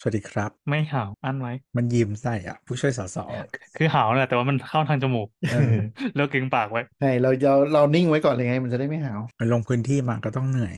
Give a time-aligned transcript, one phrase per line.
[0.00, 3.16] สวัสดีครับ ไม่หาวอั้นไว้ มันยิ้มใส่อะ ผู้ช่วยสส
[3.76, 5.74] คือหาวแหละแต่ว่ามันเข้าทางจมูกเออ
[6.16, 10.74] แล้วเก่งปากไว้ใช่เราเราเรานิ่งไว้ก่อนเลยไง มันจะได้ไม่หาวมันลงพื้นที่มาก็ต้องเหนื่อย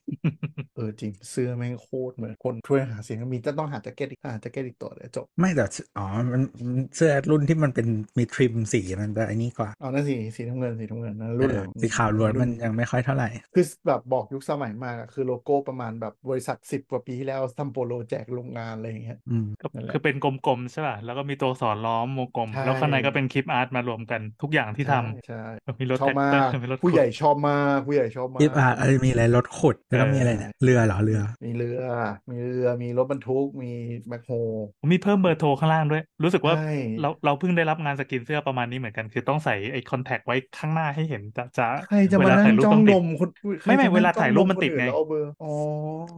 [0.77, 5.64] เออจริงเสื้อแม่งโคตรเหมือนคนช่วยหาเสียงก็มีจะต้องหาแจ็คเก็ตอีกหาแจ็คเก็ตอีกตัวเดี๋ยวจบ ไม่แต่
[5.98, 7.87] อ๋อมันมันเสื้อรุ่นที่มันเป็น
[8.18, 25.35] มีทริมสีมันจะไอ้นี่กว่าเอานั่นสีสีน้ำเงินสีน้ำเงินนะรุ่นเอหอลังสีขาวล้วนมันยังไม่ค่อยเท่าไหร่คือแบบบอกยุคสมัยมากอะคือโลโก้ประมาณแบบบริษัทสิบกว่าปีที่แล้วทำโปโลแจกโรงงานอะไรอย่างเงี้ยอืมก็นั่นแหละคือเป็นกลมๆใช่ป่ะแล้วก็มีตัวสอนล้อมวงกลมใช่แล้วข้างในก็เป็นคลิปอาร์ตมารวมกันทุกอย่างที่ทำใช่
[25.81, 31.81] มีรถชอบแท็กมาเตอกร์มีรถผู้ใหญ่ขุดชอบมากผู้ใหญ่ชอบมากยิบอะเอ้ยมีอะไรรถขุดแล้วก็มีอะไรเนี่ยเรือเหรอเรือ มีเรือ
[32.31, 33.73] มีเรือมีรถบรรทุกมี
[34.09, 34.31] แมคโฮ
[34.91, 43.29] มีเพิ่มเบอร์โทรข้างล่างด้วย รู้สึกว่าใช่เราเราเพิ่งได้รับงานสกินเสื้อประมาณนี้เหมือนกัน คือต้องใส่ไอ้คอนแทคไว้ข้างหน้าให้เห็นจะจะใครจะเวมาลานั่ถ่ายงรูปจ้อต้งองนติดมคน
[43.62, 45.47] ใครไม่ไม่จะเวลานั่งจ้องถ่ายรูปนมันติดคอื่ไงแล้วเอาเบอร์อ๋อ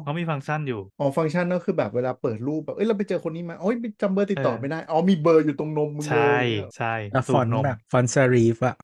[0.02, 6.38] เขามีฟังก์ชันอยู่อ๋อฟังก์ชันก็คือแบบเวลาเปิดรูปแบบเอ้ยเราไปเจอคนนี้มาโอ้ยจำเบอร์ติดต่อเออไม่ได้อ๋อมีเบอร์อยู่ตรงนมมึงเลใช่ย
[6.76, 8.74] ใช่แล้วสูฟอตนรนต์มแบบฟอนต์เซรีฟอะ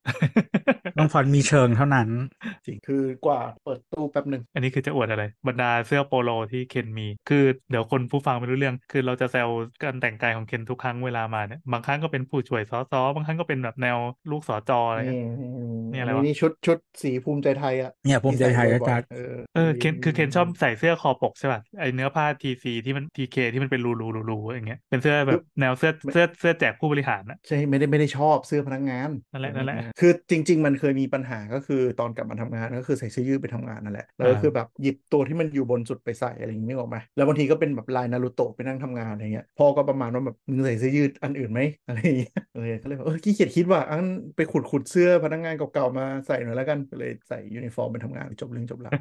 [0.96, 2.08] ต้องฟอนต์มีเชิงเท่านั้น
[2.66, 7.36] จริงคือกว่าเปิดตู้แป๊บหนึ่งอันนี้คือจะอวดอะไร บรรดาเสื้อโปโลที่เคนมี คือ
[7.70, 9.48] เดี๋ยวคนผู้ฟังไม่รู้เรื่อง คือเราจะแซว
[9.82, 13.98] การแต่งกายของเคนทุกครั้งเวลามาเนี่ยบางครั้งก็เป็นผู้ช่วยสอสอบางครั้งก็เป็นแบบแนว
[14.30, 15.20] ลูกสอจออะไรนี่เงี้ย
[15.90, 19.16] นี่อะไรอัวะนี่ชุดชุดสีภูมิใจไทยอะเนี่ยภูมิใจไทยที่ก็ใส่จะบ่อยๆเออ
[19.52, 48.92] เออเคนคือเคนชอบใส่เสื้อคอปกใช่ป่ะไอเนื้อผ้าทีซีที่มันทีเคที่มันเป็นรูรูรูรูอย่างเงี้ยเป็นเสื้อแบบแนวเสื้อเสื้อเสื้อแจกผู้บริหารนะใช่ไม่ได้ไม่ได้ชอบเสื้อพนักงานนั่นแหละนั่นแหละคือจริง ๆ มันเคยมีปัญหาก็คือตอนกลับมาทำงานก็คือใส่เสื้อยืดไปทำงานนั่นแหละแล้วก็อ่าคือแบบหยิบตัวที่มันอยู่บนสุดไปใส่อะไรอย่างนี้นึกออกไหมแล้วบางทีก็เป็นแบบลายนารูโตะไปนั่งทำงานอะไรเงี้ยพ่อก็ประมาณว่าแบบมึงใส่เสื้อยืดอันอื่นไหมอะไรอย่างเงี้ยเออก็เลยบอกเออขี้เกียจคิดว่าอันไปขุดขุดเสื้อพนักงานเก่าๆมาใส่หน่อยแล้วกันก็เลยใส่ยูนิฟอร์มไปทำงานจบเรื่องจบราว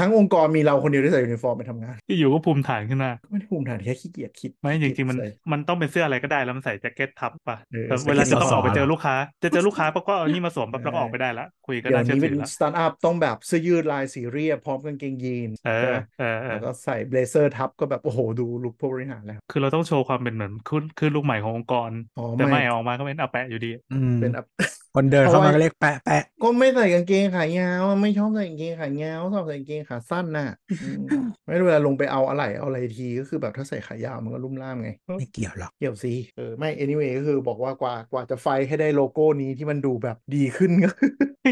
[0.00, 24.46] ทั้งองค์กรมีเราคนเดียวที่ใส่ยูนิฟอร์มไปทำงาน ที่อยู่ก็ภูมิฐานขึ้นมาไม่ได้ภูมิฐานแค่ขี้เกียจคิด ไม่จริงๆมันใส่มันต้องเป็นเสื้ออะไรก็ได้แล้วมันใส่แจ็คเก็ตทับป่ะเออแต่ใส่เวลาจะต้องสอออกไปเจอเหรอลูกค้า จะเจอลูกค้าปั๊บก็เอานี่มาสวมปั๊บแล้วก็ออกไปได้ละคุยก็เดี๋ยน่าวเชื่อนี้ถืเป็นอละสตาร์ทอัพต้องแบบเสื้อยืดลายสีเรียบพร้อมกางเกงยีนส์เออใช่ไหมเออเอแล้อวก็ใส่เบลเซอร์ทับก็แบบโอ้โหดูลุคผู้บริหารแล้วคือเราต้องโชว์ความเป็นเหมือนขึ้นขึ้นลูกใหม่ขององค์กรอ๋อแต่ไม่ไม่ออกมาก็เป็นอาแปะอยู่ดีอืมเป็นอัพ
[24.94, 30.48] คนเดินเข้าเพราะมาว่าก็เรียกแปะแปะก็ไม่ใส่กางเกงขายาวอะไม่ชอบใส่กางเกงขายาวชอบใส่กางเกงขาสั้นน่ะ
[30.82, 31.02] อืม
[31.44, 40.90] ไม่เวลาลงไปเอาอะไรเอาอะไรทีก็คือแบบถ้าใส่ขายาวมันก็รุ่มร่ามไงไม่เกี่ยวหรอกเกี่ยวสิเออไม่ anyway ก็คือบอกว่ากว่ากว่าจะ fight ให้ได้โลโก้นี้ที่มันดูแบบดีขึ้นก็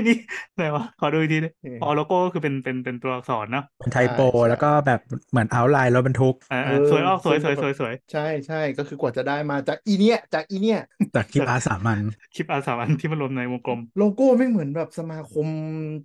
[0.08, 0.16] นี่
[0.56, 5.00] ไหนวะขอดูอีกทีดิเอออ๋อโลโก้ก็คือเป็นเป็นเป็นตัวอักษรเนาะเป็น typo ใช่แล้วก็แบบ
[5.30, 10.80] เหมือนเอาไลน์รถบรรทุกอ่าเออสวยออกสวยสวยซึ่งสวยสวยใช่ใช่ก็คือกว่าจะได้มาจากอีเนี้ยจากอีเนี้ย
[11.14, 12.02] จากคลิปอาสามัน
[12.34, 15.46] คลิปอาสามันที่มันรวมในวงกลม โลโก้ไม่เหมือนแบบสมาคม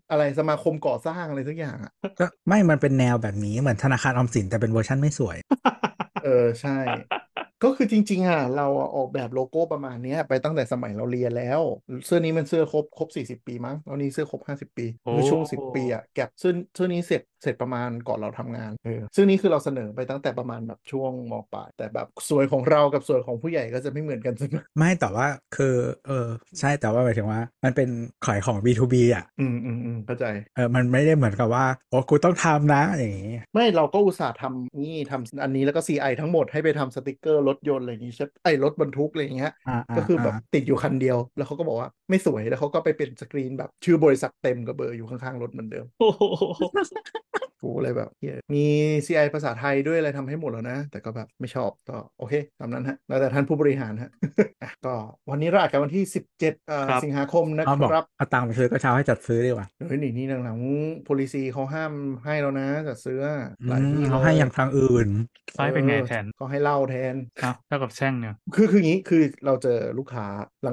[0.10, 5.38] อะไรสมาคมก่อสร้างอะไรสักอย่างอะก็ไม่มันเป็นแนวแบบนี้เหมือนธนาคารออมสินแต่เป็นเวอร์ชันไม่สวย
[6.24, 6.78] เออใช่
[7.64, 11.62] ก็คือจริง ๆ อะ เราอะออกแบบโลโก้ประมาณเนี้ย ไปตั้งแต่สมัยเราเรียนแล้ว
[12.06, 25.76] เสื้อนี้มันเสื้อครบครบ40ปีมั้งแล้วนี่เสื้อครบ50ปีโอ้ คือช่วง10ปีอะแก็บเสื้อเสื้อนี้เสร็จเสร็จประมาณก่อนเราทำงานเออซึ่งนี้คือเราเสนอไปตั้งแต่ประมาณแบบช่วงมปลายแต่แบบสวยของเรากับสวยของผู้ใหญ่ก็จะไม่เหมือนกันเสมอไม่แต่ว่าคือ
[26.08, 26.28] เออ
[26.60, 27.90] ใช่แต่ว่าหมายถึงว่า มันเป็น
[28.26, 30.26] ขายของ B2B อะอืมอืมอืมเข้าใจ
[30.56, 46.24] เออมันไม่ได้เหมือนกับว่าโอ้กูต้องทำนะอย่างงี้ ไม่เราก็อุตส่าห์ทำนี่ทำอันนี้แล้วก็ CI ทั้งหมดให้ไปทำสติกเกอร์รถยนต์อะไรอย่างงี้ใช่ไอ้รถบรรทุกอะไรอย่างเงี้ยอ่าาก็คือแบบาติดอยู่คันเดียว แล้วเขาก็บอกว่าไม่สวยแล้วเขาก็ไปเป็นสกรีนแบบชื่อบริษัทเต็มกับเบอร์อยู่ข้างๆรถเหมือนเดิมโอ้โห
[47.66, 48.66] กูเลยแบบเหี้ยมี
[49.06, 54.12] CI ภาษาไทยด้วยอะไรทำให้หมดแล้วนะ แต่ก็แบบไม่ชอบก็โอเคตามนั้นฮะแล้วแต่ท่านผู้บริหารฮะ
[54.62, 54.94] อะก็
[55.30, 56.04] วันนี้เราอัดกันวันที่
[56.34, 61.94] 17เอ่อครับสิงหาคมนะเอาบอกครับเอาตังค์ไปซื้อกระเช้าให้จัดซื้อดีกว่าเฮ้ยนี่นี่หลังๆ policy เขาห้าม
[62.26, 65.08] ให้แล้วนะจัดซื้ออืหลายมที่เขาให้ลอย่างทางอื่น
[65.54, 70.26] ไฟล์เป็นไงแทนเขาให้เหล่าแทนเอ้าเท่ากับแช่งเนี่ยคือคืองี้คือเราเจอลูกค้า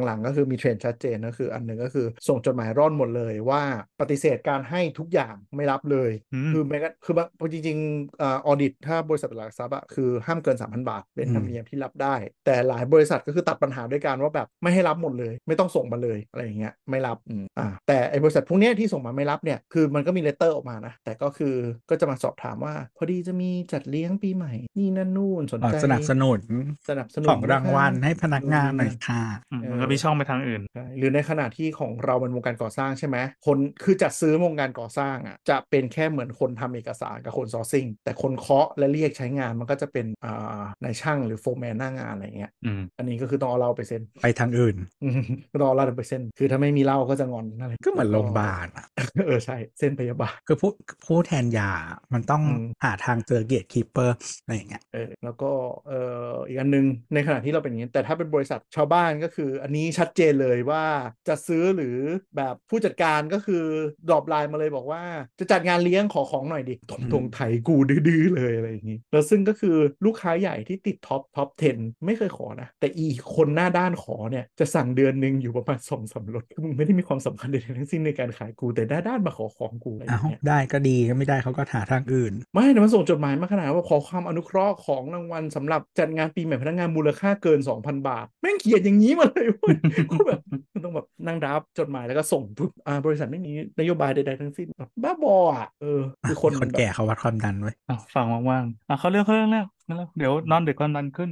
[0.05, 3.63] หลังๆ ก็คือมีเทรนด์ชัดเจนก็คือ อันหนึ่งก็คือส่งจดหมายร่อนหมดเลยว่า
[4.01, 12.15] ปฏิเสธการให้ทุกอย่างไม่รับเลยอืมคือแม้กระคือบางจริงๆอาออดิตถ้าบริษัทหลักทรัพย์อะคือห้ามเกิน 3,000 บาท เป็นอืมธรรมเนียมที่รับได้
[12.47, 21.55] แต่หลายบริษัทก็คือตัดปัญหาด้วยการว่าแบบไม่ให้รับหมดเลย ไม่ต้องส่งมาเลยอะไรอย่างเงี้ยไม่รับอืมอ่าแต่ไอ้บริษัทพวกเนี้ยที่ส่งมาไม่รับเนี่ยคือมันก็มี letter ออกมานะแต่ก็คือ
[21.91, 26.41] ก็จะมาสอบถามว่า พอดีจะมีจัดเลี้ยงปีใหม่นี่นั่นนู่นสนอ๋อใจสนับสนุน
[26.89, 33.17] สนับสนุนของรางวัลนะคะให้พนักงานหน่อยค่ะอืมเออมันก็มีช่องไปทางอื่นใช่หรือในขณะที่ของเราเป็นวงการก่อสร้างใช่ไหม
[33.47, 45.23] คนคือจัดซื้อวงการก่อสร้างอะจะเป็นแค่เหมือนคนทำเอกสารกับคน sourcing แต่คนเคาะและเรียกใช้งานมันก็จะเป็นอ่านายช่างหรือโฟร์แมนหน้างานอะไรเงี้ยอืมอันนี้ก็คือต้องเอาเหล้าไปเซ่นไปทางอื่นอืม
[45.53, 48.87] ก็ต้องเอาเหล้าไปเซ่นคือถ้าไม่มีเหล้าก็จะงอนอะไรก็เหมือนโรงพยาบาลอะ
[49.27, 50.71] เออใช่เส้นพยาบาลคือผู้
[51.07, 51.71] ผู้แทนยา
[52.15, 55.51] มันต้องอืมหาทางเจอ gatekeeper อะไรอย่างเงี้ยเออแล้วก็
[55.89, 56.01] เอ่
[56.33, 60.85] ออีกอันหนึง ในขณะที่เราเป็นอย่างนี้ แต่ถ้าเป็นบริษัทชาวบ้านก็คือ อันนี้ชัดเจนเลยว่า
[61.29, 61.97] จะซื้อหรือ
[62.37, 63.65] แบบผู้จัดการก็คือ
[64.09, 65.03] drop line มาเลยบอกว่า
[65.41, 67.77] จะจัดงานเลี้ยงขอของหน่อยดิตรงตรงไทยกู
[68.09, 69.77] ดื้อๆเลยอะไรอย่างนี้ แล้วซึ่งก็คือ
[70.07, 89.75] ลูกค้าใหญ่ที่ติดท็อปท็อป 10 ไม่เคยขอนะ แต่อีคนหน้าด้านขอเนี่ยจะสั่งเดือนหนึ่งอยู่ประมาณสองสามรถคือมึงไม่ได้มีความสำคัญใดๆทั้งสิ้นในการขายกูแต่หน้าด้านมาขอของกูอะไรออ้าย่าวงเงี้ยได้ก็ดีก็ไม่ได้เขาก็หาทางอื่น ไม่แต่มันส่งจดหมายมาขนาดว่าขอความอนุเคราะห์ของรางวัลสำหรับจัดงานปีใหม่พนักงานมูลค่าเกิน2,000บาท แม่งเขียนอย่างนี้มาเลยเว้ย
[90.11, 90.41] กูแบบ
[90.73, 101.31] มันต้องแบบนั่งรับจดหมายแล้วก็ส่งปุ๊บอ่าบริษัทไม่มีนโยบายใดๆทั้งสิ้นแบบบ้าบออะเออคือคนคนแบบแก่เขาวัดความดันไว้อะฟังว่างๆอะเขาเรื่องเขาเรื่องเรื่องนั่นแหละเดี๋ยวนอนดึกก็นันขึ้น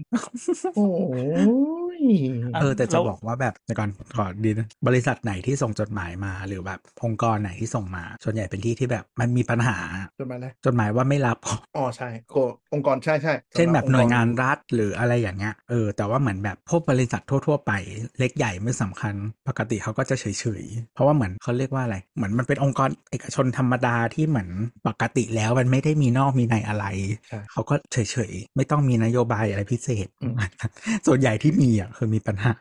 [0.77, 0.87] โอ้
[1.88, 1.88] ย
[2.61, 9.79] เออแต่จะแล้วบอกว่าแบบเดี๋ยวก่อนขอดีนะบริษัทไหนที่ส่งจดหมายมา หรือแบบองค์กรไหนที่ส่งมา ส่วนใหญ่เป็นที่ที่แบบมันมีปัญหา
[10.19, 11.39] จดหมายอะไรจดหมายว่าไม่รับ
[11.77, 12.35] อ๋อใช่โค
[12.75, 17.73] องค์กรใช่ใช่เช่นแบบสำหน่วยงานองค์กรรัฐหรืออะไรอย่างเงี้ยเออแต่ว่าเหมือนแบบพวกบริษัททั่ว ๆ ไป
[18.19, 19.15] เล็กใหญ่ไม่สำคัญ
[19.49, 20.25] ปกติเขาก็จะเฉ
[20.63, 24.49] ยๆเพราะว่าเหมือนเขาเรียกว่าอะไร เหมือนมันเป็นองค์กรเอกชนธรรมดาที่เหมือน
[24.89, 26.85] ปกติแล้วมันไม่ได้มีนอกมีในอะไร
[27.29, 27.99] ใช่เขาก็เฉ
[28.31, 30.35] ยๆไม่ต้องมีนโยบายอะไรพิเศษอืม
[31.07, 32.55] ส่วนใหญ่ที่มีอะคือมีปัญหา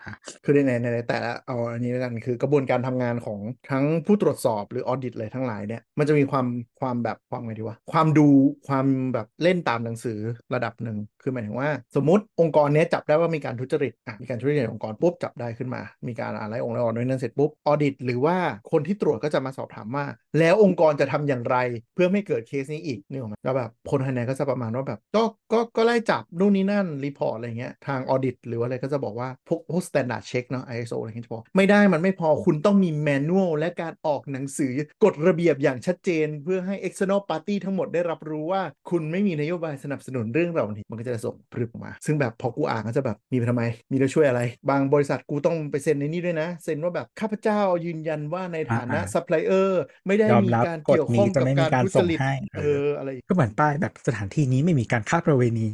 [0.44, 3.40] คือในในในแต่ละเอาอันนี้แล้วกันคือกระบวนการทำงานของ
[3.72, 6.46] ทั้งผู้ตรวจสอบหรือออดิตอะไรทั้งหลายเนี่ยมันจะมีความ
[6.80, 8.28] ความแบบความไงดีวะความดู
[8.68, 10.20] ความแบบเล่นตามหนังสือ
[10.54, 18.38] ระดับหนึ่งคือหมายถึงว่า สมมติองค์กรเนี้ยจับได้ว่ามีการทุจริตอะมีการทุจริตองค์กรปุ๊บจับได้ขึ้นมา มีการอะไรองค์กรด้วยนั้นเสร็จปุ๊บ audit หรือว่า
[18.72, 20.06] คนที่ตรวจก็จะมาสอบถามว่า
[20.40, 21.58] แล้วองค์กรจะทำอย่างไร
[21.96, 25.24] เพื่อไม่เกิดเคสนี้อีกนี่หรอกไหมแล้วแบบคนภายในก็จะประมาณว่าแบบก็
[25.54, 34.74] ก็ก็ไล่จับนู่นนี่นั่น report อะไรเงี้ยทาง audit หรือว่าอะไรก็จะบอกว่าพวกพวก standard check เนาะ ISO อะไรเงี้ยจะบอกไม่ได้มันไม่พอคุณต้องมี manual และการออกหนังสือ
[35.04, 55.68] กฎระเบียบอย่างชัดเจน เพื่อให้ external party ทั้งหมดได้รับรู้ว่าคุณไม่มีนโยบายสนับสนุนเรื่องเหล่านี้มันก็จะส่งพรึบออกมา ซึ่งแบบพอกูอ่านก็จะแบบมีไปทำไม มีแล้วช่วยอะไร บางบริษัทกูต้องไปเซ็นในนี้ด้วยนะ เซ็นว่าแบบข้าพเจ้ายืนยันว่าในฐานะอ่าซัพพลายเออร์ไม่ได้ยอมมีรับการกฎเกี่ยวข้องนี้จะกับไม่มีการการทุจส่งริตให้เอออะไรก็เหมือนป้ายแบบสถานที่นี้ไม่มีการค้าประเวณี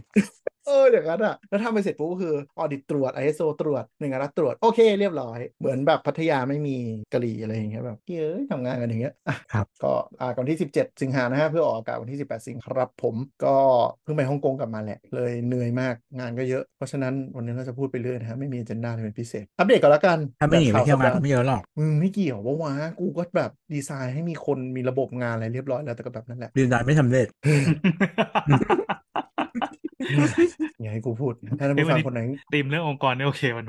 [0.65, 6.77] เอออย่างนั้นอะ แล้วทำไปเสร็จปุ๊บก็คือ audit ตรวจ ISO ตรวจหน่วยงานรัฐตรวจ โอเคเรียบร้อย เหมือนแบบพัทยาไม่มี
[7.13, 13.55] กะหรี่อะไรอย่างเงี้ยแบบเฮ้ยทำงานกันอย่างเงี้ยอะครับก็อ่าก่อนที่ 17 สิงหานะฮะเพื่อออกอากาศวันที่ 18 สิงหาครับผมก็
[14.03, 27.27] เพิ่งไปฮ่องกงกลับมาแหละ เลยเหนื่อยมากงานก็เยอะ เพราะฉะนั้นวันนี้เราจะพูดไปเรื่อยนะฮะไม่มี agenda อะไรเป็นพิเศษ อัปเดตก่อนละกันถ้าไม่หนีแบบไปเที่ยวงานข่ก็ไม่เยอะหรอกอืมไม่เกี่ยวว่าวะกูก็แบบดีไซน์ให้มีคนมีระบบงานอะไรเรียบร้อยแล้วแต่ก็แบบนั้นแหละดีไซน์ไม่สำเร็จ
[30.81, 32.21] อย่าให้กูพูดถ้าท่านผู้ฟังคนไหน
[32.53, 33.65] ตีมเรื่ององค์กรนี่โอเคมัน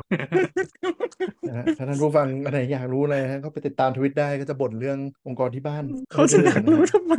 [1.49, 7.15] นะฮะถ้าท่านผู้ฟังอะไรอยากรู้อะไรนะก็ไปติดตามทวิตได้ก็จะบ่นเรื่ององค์กรที่บ้าน เขาจะอยากรู้ทำไม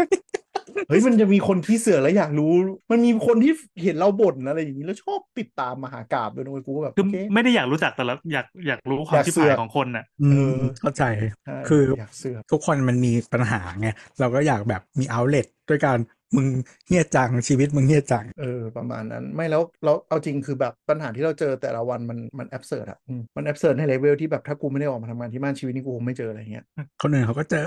[0.89, 2.51] เฮ้ยมันจะมีคนขี้เสือกแล้วอยากรู้
[2.91, 3.53] มันมีคนที่
[3.83, 11.03] เห็นเราบ่นอะไรอย่างนี้แล้วชอบติดตามมาหากราบด้วยนะเว้ยกูก็แบบคือโอเคไม่ได้อยากรู้จักแต่ละอยากอยากรู้ความอยากชิบเสืหาอยกของคนน่ะอืเอมอเข้าใจ
[11.45, 13.87] ใช่คืออยากเสือกทุกคนมันมีปัญหาไง
[14.19, 15.99] เราก็อยากแบบมีเอาเล t ด้วยการ
[16.35, 16.47] มึง
[16.87, 26.65] เฮี้ยจังชีวิตมึงเฮี้ยจังเออประมาณนั้นไม่แล้วแล้วเอาจริงคือแบบปัญหาที่เราเจอแต่ละวันมันมันแอบเสิร์ตอะอืมมันแอบเสิร์ตในเลเวลที่แบบถ้ากูไม่ได้ออกมาทำงานที่บ้านชีวิตนี้กูคงไม่เจออะไรเงี้ย
[27.01, 27.65] คนอื่นเขาก็เจอ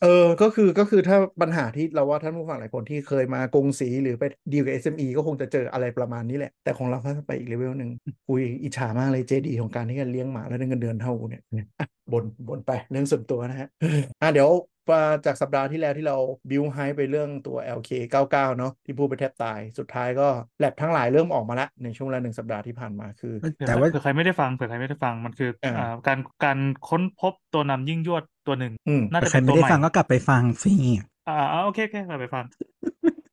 [0.00, 0.08] เออ
[0.40, 7.90] ก็คือก็คือถ้าปัญหาที่เราว่าท่านผู้ฟังหลายคนที่เคยมากงสีหรือไปดีลกับ SME ก็คงจะเจออะไรประมาณนี้แหละ แต่ของเราก็ไปอีกเลเวลหนึ่ง
[8.26, 11.42] คุยอิจฉามากเลยเจดีของการที่จะเลี้ยงหมาแล้วได้เงินเดือนเท่ากูเนี่ย
[11.78, 13.68] อะบนบนไปเรื่องส่วนตัวนะฮะ
[14.20, 14.50] อะเดี๋ยว
[14.94, 16.16] มาจากสัปดาห์ที่แล้วที่เรา
[16.50, 20.28] บิวไฮไปเรื่องตัว LK 99 เนาะที่พูดไปแทบตาย สุดท้ายก็
[20.58, 23.34] แลบทั้งหลายเริ่มออกมาละในช่วงเวลาหนึ่งสัปดาห์ที่ผ่านมาคือ
[23.68, 30.72] แต่ว่าเผื่อใครไม่ได้ฟังเผื่อใครไม่ได้ฟังมันคืออ่าอ่าการการค้นพบตัวนำยิ่งยวดตัวหนึ่งอืมน่าจะใครเป็นไม่ตัวได้ใหม่ฟังก็กลับไปฟังสิ
[31.28, 32.44] อ่าอ่าโอเคโอเคกลับไปฟัง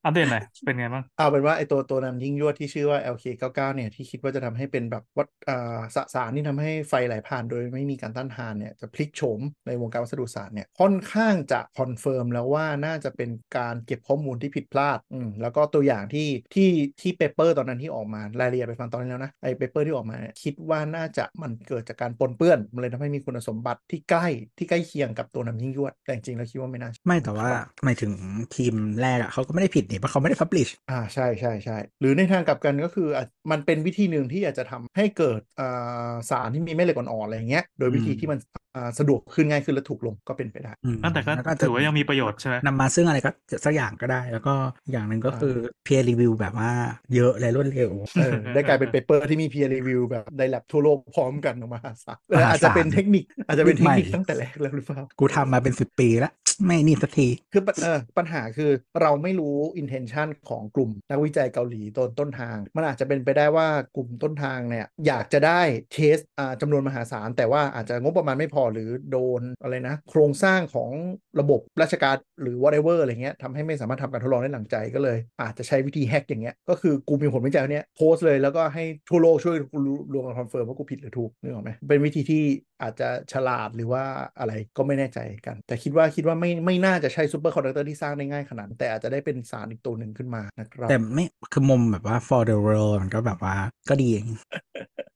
[0.07, 16.69] อัปเดตหน่อยเป็นไงบ้างเอาเป็นว่าไอตัวตัวนำยิ่งยวดที่ชื่อว่า LK99 เนี่ยที่คิดว่าจะทำให้เป็นแบบวัดอ่าสสารที่ทำให้ไฟไหลผ่านโดยไม่มีการต้านทานเนี่ยจะพลิกโฉมในวงการวัสดุศาสตร์เนี่ยค่อนข้างจะ confirm แล้วว่าน่าจะเป็นการเก็บข้อมูลที่ผิดพลาดอืมแล้วก็ตัวอย่างที่ที่
[17.01, 27.49] ที่ paper ตอนนั้นที่ออกมารายละเอียดไปฟังตอนนี้แล้วนะไอ paper ที่ออกมาเนี่ยคิดว่าน่าจะมันเกิดจากการปนเปื้อนมันเลยทำให้มีคุณสมบัติที่ใกล้ที่ใกล้เคียงกับตัวนำยิ่งยวดแต่จริงๆแล้วคิดว่าไม่น่าใช่ไม่แต่ว่า
[27.83, 28.11] หมายถึง
[28.55, 38.39] ทีมแรกอะเขาก็ไม่ได้ผิดนี่เพราะเขาไม่ได้ publish อ่าใช่ใช่ใช่หรือในทางกลับกันก็คืออะมันเป็นวิธีหนึ่งที่อาจจะทำให้เกิดอ่าสารที่มีแม่เหล็กอ่อนๆอะไรอย่างเงี้ยโดยวิธีอืมที่มัน
[38.75, 43.31] อ่าสะดวกขึ้นง่ายขึ้นและถูกลงก็เป็นไปได้อืมแต่ก็แล้วก็ถือว่ายังมีประโยชน์ใช่ไหมนำมาซึ่งอะไรก็
[43.65, 44.53] สักอย่างก็ได้ แล้วก็
[44.91, 46.71] อย่างหนึ่งก็คือ peer review แบบว่า
[47.15, 56.31] เยอะและรวดเร็วเออได้กลายเป็น paperที่มี peer review แบบในแลบทั่วโลกพร้อมกันออกมาหาศาลมหาศาลอาจจะเป็นเทคนิคอาจจะเป็นเทคนิคใหม่ตั้งแต่แรกแล้วหรือเปล่ากูทำมาเป็นสิบปีแล้ว
[56.65, 59.55] ไม่นี่สักทีคือปัญเออปัญหาคือเราไม่รู้
[59.87, 65.61] intention ของกลุ่มนักวิจัยเกาหลีต้นต้นทาง มันอาจจะเป็นไปได้ว่ากลุ่มต้นทางเนี่ยอยากจะได้
[65.93, 70.91] test อ่าจำนวนมหาศาล แต่ว่าอาจจะงบประมาณไม่พอหรือโดนอะไรนะ โครงสร้างของ
[71.39, 79.55] ระบบราชการหรือ whatever อะไรเงี้ยทำให้ไม่สามารถทำการทดลองได้ดั่งใจก็เลย อาจจะใช้วิธี hack อย่างเงี้ยก็คือกูมีผลวิจัยเนี้ยโพสต์เลยแล้วก็ให้ทั่วโลกช่วย
[80.13, 82.43] รวมกัน confirm ว่ากูผิดหรือถูกนึกออกไหมเป็นวิธีที่
[82.81, 84.03] อาจจะฉลาดหรือว่า
[84.39, 93.55] อะไรก็ไม่แน่ใจกัน แต่คิดว่าคิดว่าไม่ไม่น่าจะใช่ superconductor ที่สร้างได้ง่ายขนาดนั้นแต่อาจจะได้เป็นสารอีกตัวหนึ่งขึ้นมานะครับแต่ไม่คือมุมแบบว่า for the world มันก็แบบว่า
[93.89, 94.27] ก็ดีอย่าง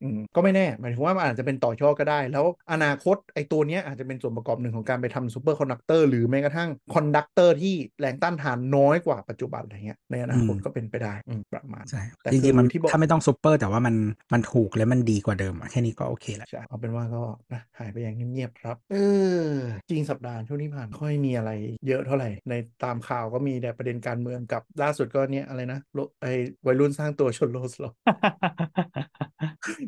[0.03, 13.95] อืมก็ไม่แน่หมายถึงว่ามันอาจจะเป็นต่อยอดก็ได้ แล้วอนาคตไอ้ตัวเนี้ยอาจจะเป็นส่วนประกอบหนึ่งของการไปทำ superconductor หรือแม้กระทั่ง conductor ที่แรงต้านทานน้อยกว่าปัจจุบันอะไรเงี้ยในอนาคตอืมก็เป็นไปได้อืมประมาณใช่แต่จริงๆมันคือที่บอกถ้าไม่ต้องซูเปอร์แต่ว่ามัน
[14.33, 18.95] มันถูกและมันดีกว่าเดิมอะแค่นี้ก็โอเคแล้วใช่เอาเป็นว่าก็นะหายไปอย่างเงียบๆครับ เอ
[19.47, 19.51] อ
[19.89, 21.51] จริงสัปดาห์ช่วงที่ผ่านค่อยมีอะไร
[21.87, 22.53] เยอะเท่าไหร่ ใน
[22.83, 26.31] ตามข่าวก็มีแต่ประเด็นการเมืองกับล่าสุดก็เนี้ยอะไรนะโลไอ้
[26.65, 27.91] วัยรุ่นสร้างตัวชนโลสลอ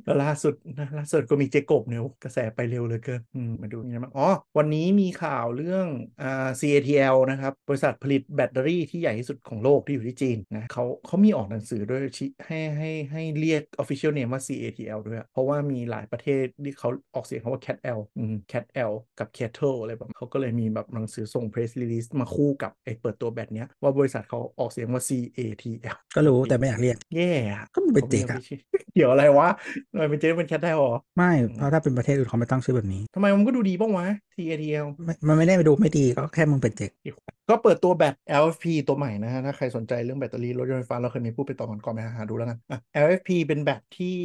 [0.04, 4.28] แล้วล่าสุดนะล่าสุดก็มีเจกบเนี่ยโอ้กระแสไปเร็วเหลยเกินอืมมาดูนี่นะมั้งอ๋อ
[4.58, 5.88] วันนี้มีข่าวเรื่อง
[6.22, 19.78] อ่า CATL นะครับ บริษัทผลิตแบตเตอรี่ที่ใหญ่ที่สุดของโลกที่อยู่ที่จีนนะเขาเขามีออกหนังสือด้วยชี้ให้ให้ให้เรียก official name ว่า CATL ด้วยอะเพราะว่ามีหลายประเทศที่เขาออกเสียงคำว่า Cat L อืม Cat L กับ Cattle
[19.82, 28.40] อะไรแบบเขาก็เลยมีแบบหนังสือส่ง press release มาคู่กับไอ้เปิดตัวแบตเนี้ยว่าบริษัทเขาออกเสียงว่า CATL ก็รู้แต่ไม่อยากเรียก แย่อะก็มันเป็นเจกอะ
[28.96, 29.50] เดี๋ยวอะไรวะ
[29.92, 36.92] ทำไมเป็นเจ๊เป็นแคทได้หรอ ไม่ เพราะถ้าเป็นประเทศอื่นเขาไม่ตั้งชื่อแบบนี้ทำไมมันก็ดูดีบ้างวะ TATL ไม่มันไม่ได้ไปดูไม่ดีก็แค่มึงเป็นเจก
[37.50, 44.16] ก็เปิดตัวแบต LFP ตัวใหม่นะฮะ ถ้าใครสนใจเรื่องแบตเตอรี่รถยนต์ไฟฟ้า เราเคยมีพูดไปตอนก่อนๆไปหาดูแล้วกันอะ LFP เป็นแบตที่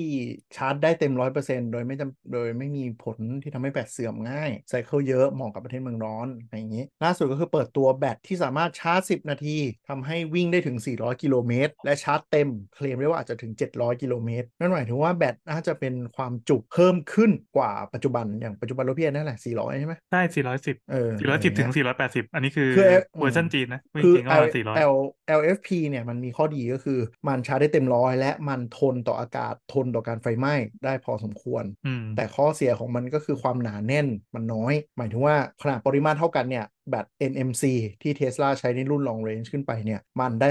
[0.57, 9.57] ชาร์จได้เต็ม 100%โดยไม่จำโดยไม่มีผลที่ทำให้แบตเสื่อมง่ายไซเคิลเยอะเหมาะกับประเทศเมืองร้อนอะไรอย่างนี้ ล่าสุดก็คือเปิดตัวแบตที่สามารถชาร์จ 10 นาที
[9.89, 20.21] ทำให้วิ่งได้ถึง 400 กิโลเมตร และชาร์จเต็ม เคลมได้ว่าอาจจะถึง 700 กิโลเมตร นั่นหมายถึงว่าแบตน่าจะเป็นความจุเพิ่มขึ้นกว่าปัจจุบันอย่างปัจจุบันรถพี่แอนนั่นแหละ 400 ใช่ไหมได้
[20.57, 21.71] 410 เออ 410 ถึง
[22.03, 22.87] 480 อันนี้คือคือ
[23.19, 24.97] เวอร์ชันจีนนะไม่คือจริงก็ประมาณ400 L
[25.39, 26.99] LFP เนี่ยมันมีข้อดีก็คือ
[27.29, 37.65] มันชาร์จได้เต็มร้อยและมันทนต่ออากาศทนต่อการไฟไหม้ได้พอสมควรอืมแต่ข้อเสียของมันก็คือความหนาแน่นมันน้อย หมายถึงว่าขนาดปริมาตรเท่ากันเนี่ย แบต NMC
[38.03, 40.47] ที่ Tesla ใช้ในรุ่น long range ขึ้นไปเนี่ยมันได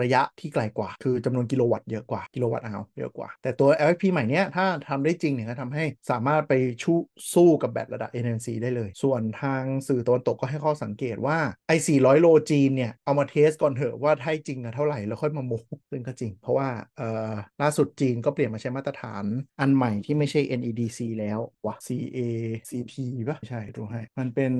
[0.00, 6.92] ระยะที่ไกลกว่า คือจำนวนกิโลวัตต์เยอะกว่ากิโลวัตต์เอาเยอะกว่า แต่ตัว LFP ใหม่เนี้ยถ้าทำได้จริงเนี่ยก็ทำให้สามารถไปชู
[7.34, 15.52] สู้กับแบตระดับ NMC ได้เลย ส่วนทางสื่อตะวันตกก็ให้ข้อสังเกตว่าไอ้400 โลจีนเนี่ยเอามาเทสก่อนเถอะว่าให้จริงอะเท่าไหร่แล้วค่อยมาโม
[15.90, 16.68] ซึ่งก็จริง เพราะว่า
[16.98, 17.32] เอ่อ
[17.62, 19.24] ล่าสุดจีนก็เปลี่ยนมาใช้มาตรฐาน
[19.60, 22.92] อันใหม่ที่ไม่ใช่ NEDC แล้ววะ CACP
[23.28, 24.52] ป่ะใช่ดูให้มันเป็น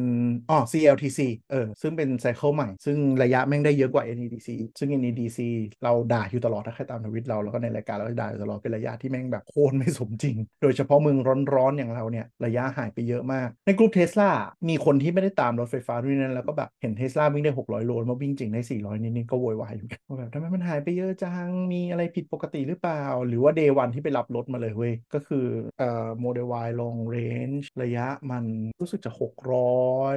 [0.50, 4.48] อ๋อ CLTC เออ ซึ่งเป็น cycle ใหม่ ซึ่งระยะแม่งได้เยอะกว่า NEDC
[4.78, 5.38] ซึ่ง NEDC
[5.84, 11.18] เราด่าอยู่ตลอดถ้าใครตามทวิตเรา แล้วก็ในรายการเราด่าอยู่ตลอดเป็นระยะที่แม่งแบบโคตรไม่สมจริง โดยเฉพาะเมือง
[11.54, 14.30] ร้อนๆ อย่างเราเนี่ย ระยะหายไปเยอะมาก ในกลุ่มเทสลา
[14.68, 25.46] มีคนที่ไม่ได้ตามรถไฟฟ้าด้วยนั้นแล้วก็แบบเห็นเทสลาวิ่งได้ 600 โลมาวิ่งจริงได้ 400 นิดๆก็โวยวายอยู่กันว่าแบบทำไมมันหายไปเยอะจังมีอะไรผิดปกติหรือเปล่า หรือว่า day one ที่ไปรับรถมาเลยเว้ยก็คือ
[25.78, 28.44] เอ่อโมเดล Y long range ระยะมัน
[28.80, 30.16] รู้สึกจะ 600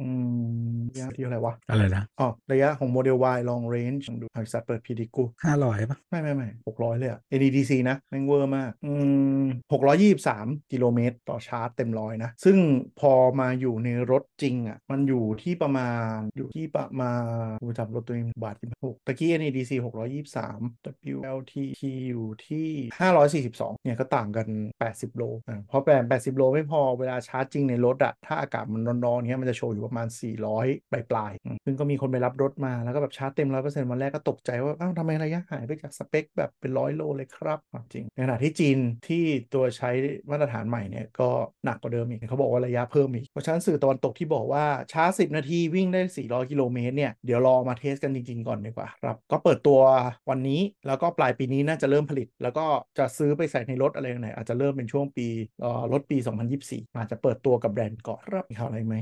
[0.00, 0.08] อื
[0.74, 8.92] มระยะที่เท่าไหร่วะ อะไรนะอ๋อระยะของโมเดล Y long range ลองดูบริษัทเปิดพีดีกูห้าร้อยป่ะ ไม่ไม่ไม่หกร้อยเลยอะ NEDC นะแม่งเวอร์มาก อื
[9.42, 12.56] มหกร้อยยี่สามกิโลเมตรต่อชาร์จเต็มร้อยนะ ซึ่ง
[13.00, 17.12] พอมาอยู่ในรถจริงอะมันอยู่ที่ประมาณอยู่ที่ประมา
[17.48, 20.60] ณกูจำรถตัวเองบาทที่หกตะกี้ NEDC หกร้อยยี่สาม
[21.14, 22.68] WLTP อยู่ที่
[23.00, 24.46] ห้าร้อยสี่สิบสองเนี่ยก็ต่างกัน
[24.80, 30.08] แปดสิบโลอะเพราะแปดแปดสิบโลไม่พอเวลาชาร์จจริงในรถอะถ้าอากาศมันร้อนๆเนี้ยมันจะโชว์อยู่ประมาณ
[30.50, 37.58] 400ปลายปลายๆอืมซึ่งก็มีคนไปรับรถมาแล้วก็แบบชาร์จเต็มร้อยเปอร์เซ็นต์วันแรกก็ตกใจว่าอ้าวทำไมระยะหายไปจากสเปคแบบเป็นร้อยโลเลยครับ
[37.92, 39.24] จริงในขณะที่จีนที่
[39.54, 39.90] ตัวใช้
[40.30, 41.28] มาตรฐานใหม่เนี่ยก็
[41.64, 49.78] หนักกว่าเดิมอีกเขาบอกว่าระยะเพิ่มอีกเพราะฉะนั้นสื่อตะวันตกที่บอกว่าชาร์จ10 นาทีวิ่งได้ 400 กิโลเมตรเนี่ยเดี๋ยวรอมา test กันจริง ๆ ก่อนดีกว่าครับก็เปิดตัว
[50.30, 52.66] วันนี้แล้วก็ปลายปีนี้น่าจะเริ่มผลิต แล้วก็
[52.98, 55.26] จะซื้อไปใส่ในรถอะไรไหนอาจจะเริ่มเป็นช่วงปี
[55.92, 56.16] รถปี
[56.58, 58.96] 2024 อาจจะเปิดตัวกับแบรนด์ก่อนครับมีข่าวอะไรไหม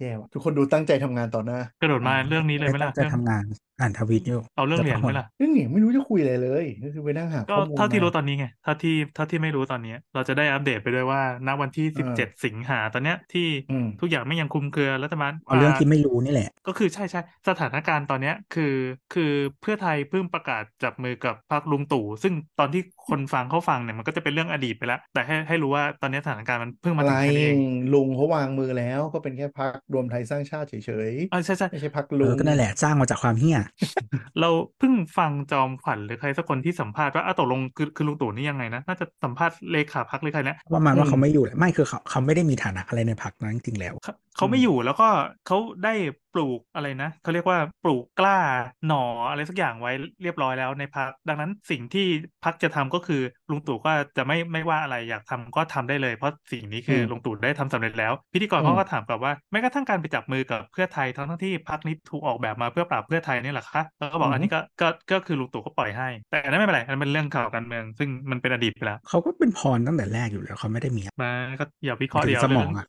[0.00, 3.44] แย่ว่ะทุกคนดูตั้งใจทำงานต่อหน้ากระโดดมาเรื่องนี้เลยไหมตั้ล่ะงใจทำงาน
[3.80, 18.74] อ่านทวิตอยู่เอาเรื่องเหรียญไหมล่ะเรื่องเหนียงไม่รู้จะคุยอะไรเลยก็คือไปนั่งหาก็ข้อมูลเท่าที่มรู้ตอนนี้ไงเท่าที่เท่าที่ไม่รู้ตอนนี้ เราจะได้อัปเดตไปด้วยว่าณวันที่อ่า17 สิงหาตอนเนี้ยที่อืมทุกอย่างไม่ยังคลุมเครือรัฐบาลเอาเรื่องที่ไม่รู้นี่แหละ ก็คือใช่ใช่สถานการณ์ตอนเนี้ยคือ
[19.14, 27.58] คือเพื่อไทยเพิ่งประกาศจับมือกับพรรคลุงตู่ซึ่งตอนที่ คนฟังเขาฟังเนี่ยมันก็จะเป็นเรื่องอดีตไปแล้ว แต่ให้ให้รู้ว่าตอนนี้สถานการณ์มันเพิ่งมาอะไรถึงแค่นี้เอง
[27.94, 30.74] ลุงเขาวางมือแล้วก็เป็นแค่พักรวมไทยสร้างชาติเฉ
[31.10, 33.58] ยเออใช่ใช่ๆไม่ใช่พักเอลุองก็นั่นแหละสร้างมาจากความเฮี้ย
[34.40, 34.48] เรา
[34.78, 45.08] เพิ่งฟังจอมขวัญหรือใครสักคนที่สัมภาษณ์ว่าอ้าวตกลงคือคือลุงตู่นี่ยังไงนะน่าจะสัมภาษณ์เลขาพักหรือใครนะประมาณว่าอืมเขาไม่อยู่แหละไม่คือเขาเขาไม่ได้มีฐานะอะไรในพรรคนั้นจริงๆแล้วเขาเขาไม่อยู่แล้วก็
[45.46, 45.94] เขาได้
[46.25, 48.38] ป ลูกอะไรนะเขาเรียกว่าปลูกกล้า
[48.86, 52.06] หน่ออะไรสักอย่างไว้เรียบร้อยแล้วในพักดังนั้นสิ่งที่
[52.44, 72.86] พักจะทำก็คือลุงตู่ก็จะไม่ไม่ว่าอะไรอยากทำก็ทำได้เลย เพราะสิ่งนี้คืออมลุงตู่ได้ทำสำเร็จแล้ว พิธีกรอืมเขาก็ถามกลับว่าแม้กระทั่งการไปจับมือกับเพื่อไทยทั้งทั้งที่พักนี้ถูกออกแบบมาเพื่อปราบเพื่อไทยนี่แหละคะแล้วก็บอกอันนี้ก็ก็ก็คือลุงตู่ก็ปล่อยให้ แต่อันนั้นไม่เป็นไรอันนั้นเป็นเรื่องข่าวการเมือง ซึ่งมันเป็นอดีตไปแล้วเขาก็เป็นพรตั้งแต่แรกอยู่แล้วเขาไม่ได้มีมาก็อย่าวิเคราะห์ถึงเดียวสมองอะ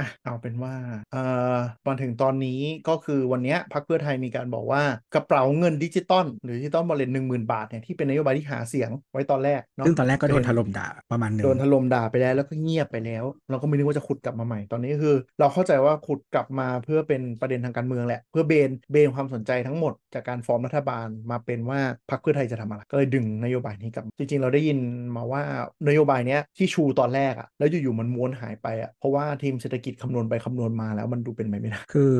[0.00, 0.74] อะเอาเป็นว่า
[1.12, 1.22] เอ่
[1.54, 4.82] อมาถึงตอนนี้ก็คือวันเนี้ยพรรคเพื่อไทยมีการบอกว่า
[5.14, 24.78] กระเป๋าเงินดิจิตอลหรือ digital wallet หนึ่งหมื่นบาทเนี่ยที่เป็นนโยบายที่หาเสียงไว้ตอนแรกเนาะซึ่งตอนแรกก็โดนถล่มด่าประมาณหนึงโดนถล่มด่าไปแล้วแล้วก็เงียบไปแล้ว เราก็ไม่นึกว่าจะขุดกลับมาใหม่ตอนนี้คือ เราเข้าใจว่าขุดกลับมาเพื่อเป็นประเด็นทางการเมืองแหละ เพื่อเบนเบนความสนใจทั้งหมดจากการฟอร์มรัฐบาลมาเป็นว่าพรรคเพื่อไทยจะทำอะไรก็เลยดึงนโยบายนี้กลับจริง ๆ เราได้ยิน
[25.16, 25.42] มาว่า
[25.88, 32.12] นโยบายเนี้ยที่ชูตอนแรกอะแล้วอยู่ๆมันม้วนหายไปอะเพราะว่าทีมเศรษฐกิจคำนวณไปคำนวณมาแล้วมันดูเป็นไปไม่ได้คือ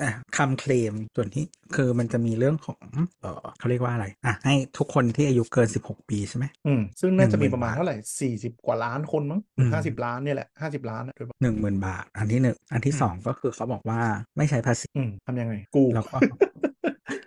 [0.00, 1.44] อะคำเคลมส่วนที่
[1.76, 2.78] คือมันจะมีเรื่องของ
[3.20, 7.96] เออเขาเรียกว่าอะไรอะให้ทุกคนที่อายุเกิน 16 ปีใช่ไหมอืมซึ่งน่าจะมี10,000ประมาณบาทเท่าไหร่
[8.52, 14.00] 40 กว่าล้านคนมั้งอืมห้าสิบล้านเนี่ยแหละห้าสิบล้านอะโดยประมาณหนึ่งหมื่นบาท อันที่หนึ่งอันที่สองก็คือเขาบอกว่า
[14.36, 16.16] ไม่ใช้ภาษีอืมทำยังไง กูแล้วก็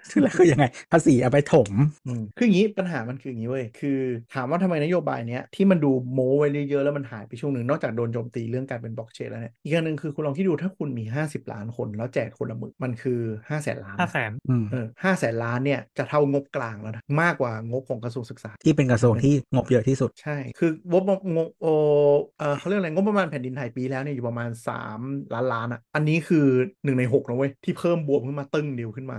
[0.10, 1.69] ซึ่งแล้วคือยังไง ภาษีเอาไปถม
[2.07, 4.00] อืมคืออย่างนี้ปัญหามันคืออย่างนี้เว้ยคือ
[4.34, 13.19] ถามว่าทำไมนโยบายเนี้ยที่มันดูโม้ไว้เยอะๆแล้วมันหายไปช่วงหนึ่งนอกจากโดนโจมตีเรื่องการเป็นบล็อกเชนแล้วเนี่ยอีกอย่างหนึ่งคือคุณลองคิดดูถ้าคุณมี 50 ล้านคนแล้วแจกคนละหมื่นมันคือ
[13.50, 21.03] 5 0 0แสนล้านห้าแสนอืมเออห้าแสนล้านเนี่ยจะเท่างบกลางแล้วนะมากกว่างบของกระทรวงศึกษา ที่เป็นกระทรวงที่งบเยอะที่สุดใช่ คืองบ
[21.36, 21.67] งบโอ
[22.39, 25.00] เออเขาเรียกอะไรงบประมาณแผ่นดินไทยปีแล้วเนี่ยอยู่ประมาณ 3
[25.34, 26.46] ล้านล้านอะอันนี้คือ
[26.84, 29.18] 1ใน6นะเว้ยที่เพิ่มบวกขึ้นมาตึ้งเดียวขึ้นมา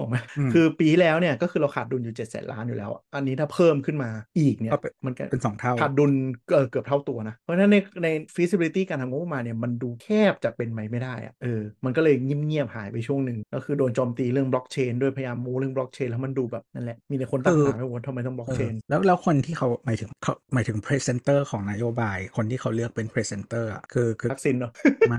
[0.00, 6.12] ถูกไหมอืมคือปีที่แล้วเนี่ยก็คือเราขาดดุลอยู่7จ็ดแสนล้านอยู่แล้วอะอันนี้ถ้าเพิ่มขึ้นมาอีกเนี่ยก็เป็นมันก็เป็นสองเท่าขาดดุล
[6.52, 24.72] เอ่อเกือบเท่าตัวนะ เพราะฉะนั้นในใน feasibility การทำงบประมาณเนี่ยมันดูแทบจะเป็นไปไม่ได้อะเออมันก็เลยเงียบๆหายไปช่วงหนึ่งก็คือโดนโจมตีเรื่องบล็อกเชนด้วยพยายามมูเรื่องบล็อกเชนแล้วมันดูแบบนั่นแหละมีแต่คนตั้งคือคำถามไปว่าทำไมต้องบล็อกเอเชอนแล้วแล้วคนที่เขาหมายถึงเขาหมายถึงพรีเซนเตอร์ของนโยบาย คนที่เขาเลือกเป็นพรีเซนเตอร์อะคือคือทักษิณเนาะ
[25.12, 25.18] มา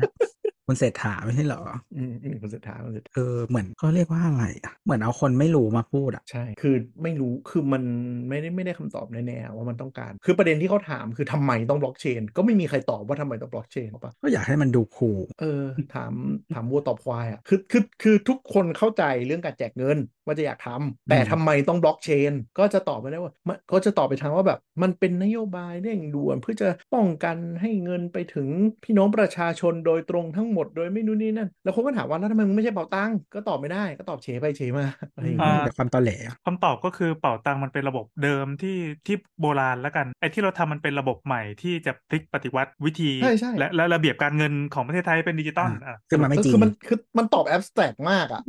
[0.72, 1.62] คุณเศรษฐาไม่ใช่เหรอ
[1.98, 7.84] อืมอืมคนสุดท้ายคนสุดท้ายเออเหมือนเขาเรียกว่าอะไรอะเหมือนเอาคนไม่รู้มาพูดอะ ใช่ คือไม่รู้ คือมัน
[8.30, 15.64] ไม่ได้ไม่ได้คำตอบแน่ๆว่ามันต้องการ คือประเด็นที่เขาถามคือทำไมต้องบล็อกเชน ก็ไม่มีใครตอบว่าทำไมต้องบล็อกเชนหรอกปะ ก็อยากให้มันดูคูลเออ
[15.96, 16.14] ถาม
[16.54, 28.48] ถามวัวตอบควายอะคือคือคือทุกคนเข้าใจเรื่องการแจกเงินว่าจะอยากทำแต่ทำไมต้องบล็อกเชน ก็จะตอบไม่ได้ว่ามันก็จะตอบไปทางว่าแบบ มันเป็นนโยบายเร่งด่วนเพื่อจะป้องกันให้เงินไปถึง
[28.84, 48.42] พี่น้องประชาชนโดยตรงทั้งหมดโดยไม่นู่นนี่นั่น แล้วคนก็ถามว่าแล้วทำไมมึงไม่ใช่เป่าตังค์ก็ตอบไม่ได้ก็ตอบเฉไปเฉมาอะไรอย่างอ่าเงี้ยแต่ความตอแหลอะคำตอบก็คือเป่าตังมันเป็นระบบเดิมที่ที่โบราณแล้วกันไอ้ที่เราทำมันเป็นระบบใหม่ที่จะพลิกปฏิวัติวิธีใช่ใช่และและระเบียบการเงินของประเทศไทยเป็นดิจิตอลอะซึ่งมันไม่จริงคือมันคือมันตอบแอบสแตรกมากอะ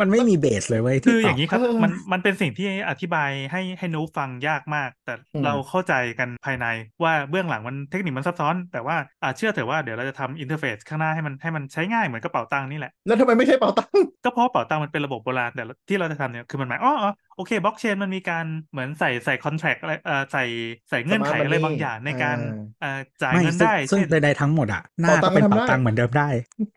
[0.00, 6.66] มันไม่มีเบสเลยเว้ยคืที่อตออบย่างนี้ครับเออมันมันเป็นสิ่งที่อธิบายให้ให้นูฟังยากมาก แต่อืมเราเข้าใจกันภายใน
[7.04, 20.44] ว่าเบื้องหลังมันเทคนิคมันซับซ้อน แต่ว่าอ่าเชื่อเถอะว่าเดี๋ยวเราจะทำ interface ข้างหน้าให้มันให้มันใช้ง่ายเหมือนกระเป๋าตังค์นี่แหละ แล้วทำไมไม่ใช่เป๋าตังค์ก็เพราะเป๋าตังค์มันเป็นระบบโบราณแต่ที่เราจะทำเนี่ยคือมันหมายอ๋ออ๋อโอเคบล็อกเชนมันมีการเหมือนใส่ใส่ contract อะไรเอ่อใส่
[20.90, 22.38] ใส่เงื่อนไข Smart อะไร money บางอย่างในการ
[22.82, 26.28] อ่าเอ่อจ่ายไม่เงินซึ่งได้ซึ่งเช่นใดๆทั้งหมดอะหน้าก็เป็นเป๋าตังค์ก็ทำได้เป่าตังค์เหมือนเดิมได้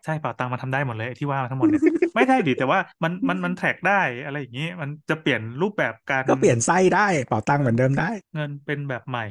[0.04, 1.82] ใช่เป๋าตังค์มันทำได้หมดเลยไอ้ที่ว่ามาทั้งหมดเนี่ย
[2.14, 9.24] ไม่ได้ดิแต่ว่ามันมันมัน track ได้อะไรอย่างนี้มันจะเปลี่ยนรูปแบบการก็เปลี่ยนไส้ได้เป่าตังค์เหมือนเดิมได้ เงินเป็นแบบใหม่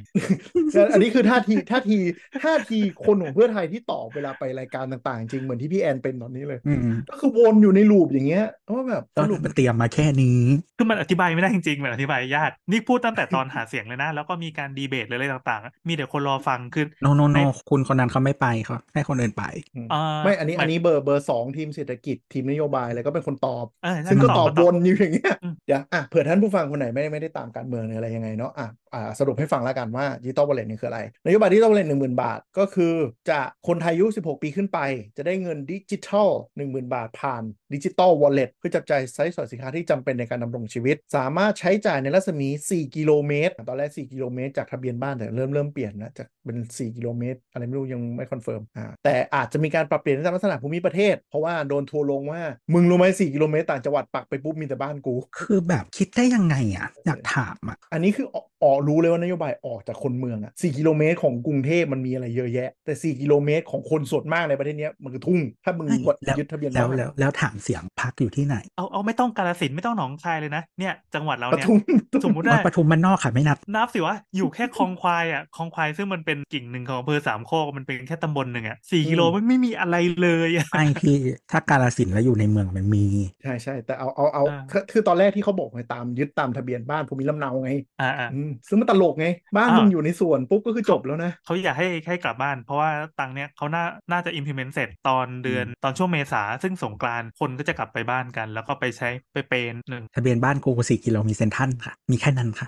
[0.94, 1.98] อันนี้คือท่าทีท่าที
[2.44, 10.40] ท่าทีคนของเพื่อไทยที่ตอบเวลาไปรายการต่างๆ จริงเหมือนที่พี่แอนเป็นตอนนี้เลยอืมก็คือวนอยู่ในลูปอย่างเงี้ยว่าแบบก็สรุปมันเตรียมมาแค่นี้
[10.78, 19.44] คือมันอธิธิบายไม่ได้จริงๆมันอธิบายยากนี่พูดตั้งแต่ตอนหาเสียงเลยนะ แล้วก็มีการดีเบตเลยอะไรต่างๆ มีเดี๋ยวคนรอฟังคือโนโนในโนคุณคนนั้นเขาไม่ไปเขาให้คนอื่นไป
[19.92, 32.94] เอ่อไม่อันนี้หมายอันนี้เบอร์เบอร์สองทีมเศรษฐกิจทีมนโยบายอะไรก็เป็นคนตอบเออใช่ซึ่งก็ตอบมาวนอยู่อย่างเงี้ยอืมเดี๋ยวอะเผื่อท่านผู้ฟังคนไหนไม่ได้ไม่ได้ตามการเมืองหรืออะไรยังไงเนาะอะอ่าสรุปให้ฟังแล้วกันว่า digital wallet นี่คืออะไรนโยบาย digital wallet หนึ่งหมื่นบาท ก็คือ
[33.30, 34.80] จะคนไทยอายุ 16 ปีขึ้นไป
[35.18, 36.30] จะได้เงินดิจิทัล
[36.62, 51.16] 10,000 บาทผ่าน digital wallet เพื่อจับจ่ายใช้สอยสินค้าที่จำเป็นในการดำรงชีวิตสามารถใช้จ่ายในรัศมี 4 กิโลเมตร ตอนแรก 4 กิโลเมตรจากทะเบียนบ้านแต่เริ่มเริ่มเปลี่ยนนะจากเป็น 4 กิโลเมตร อะไรไม่รู้ยังไม่ confirm อ่าแต่อาจจะมีการปรับเปลี่ยนตามลักษณะภูมิประเทศ
[51.30, 52.42] เพราะว่าโดนทัวร์ลงว่า
[52.74, 71.80] มึงรู้ไหม4กิโลเมตรต่างจังหวัดปักไปปุ๊บมีแต่บ้านกู คือแบบคิดได้ยังไงอะอยากถามอะอันนี้คือออกออกรู้เลยว่านโยบายออกจากคนเมืองอะ4กิโลเมตรของกรุงเทพมันมีอะไรเยอะแยะ แต่ 4 กิโลเมตรของคนส่วนมากในประเทศเนี้ยมันคือทุ่ง ถ้ามึงไม่กดแล้วยึดทะเบียนแล้วบ้านแล้วแล้วถามเสียงพักอยู่ที่ไหน เอาเอาไม่ต้องกาลสินธุ์ไม่ต้องหนองคายเลยนะเนี่ยจังหวัดเราปเนี่ยทุม
[72.26, 81.18] สมมุติวัว่าดปทุมมันนอกค่ะไม่นับ นับสิวะอยู่แค่คลองควายอะคลองควายซึ่งมันเป็นกิ่งหนึ่งของอำเภอสามโคกมันเป็นแค่ตำบลหนึ่งอะสี่กิโลมันไม่มีอะไรเลยอะไม่พี่
[81.52, 83.06] ถ้ากาลสินธุ์แล้วอยู่ในเมืองมันมี
[83.44, 89.28] ใช่ใช่แต่เอาเอาเอาอ่าคือคือตอนแรกที่เขาบอกไงตามยึดตามทะเบียนบ้านภูมิลำเนาไงอ่าอ่าอืมซึ่งมันตลกไง
[89.58, 102.68] บ้านอ่ามึมึงอยู่ในสวนปุ๊บก็คือจบแล้วนะเขาอยากให้ให้กลับบ้าน เพราะว่าตังค์เนี้ยเขาน่าน่าจะ implement เสร็จตอนเดือนตอนช่วงเมษาซึ่งสงกรานต์คนก็จะกลับไปบ้านกัน แล้วก็ไปใช้ไปเปย์หนึ่งทะเบียนบ้านกูสี่กิโลมีเซนทรันค่ะ มีแค่นั้นค่ะ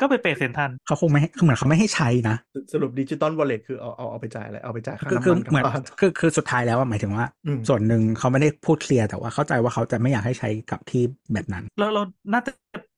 [0.00, 2.36] ก็ไปเปย์เซนทรันเขาคงไม่ให้คือเหมือนเขาไม่ให้ใช้นะ
[2.72, 12.52] สรุป digital wallet คือเอาเอาเอาไปจ่ายอะไรเอาไปจ่ายค่าคือน้ำคือมันกลับเหมือนบ้านคือคือสุดท้ายแล้วอะหมายถึงว่าอืมส่วนหนึ่งเขาไม่ได้พูด clear แต่ว่าเข้าใจว่าเขาจะไม่อยากให้ใช้กับที่แบบนั้นเราเราน่าจะ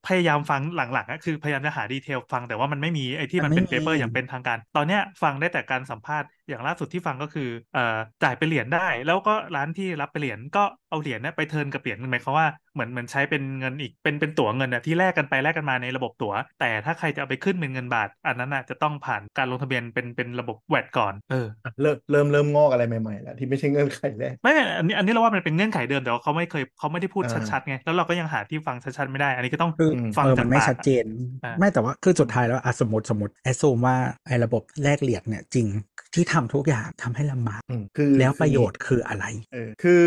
[0.09, 31.05] พยายามฟังหลังๆก็คือพยายามจะหา detail ฟังแต่ว่ามันไม่มีไอ้ที่มันเป็นมันไม่ paper มีอย่างเป็นทางการ ตอนเนี้ยฟังได้แต่การสัมภาษณ์ อย่างล่าสุดที่ฟังก็คือเอ่อจ่ายเป็นเหรียญได้ แล้วก็ร้านที่รับเป็นเหรียญก็เอาเหรียญเนี่ยไป turn กับเหรียญหมายความว่าเหมือนเหมือนใช้เป็นเงินอีกเป็นเป็นตั๋วเงินอะที่แลกกันไปแลกกันมาในระบบตั๋ว แต่ถ้าใครจะเอาไปขึ้นเป็นเงินบาท อันนั้นน่ะจะต้องผ่านการลงทะเบียนเป็นเป็นระบบแวดก่อนเอออะเริ่มเริ่มเริ่มงอกอะไรใหม่ๆแล้วที่ไม่ใช่เงื่อนไขแรกไม่ไม่อันนี้อันนี้เราว่ามันเป็นเงื่อนไขเดิมแต่ว่าเขาไม่เคยเขาไม่ได้พูดอ่าชัดๆไงแล้วเราก็ยังหาที่ฟังชัดๆไม่ได้ อันนี้ก็ต้องคือฟังเออจามักนไม่ปากชัดเจน
[31.45, 35.67] อ่าไม่แต่ว่าคือสุดท้ายแล้วอะสมมติสมมติแอสซูมว่าไอ้ระบบแลกเหรียญเนี่ยจริง
[36.15, 40.05] ที่ทำทุกอย่างทำให้ลำบากอืมคือแล้วประโยชคือน์คืออะไรเออคือ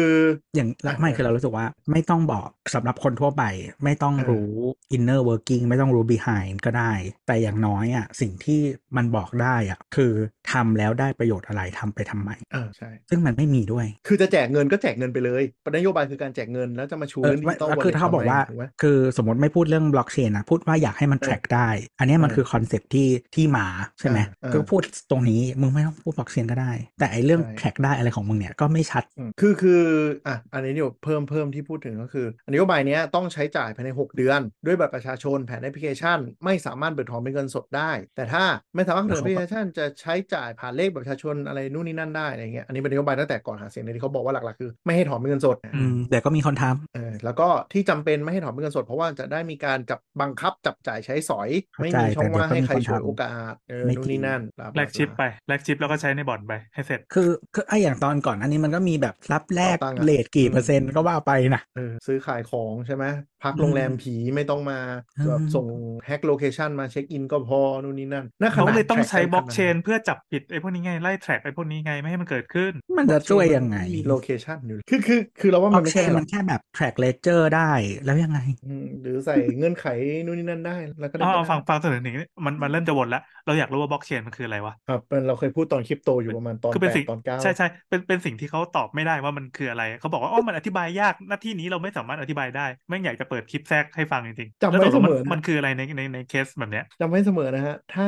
[0.55, 3.43] อย่างละอะไม่คือเรารู้สึกว่าไม่ต้องบอกสำหรับคนทั่วไป
[3.83, 4.51] ไม่ต้องเออรู้
[4.95, 6.93] inner working ไม่ต้องรู้ behind ก็ได้
[7.27, 8.59] แต่อย่างน้อยอะสิ่งที่
[8.97, 10.11] มันบอกได้อะคือ
[10.51, 15.43] ทำแล้วได้ประโยชน์อะไรทำไปทำไมเออใช่ซึ่งมันไม่มีด้วย คือจะแจกเงินก็แจกเงินไปเลย
[15.75, 23.65] นโยบายคือการแจกเงินแล้วจะมาชูเออเรื่องดิไม่แล้วคือถ้าเขาบอกว่าถูกไหมคือสมมติไม่พูดเรื่องบล็อกเชนนะพูดว่าอยากให้มันเออ track ได้ อันเนี้ยมันเออคือ concept ที่ที่มา
[23.99, 29.81] ใช่ไหมเออเออก็พูดตรงนี้มึงไม่ต้องพูดบล็อกเชนก็ได้ แต่ไอเรื่องใช่ track ได้อะไรของมึงเนี่ยก็ไม่ชัดอืมคือคือ
[30.27, 38.43] อะอันนี้เดี๋ยวเพิ่มเพิ่มที่พูดถึงก็คือนโยบายเนี้ยต้องใช้จ่ายภายใน 6 เดือน ด้วยบัตรประชาชนแผนแอปพลิเคชัน ไม่สามารถเบิกถอนเป็นเงินสดได้ แต่ถ้า
[38.75, 63.05] ไม่สามารถเบิกถอนเป็นแอปพลิเคชันจะใช้จ่ายผ่านเลขบัตรประชาชนอะไรนู่นนี่นั่นได้อะไรเงี้ยอันนี้เป็นนโยบายตั้งแต่ก่อนหาเสียงเลยที่เขาบอกว่าหลักๆคือไม่ให้ถอนเป็นเงินสดอือืมแต่ก็มีคนทำเออแล้วก็ที่จำเป็นไม่ให้ถอนเป็นเงินสด เพราะว่าจะได้มีการจับบังคับจับจ่ายใช้สอยเข้าไม่ใจมีช่องว่างแต่ให้เดี๋ยวก็ใครมีคนฉวยทำโอกาสเออไม่นู่นนี่นั่นบลาบลาแลกชิปบลาไปแลกชิปแล้วก็ใช้ในบ่อนไปให้เสร็จ คือคือไออย่างตอนก่อนอันนี้มันก็มีแบบรับแลกเอาตังค์อะเลทกี่อืมเปอร์เซ็นต์ก็ว่าไปนะเออซื้อขายของใช่ไหม
[63.41, 64.75] พักอืมโรงแรมผีไม่ต้องมา
[65.17, 65.67] อืมแบบส่ง
[66.05, 77.71] แฮกโลเคชันมาเช็คอินก็พอนู่นนี่นั่นน่าขเขานาดเลยต้อง track ใช้ได้บล็อกขนาดเชนเพื่อจับผิดไอ้พวกนี้ไงไล่แทร็กไอ้พวกนี้ไงไม่ให้มันเกิดขึ้น มันจะช่วยยังไงมีโลเคชันอยู่คือคือคือเราว่าบล็มัอนกไม่เชใช่นหรมัอกนแค่แบบ track ledger ได้
[78.05, 79.83] แล้วยังไงอืมหรือใส่เงื่อนไข
[80.25, 82.15] นู่นนี่นั่นได้แล้วก็ได้เอาก็เอาได้ฟังฟังเสนอหนึ่ง
[82.45, 98.07] มันมันเริ่มจะวนแล้วเราอยากรู้ว่าบล็อกเชนมันคืออะไรวะครับเป็นเราเคยพูดตอนคริปโตอยู่ประมาณตอนคือแปเป็นดสิ่งตอนเก้าใช่ใช่เป็นเป็นสิ่งที่เขาตอบไม่ได้ว่ามันคืออะไรเขาบอกว่าอ๋อมันอธิบายยากหน้าที่นี้เราไม่สามารถอธิบายได้ไม่งอยากจะเปิดคลิปแทรกให้ฟังจริงๆจำแล้วไว้ตกลงเสมันมอนะมันคืออะไรในในในเคสแบบเนี้ยจำไว้เสมอนะฮะถ้า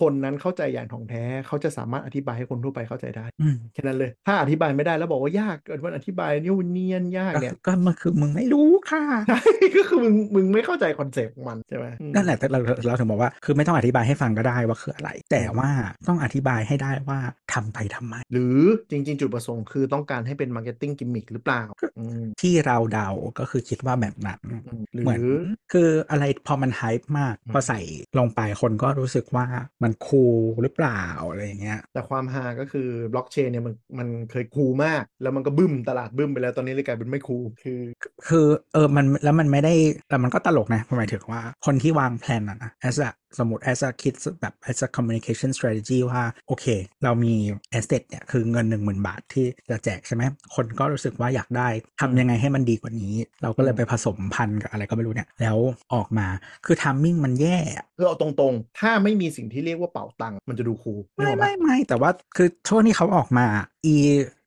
[0.00, 9.40] คนนั้นเข้าใจอย่างถ่องแท้เขาจะสามารถอธิบายให้คนทั่วไปเข้าใจได้อืมแค่นั้นเลย ถ้าอธิบายไม่ได้แล้วบอกว่ายากเกิดวันอธิบายเนี่ยวันเนียนยากก็เนี่ยก็มันคือมึงไม่รู้ค่ะใช่
[9.76, 15.70] ก็คือมึงมึงไม่เข้าใจ concept ของมันใช่ไหมอืมนั่นแหละแต่เราเราถึงบอกว่าคือไม่ต้องอธิบายให้ฟังก็ได้ว่าคืออะไร แต่ว่า
[16.08, 17.18] ต้องอธิบายให้ได้ว่า
[17.52, 18.58] ทำไปทำไม หรือ
[18.90, 21.62] จริง ๆ จุดประสงค์คือต้องการให้เป็น marketing gimmick หรือเปล่า
[21.98, 25.32] อืมที่เราเดาก็คือคิดว่าแบบนั้นอืมหรือเหมือน
[25.72, 27.80] คืออะไรพอมัน hype มากอืมพอใส่
[28.18, 29.46] ลงไปคนก็รู้สึกว่า
[29.82, 37.80] มัน cool หรือเปล่าอะไรอย่างเงี้ยแต่ความฮาก็คือบล็อกเชนเนี่ยมันมันเคย cool มาก แล้วมันก็บึ้มตลาดบึ้มไปแล้วตอนนี้เลยกลายเป็นไม่ cool คือ
[38.28, 39.74] คือเออมันแล้วมันไม่ได้
[40.08, 46.66] แต่มันก็ตลกนะหมายถึงว่าคนที่วางแผนอะนะ as a สมมติ as a คิดแบบ as a communication strategy ว่าโอเค
[47.04, 47.34] เรามี
[47.78, 50.22] asset เนี่ย คือเงิน 1 0,000 บาทที่จะแจกใช่ไหม
[50.54, 51.68] คนก็รู้สึกว่าอยากได้
[52.00, 55.58] ทำยังไงให้มันดีกว่านี้ เราก็เลยไปผสมพันธุ์กับอะไรก็ไม่รู้เนี่ย แล้ว
[55.94, 56.26] ออกมา
[56.66, 63.46] คือ timing มันแย่อะคือเอาตรงๆ ถ้าไม่มีสิ่งที่เรียกว่าเป๋าตังค์มันจะดูคูลนึกไม่ออกปะไม่ไม่แต่ว่าคือช่วงที่เขาออกมา
[63.86, 63.96] อี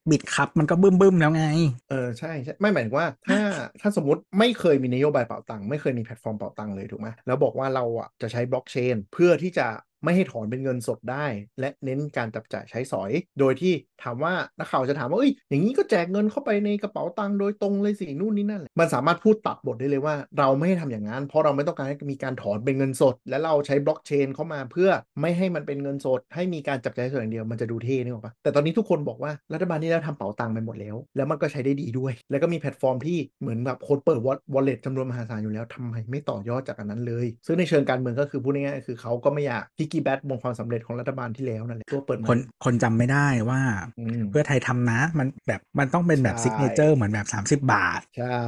[0.09, 1.43] บิดครับมันก็บึ้มบึ้มๆแล้วไง
[1.89, 3.39] เออใช่ใช่ไม่หมายถึงว่า ถ้า
[3.81, 9.67] ถ้าสมมติไม่เคยมีนโยบายเป๋าตังค์ไม่เคยมีแพลตฟอร์มเป๋าตังค์เลยถูกไหมแล้วบอกว่าเราอะจะใช้บล็อกเชนเพื่อที่จะ
[10.05, 11.25] ไม่ให้ถอนเป็นเงินสดได้
[11.59, 24.89] และเน้นการจับจ่ายใช้สอย โดยที่ถามว่านักข่าวจะถามว่าเอ้ยอย่างนี้ก็แจกเงินเข้าไปในกระเป๋าตังค์โดยตรงเลยสินู่นนี่นั่นแหละมันสามารถพูดตัดบทได้เลยว่า เราไม่ให้ทำอย่างนั้น เพราะเราไม่ต้องการให้มีการถอนเป็นเงินสด และเราใช้บล็อกเชนเข้ามาเพื่อ
[25.21, 34.19] ไม่ให้มันเป็นเงินสด ให้มีการจับจ่ายใช้สอยอย่างเดียวมันจะดูเท่นึกออกปะแต่ตอนนี้ทุกคนบอกว่ารัฐบาลนี้เราทำเป๋าตังค์ไปหมดแล้ว แล้วมันก็ใช้ได้ดีด้วย แล้วก็มีแพลตฟอร์มที่เหมือนแบบคนเปิด
[34.53, 43.62] wallet จำนวนมหาศาลอยู่แล้วทำไมไม่ต่อยอดจากอันนั้นเลย ซึ่งในเชิงการเมืองก็คือพูดง่ายๆคือเขาก็ไม่อยาก piggyback บนความสำเร็จของรัฐบาลที่แล้วนั่นแหละตัวเปิดใหม่คนคนจำไม่ได้ว่า
[43.99, 47.27] อืมเพื่อไทยทำนะมันแบบมันต้องเป็นแบบใช่ signature เหมือนแบบ
[47.58, 48.39] 30 บาท ใช่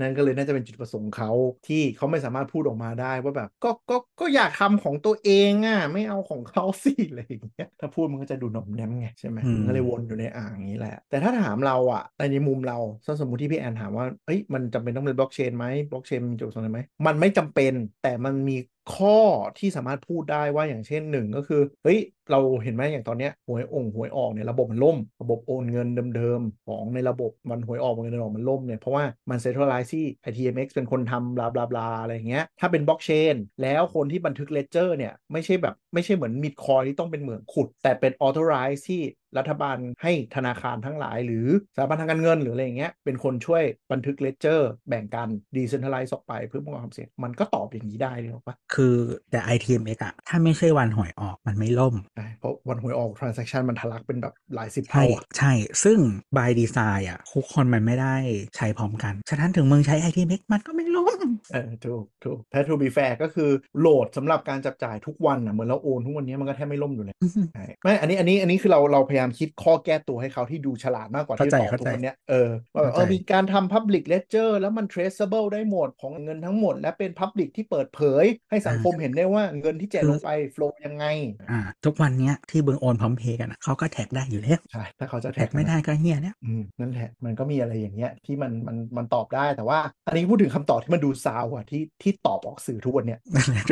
[0.00, 1.30] นั่นก็เลยน่าจะเป็นจุดประสงค์เขา
[1.66, 18.56] ที่เขาไม่สามารถพูดออกมาได้ว่าแบบ ก็ก็ก็อยากทำของตัวเองอะไม่เอาของเขาสิอะไรอย่างเงี้ยถ้าพูดมันก็จะดูหน่อมแนมไงใช่ไหมอืมมันก็เลยวนอยู่ในอ่างอย่างนี้แหละ แต่ถ้าถามเราอะในในมุมเราถ้าสมมติที่พี่แอนถามว่าเอ้ยมันจำเป็นต้องเป็นบล็อกเชนไหมบล็อกเชนมีจุดประสงค์อะไรไหมมันไม่จำเป็นแต่มันมี
[18.88, 19.08] ข้อ
[19.56, 21.98] ที่สามารถพูดได้ว่าอย่างเช่นหนึ่งก็คือเฮ้ย
[22.30, 39.02] เราเห็นไหมอย่างตอนเนี้ยหวยองค์หวยออกเนี่ยระบบมันล่ม ระบบโอนเงินเดิมๆ ของในระบบมันหวยออกเงินเดินออกมันล่มเนี่ยเพราะว่ามัน centralize ที่ ITMX เป็นคนทำบลาบลาบลาอะไรอย่างเงี้ยถ้าเป็นบล็อกเชนแล้วคนที่บันทึก ledger เนี่ยไม่ใช่แบบไม่ใช่เหมือนมิดคอยที่ต้องเป็นเหมืองขุด แต่เป็น authorize ที่
[39.38, 43.62] รัฐบาลให้ธนาคารทั้งหลาย หรือสถาบันทางการเงินหรืออะไรอย่างเงี้ยเป็นคนช่วย
[43.92, 48.96] บันทึก ledger แบ่งกัน decentralize ออกไปเพื่อป้องกันความเสี่ยงมันก็ตอบอย่างนี้ได้เลยหรอปะคือ
[49.30, 51.94] แต่ ITMX อะถ้าไม่ใช่วันหวยออกมันไม่ล่ม
[52.38, 55.52] เพราะวันหวยออก transaction มันทะลักเป็นแบบหลายสิบใช่เท่าอะใช่
[55.84, 55.98] ซึ่ง
[56.36, 58.16] by design อะทุกคนมันไม่ได้
[58.56, 63.50] ใช้พร้อมกัน ฉะนั้นถึงมึงใช้ ITMX มันก็ไม่ล่มเออถูกถูกถ้า to be fair ก็คือ
[63.80, 67.14] โหลดสำหรับการจับจ่ายทุกวันอะเหมือนเราโอนทุกวันนี้มันก็แทบไม่ล่มอยู่เลย
[67.54, 81.04] ใช่ไม่อันนี้อันนี้อันนี้คือเราเราพยายามคิดข้อแก้ตัวให้เขาที่ดูฉลาดมากกว่าที่เข้าใจตอบเข้าทุกใจวันเนี้ยเออว่าแบบเอเข้าอใจมีการทำ public ledger แล้วมัน traceable ได้หมดของเงินทั้งหมด และเป็น public ที่เปิดเผย ให้สังคมเห็นได้ว่าเงินที่แจกลงไป flow ยังไง
[81.50, 93.64] อ่าทุกวันเนี้ยที่เบิงโอนพร้อมเพย์กันอะเขาก็แท็กได้อยู่แล้วใช่ถ้าเขาจะแท็กไม่ได้ก็เฮียเนี่ยอืมนั่นแหละมันก็มีอะไรอย่างเงี้ยที่มันมันมันตอบได้แต่ว่า อันนี้พูดถึงคำตอบที่มันดูซาวอะที่ที่ตอบออกสื่อทุกวันเนี้ยนั่นแหละ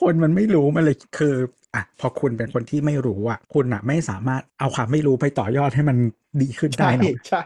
[0.00, 1.34] คนมันไม่รู้มันเลยคือ
[1.74, 5.96] อะพอคุณเป็นคนที่ไม่รู้อะคุณอะไม่สามารถเอาความไม่รู้ไปต่อยอดให้มัน
[6.42, 7.42] ดีขึ้นได้ใช่หรอกใช่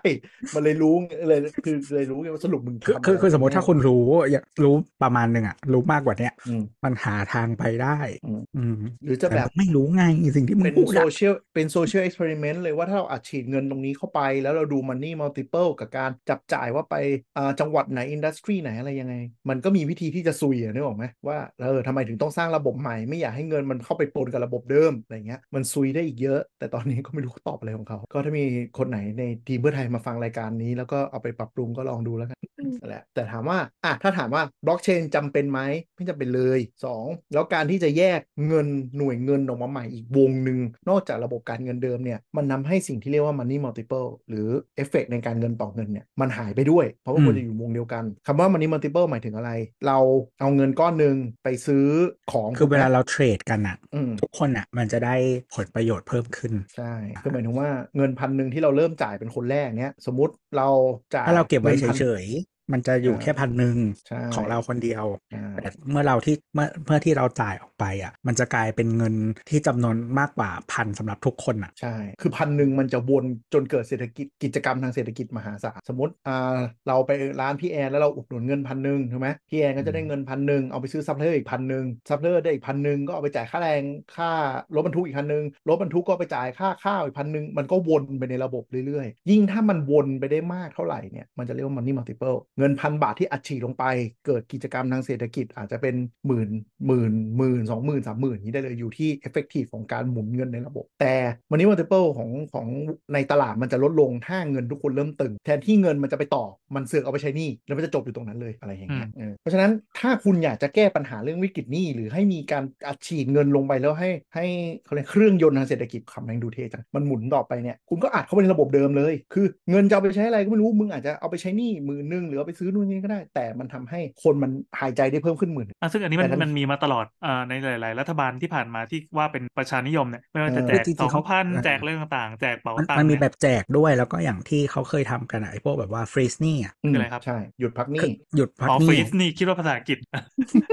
[0.55, 0.95] มันเลยรู้
[1.29, 10.05] เลยคือเลยรู้ไงว่าสรุปมึงคือทำคืออะไรคือสมมติถ้าคุณรู้อยากรู้ประมาณหนึ่งอะรู้มากกว่าเนี้ยอืมมันหาทางไปได้ อืมอืมหรือจะแบบต่ไม่รู้ไง
[10.37, 16.95] สิ่งที่มึงเป็นพูดโซอะเชียลเป็นโซเชียลเอ็กซ์เพร์เมนต์เลยว่าถ้าเราอัดฉีดเงินตรงนี้เข้าไป แล้วเราดูมันนี่มัลติเ e ิกับการจับจ่ายว่าไป
[17.37, 19.15] อ่าจังหวัดไหนอินดัสทรีไหนอะไรยังไง
[19.49, 28.45] มันก็มีวิธีที่จะซุยอะนึกออกไหมว่าเออทำไมถึงต้องสร้างระบบใหม่ไม่อยากให้เงินมันเข้าไปปนกับระบบเดิมอะไรเงี้ยมันซุยได้อีกเยอะ แต่ตอนนี้ก็ไม่รู้เขาตอบอะไรของเขา ก็ถ้ามี
[28.79, 32.39] คนไหนในทีมเพื่อไทยมาฟังรายการนี้ แล้วก็เอาไปปรับปรุงก็ลองดูแล้วกัน
[32.81, 35.61] นั่นแหละแต่ถามว่าอะถ้าถามว่าบล็อกเชนจำเป็นไหม
[35.95, 36.61] ไม่จำเป็นเลย
[36.95, 49.51] 2 แล้วการที่จะแยกเงินหน่วยเงินออกมาใหม่อีกวงหนึ่งนอกจากระบบการเงินเดิมเนี่ยมันนำให้สิ่งที่เรียกว่า money multiple หรือเอฟเฟกในการเงินต่อเงินเนี่ยมันหายไปด้วย เพราะว่าควรจะอยู่วงเดียวกันคำว่า money multiple หมายถึงอะไร
[49.87, 49.99] เรา
[50.41, 51.87] เอาเงินก้อนหนึ่งไปซื้อ
[52.33, 55.17] ของคือเวลาถูกไหมเราเทรดกันอะอืมทุกคนอะ มันจะได้
[55.55, 60.69] ผลประโยชน์เพิ่มขึ้น ใช่คือหมายถึงว่าเงินพันหนึ่งที่เราเริ่มจ่ายเป็นคนแรกเนี้ย สมมุติเรา
[61.15, 63.77] จ่ายถ้าเราเก็บไว้เงินพันเฉยๆ มันจะอยู่อ่าแค่พันหนึ่ง
[64.09, 69.15] ใช่ของเราคนเดียวใช่แต่เมื่อเราที่เมื่อเมื่อที่เราจ่ายออกไปอะ มันจะกลายเป็นเงิน
[69.51, 83.83] ที่จำนวนมากกว่าพันสำหรับทุกคนอะใช่ คือพันหนึ่งมันจะวนจนเกิดเศรษฐกิจกิจกรรมทางเศรษฐกิจมหาศาลสมมติอ่าเราไปร้านพี่แอนแล้วเราอุดหนุนเงินพันหนึ่งถูกไหมพี่แอนก็จะได้เงินพันหนึ่งเอาไปซื้อซัพพลายเออร์อีกพันหนึ่งซัพพลายเออร์ได้อีกพันหนึ่งก็เอาไปจ่ายค่าแรง
[84.17, 84.31] ค่า
[84.75, 93.85] รถบรรทุกอีกพันหนึ่งรถบรรทุกก็ไปจ่ายค่าข้าวอีกพันหนึ่งมันก็วนไปในระบบเรื่อยๆ ยิ่งถ้ามันวนไปได้มากเท่าไหร่เนี่ยมันจะเรียกว่า money multiple เงินพันบาทที่อัดฉีดลงไป
[94.27, 95.95] เกิดกิจกรรมทางเศรษฐกิจอาจจะเป็น
[96.27, 96.49] หมื่น
[96.87, 101.15] หมื่นหมื่นสองหมื่นสามหมื่นนี้ได้เลยอยู่ที่ effective ของการหมุนเงินในระบบ แต่
[101.51, 102.67] money multiple ของของ
[103.15, 114.47] ในตลาดมันจะลดลงถ้าเงินทุกคนเริ่มตึง แทนที่เงินมันจะไปต่อมันเสือกเอาไปใช้หนี้แล้วมันจะจบอยู่ตรงนั้นเลยอะไรอย่างเงี้ยเออเพราะฉะนั้นถ้าคุณอยากจะแก้ปัญหาเรื่องวิกฤตหนี้หรือให้มีการอัดฉีดเงินลงไปแล้วให้ให้
[114.85, 124.51] เขาเรียกเครื่องยนต์ทางเศรษฐกิจคำแม่งดูเท่จังมันหมุนต่อไปเนี่ยคุณก็อัดเข้าไปในระบบเดิมเลย คือเงินจะเอาไปใช้อะไรก็ไม่รู้มึงอาจจะเอาไปใช้หนี้หมื่นหนึ่งหรือเอาไปซื้อนู่นนี่ก็ได้ แต่มันทำให้คนมัน
[124.81, 139.99] หายใจได้เพิ่มขึ้นหมื่นอะซึ่งอันนี้มันแต่ทั้งมันมีมาตลอดอ่าในหลาย ๆ รัฐบาลที่ผ่านมาที่ว่าเป็นประชานิยมเนี่ยไม่ว่าจะเออแจกจริงๆสองเขาพันเออแจกเรื่องต่างๆ แจกเป๋ามันตังมันค์มีเนี่ยแบบแจกด้วยแล้วก็อย่างที่เขาเคยทำกันอะไอ้พวกแบบว่าฟรีสนี่อะคืออะไรครับใช่หยุดพักหคือนี้หยุดพักอ๋อหฟรีนี้สนี่คิดว่าภาษาอังกฤษ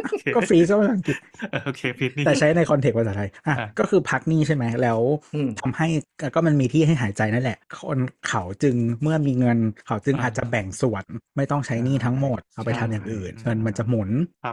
[0.04, 1.29] โอเคก็ฟรีซก็ภาษาอังกฤษเออ
[1.66, 5.00] โอเคฟรีสนี่แต่ใช้ในคอนเทกต์ภาษาไทยอะอะก็คือพักหนี้ใช่ไหมแล้ว
[5.36, 5.88] อืมทำให้
[6.36, 11.04] ก็มันมีที่ให้หายใจนั่นแหละ คนเขาจึงเมื่อมีเงิน เขาจึงอาจจะแบ่งส่วน
[11.38, 14.10] ไม่ต้องใช้หนี้ทั้งหมด เอาไปทำอย่างอื่น เงินมันจะหมุน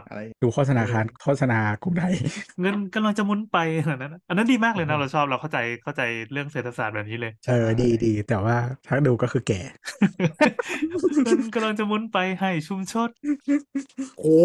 [0.09, 2.07] อะไรดูโฆษณาคารโฆษณากูได้
[2.61, 9.61] เงินกำลังจะหมุนไปขนาดนั้นนะอันนั้นดีมากเลยนะเราชอบเราเข้าใจเข้าใจเรื่องเศรษฐศาสตร์แบบนี้เลยเออดีดีแต่ว่าถ้าดูก็คือแก่
[11.23, 13.09] เงินกำลังจะหมุนไปให้ชุมชน
[14.19, 14.39] โอ้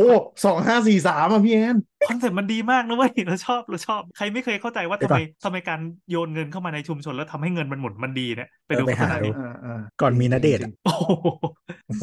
[0.44, 1.76] สองห้าสี่สามอะพี่แอน
[2.08, 11.26] คอนเซ็ปต์มันดีมากนะเว้ยเราชอบเราชอบ ใครไม่เคยเข้าใจว่าไปทำก่อไมนทำไมการโยนเงินเข้ามาในชุมชน แล้วทำให้เงินมันหมุนมันดีเนี่ยไปเออดูไปโฆษหาณาดูดิอ่าอ่าก่อนมีณเดชน์จอะริงโอ้โห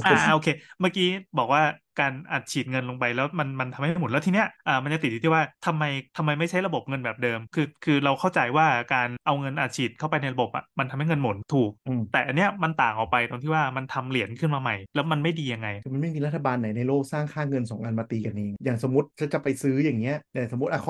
[0.06, 0.48] อ่าโอเค
[0.82, 1.08] เมื่อกี้
[1.38, 1.62] บอกว่า
[2.02, 5.84] การอัดฉีดเงินลงไปแล้วมันมันทำให้หมุนแล้วทีเนี้ยอ่ามันจะติดอยู่ที่ว่าทำไม
[6.18, 20.82] ทำไมไม่ใช้ระบบเงินแบบเดิม คือคือเราเข้าใจว่าการเอาเงินอัดฉีดเข้าไปในระบบอะมันทำให้เงินหมุนถูกอืมแต่อันเนี้ยมันต่างออกไปตรงที่ว่ามันทำเหรียญขึ้นมาใหม่ แล้วมันไม่ดียังไงคือมันไม่มีรัฐบาลไหนในโลกสร้างค่าเงินสองอันมาตีกันเองอย่างสมมติถ้าจะไปซื้ออย่างเงี้ยแต่สมมติอะ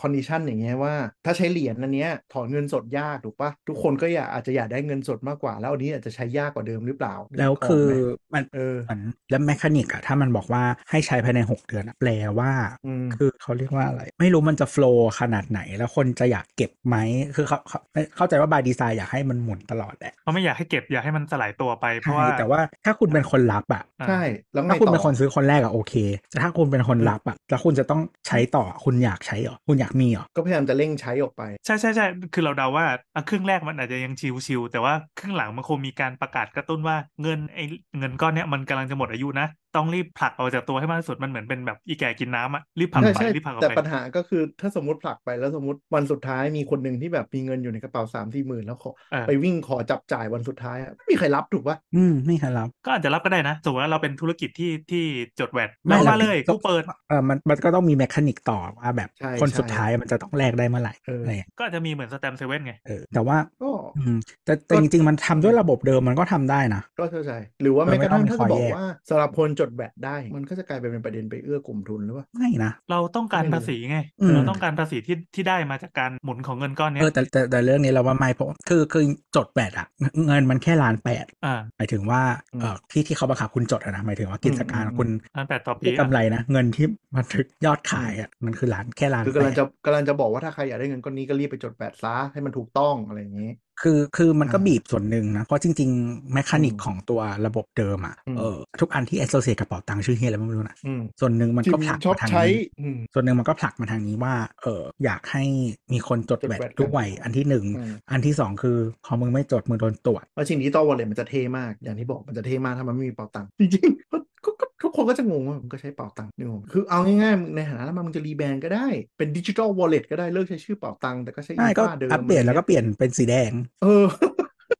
[0.00, 10.53] condition อย่างเงี้ยว่า ถ้าใช้เหรียญอันเนี้ยถอนเงินสดยากถูกปะทุกคนก็อยากอาจจะอยากได้เงินสดมากกว่า แล้วอันนี้อาจจะใช้ยากกว่าเดิมหรือเปล่า แล้วคือนึกกไหมมันเออเหมือนแล้ว mechanic อะถ้ามันบอกว่า
[10.90, 12.50] ให้ใช้ภายใน 6 เดือนอะแปลว่า
[12.86, 16.96] อืมคือเขาเรียกว่าอะไร ไม่รู้มันจะโฟล์ขนาดไหน แล้วคนจะอยากเก็บไหม
[17.36, 17.78] คือเขาเขา
[18.16, 25.94] เข้าใจว่าบายดีไซน์อยากให้มันหมุนตลอดแหละเพราะไม่อยากให้เก็บอยากให้มันสลายตัวไปเพราะใช่ว่าแต่ว่าถ้าคุณเป็นคนรับอะอ่าใช่แล้วไงถ้าคุณต่เป็นอคนซื้อคนแรกอะโอเค
[26.30, 34.12] แต่ถ้าคุณเป็นคนรับอะแล้วคุณจะต้องใช้ต่อคุณอยากใช้เหรอคุณอยากมีเหรอก็พยายามจะเร่งใช้ออกไปใช่ใช่ใช่คือเราเดาว่าอะครึ่งแรกมันอาจจะยัง
[34.46, 37.64] ชิวๆแต่ว่าครึ่งหลังมันคงมีการประกาศกระตุ้นว่าเงินไอ้
[37.98, 55.04] เงินก้อนเนี้ยมันกำลังจะหมดอายุนะ ต้องรีบผลักออกจากตัวให้มากที่สุดมันเหมือนเป็นแบบอีแก่กินน้ำอะรีบผลักใช่ไปใช่รีบผลักออกแต่ไปปัญหาก็คือถ้าสมมติผลักไปแล้วสมมติวันสุดท้ายมีคนหนึ่งที่แบบมีเงินอยู่ในกระเป๋าสามสี่หมื่นแล้วขอเออไปวิ่งขอจับจ่ายวันสุดท้ายอะไม่มีใครรับถูกปะอืมไม่ครับรับ ก็อาจจะรับก็ได้นะสมมติว่าเราเป็นธุรกิจที่ที่
[55.40, 67.32] จด VAT ไม่เราหรอกมาเลยต้องกูเปิดเออมันมันก็ต้องมี mechanic ต่อว่าแบบใช่คนใช่สุดท้ายมันจะต้องแลกได้เมื่อไหร่เออออะไรอย่างเงี้ยก็อาจจะมีเหมือนแสตมป์เซเว่นไงเออแต่ว่าก็อืมแต่แต่ก็จริงๆมันทำด้วยระบบเดิมมันก็ทำได้นะก็เข้าใจ
[67.62, 79.04] หรือว่าเออแม้กระทั่งไม่ถ้าต้องจะบอกคอยแยกว่าสำหรับคนจดแบตได้มันก็จะกลายไปเป็นประเด็นไปเอื้อกลุ่มทุนหรือเปล่าไม่นะเราต้องการไม่รู้ภาษีไงอืมเราต้องการภาษีที่ที่ได้มาจากการหมุนของเงินก้อนเนี้เอยอแต่แต่แต่เรื่องนี้เราว่าไม่เพราะคือคือ
[79.36, 79.88] จดแบตอะ
[80.26, 82.22] เงินมันแค่ล้านแปดอ่าหมายถึงว่า
[82.60, 93.50] เออที่ที่เขาบังคับคุณจดอะนะหมายถึงว่ากิจการอืมคุณอันแปดต่อปีที่กำไรนะเงินที่บันทึกยอดขายอะมันคือล้านแค่ล้านคือกำลังแปดจะกำลังจะบอกว่าถ้าใครอยากได้เงินก้อนนี้ก็รีบไปจด VAT ซะให้มันถูกต้องอะไรอย่างนี้
[93.82, 105.44] คือคือมันก็อ่าบีบส่วนหนึ่งนะ เพราะจริงๆ mechanic อืมของตัวระบบเดิมอะอืมเออทุกอันที่ associate กับเป๋าตังค์ชื่อเฮียอะไรไม่รู้นะอืมส่วนหนึ่งมันที่ก็ผลักชอบมาทางใช้นี้อืมส่วนหนึ่งมันก็ผลักมาทางนี้ว่าเอออยากให้
[105.92, 114.33] มีคนจดจด VAT VAT กันด้วยอันที่หนึ่งอืมอันที่สองคือพอมึงไม่จดมึงโดนตรวจว่าชิง digital wallet มันจะเท่มาก อย่างที่บอกมันจะเท่มากถ้ามันไม่มีเป๋าตังค์จริงๆก็ก็ก็
[114.82, 118.86] ทุกคนก็จะงงว่ามึงก็ใช้เป๋าตังค์นี่งงคือเอาง่ายๆมึงในฐานะแล้วมึงจะ rebrand ก็ได้
[119.18, 124.06] เป็น digital wallet ก็ได้เลิกใช้ชื่อเป๋าตังค์แต่ก็ใช้อีใช่ก็ฟ้าเดิมอัปเดตแล้วก็เปลี่ยนเป็นสีแดง เออ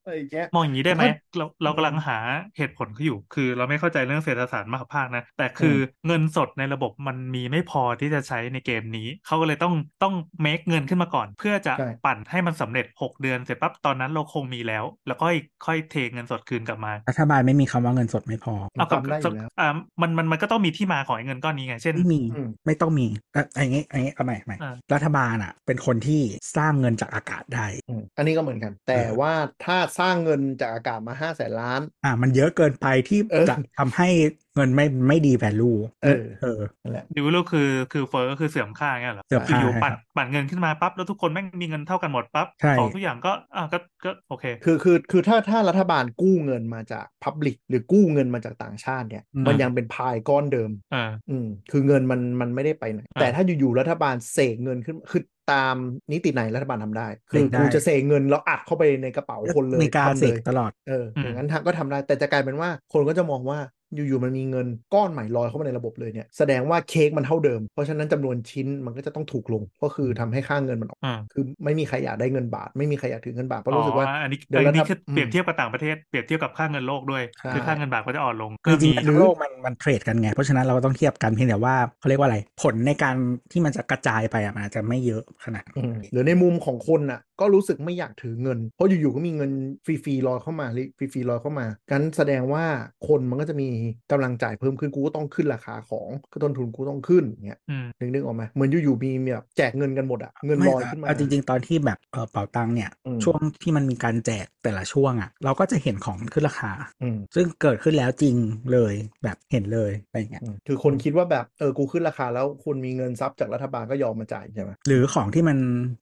[0.04, 2.18] อะไรอย่างเงี้ยมองอย่างนี้ได้ไหมแต่ถ้าเราเรากำลังหา
[2.56, 15.36] เหตุผลเขาอยู่ คือเราไม่เข้าใจเรื่องเศรษฐศาสตร์มหภาคนะ แต่คือเงินสดในระบบมันมีไม่พอที่จะใช้ในเกมนี้ เขาก็เลยต้องต้อง make เงินขึ้นมาก่อน เพื่อจะใช่ปั่นให้มันสำเร็จ 6 เดือนเสร็จปั๊บตอนนั้นเราคงมีแล้ว แล้วก็ค่อย
[15.66, 19.68] ค่อยเทเงินสดคืนกลับมารัฐบาลไม่มีคำว่าเงินสดไม่พอเอากับทำได้อยู่แล้วอ่า
[20.02, 26.20] มันมันมันก็ต้องมีที่มาของไอ้เงินก้อนนี้ไง เช่นไม่มีอืมไม่ต้องมีเอ่ออันนี้อันนี้เอาใหม่ใหม่อ่ารัฐบาลอะ เป็นคนที่
[26.56, 29.32] สร้างเงินจากอากาศได้อืมอันนี้ก็เหมือนกัน แต่เออว่า
[29.64, 34.08] ถ้าสร้างเงินจากอากาศมาห้าแสนล้าน อ่า มันเยอะเกินไปที่เออจะทำให้
[34.54, 55.74] เงินไม่ไม่ดี value เออเออนั่นแหละดิวลูคือคือเฟอร์ก็คือเสื่อมค่าเงี้ยเหรอเสื่อมค่าอยู่ใช่ๆปั่นครับปั่นเงินขึ้นมาปั๊บแล้วทุกคนแม่งมีเงินเท่ากันหมดปั๊บใช่ของทุกอย่างก็อ่าก็ก็โอเค คือคือคือถ้าถ้ารัฐบาลกู้เงินมาจาก Public หรือกู้เงินมาจากต่างชาติเนี่ยอืมมันยังเป็นพายก้อนเดิมอ่าอืมคือเงินมันมันไม่ได้ไปไหนอ่าแต่ถ้าอยู่ๆรัฐบาลเสกเงินขึ้นคือ ตาม
[56.12, 63.58] นิติไหนรัฐบาลทำได้คืเสอกได้กูจะเสกเงินแล้วอัดเข้าไปในกระเป๋าคนเลยมีการทำเสเลกยตลอดเอออืมอย่างนั้นทางก็ทำได้แต่จะกลายเป็นว่าคนก็จะมองว่า
[63.94, 83.14] อยู่ๆมันมีเงินก้อนใหม่ลอยเข้ามาในระบบเลยเนี่ยแสดงว่าเค้กมันเท่าเดิม เพราะฉะนั้นจำนวนชิ้นมันก็จะต้องถูกลงก็คือทำให้ค่าเงินมันออกอ่าคือไม่มีใครอยากได้เงินบาท ไม่มีใครอยากถือเงินบาทเพราะรู้สึกว่าอ๋ออันนี้เดี๋ยวอันนี้รัฐคือเปรียบอืมเทียบกับต่างประเทศเปรียบเทียบกับค่าเงินโลกด้วยใช่คือค่าเงินบาทก็จะอ่อนลงคือก็จริมีงๆทั้งโลกมันมันเทรดกันไงเพราะฉะนั้นเราก็ต้องเทียบกันเพียงแต่ว่าเขาเรียกว่าอะไรผลในการ
[83.52, 89.50] ที่มันจะกระจายไปอะมันอาจจะไม่เยอะขนาดอืนั้นมหรือในมุมของคนน่ะก็รู้สึกไม่อยากถือเงิน เพราะอยู่ๆก็มีเงิน
[89.86, 90.66] ฟรีๆลอยเข้ามา
[90.98, 92.64] ฟรีๆลอยเข้ามากันแสดงว่า
[93.08, 93.68] คนมันก็จะมี
[94.12, 108.36] กำลังจ่ายเพิ่มขึ้นกูก็ต้องขึ้นราคาของก็ต้นทุนกูต้องขึ้นอย่างเงี้ยอืมนึกนึกออกไหมเหมือนอยู่ๆมีแบบแจกเงินกันหมดอะเงินไม่ลอยขึ้นมาเอาจริง ๆ ตอนที่แบบเออเป๋าตังค์เนี่ยอืมช่วงที่มันมีการแจกแต่ละช่วงอะเราก็จะเห็นของขึ้นราคาอืมซึ่งเกิดขึ้นแล้วจริง
[108.72, 108.94] เลย
[109.24, 115.58] แบบเห็นเลยอะไรเงี้ยอืมคือคนคิดว่าแบบเออกูขึ้นราคาแล้วคุณมีเงินซับจากรัฐบาลก็ยอมมาจ่ายใช่ไหมหรือของที่มัน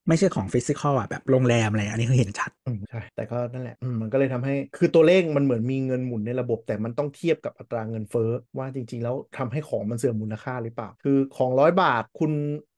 [0.08, 12.32] ไม่ใช่ของฟิสิกอลอะแบบโรงแรมอะไรอันนี้คือเห็นชัดอืมใช่แต่ก็นั่นแหละอืมมันก็เลยทำให้คือตัวเลขมันเหมือนมีเงินหมุนในระบบแต่มันต้องเทียบกับอัตราเงินเฟ้อว่าจริง ๆ แล้วทำให้ของมันเสื่อมมูลค่าหรือเปล่า คือของร้อยบาทคุณ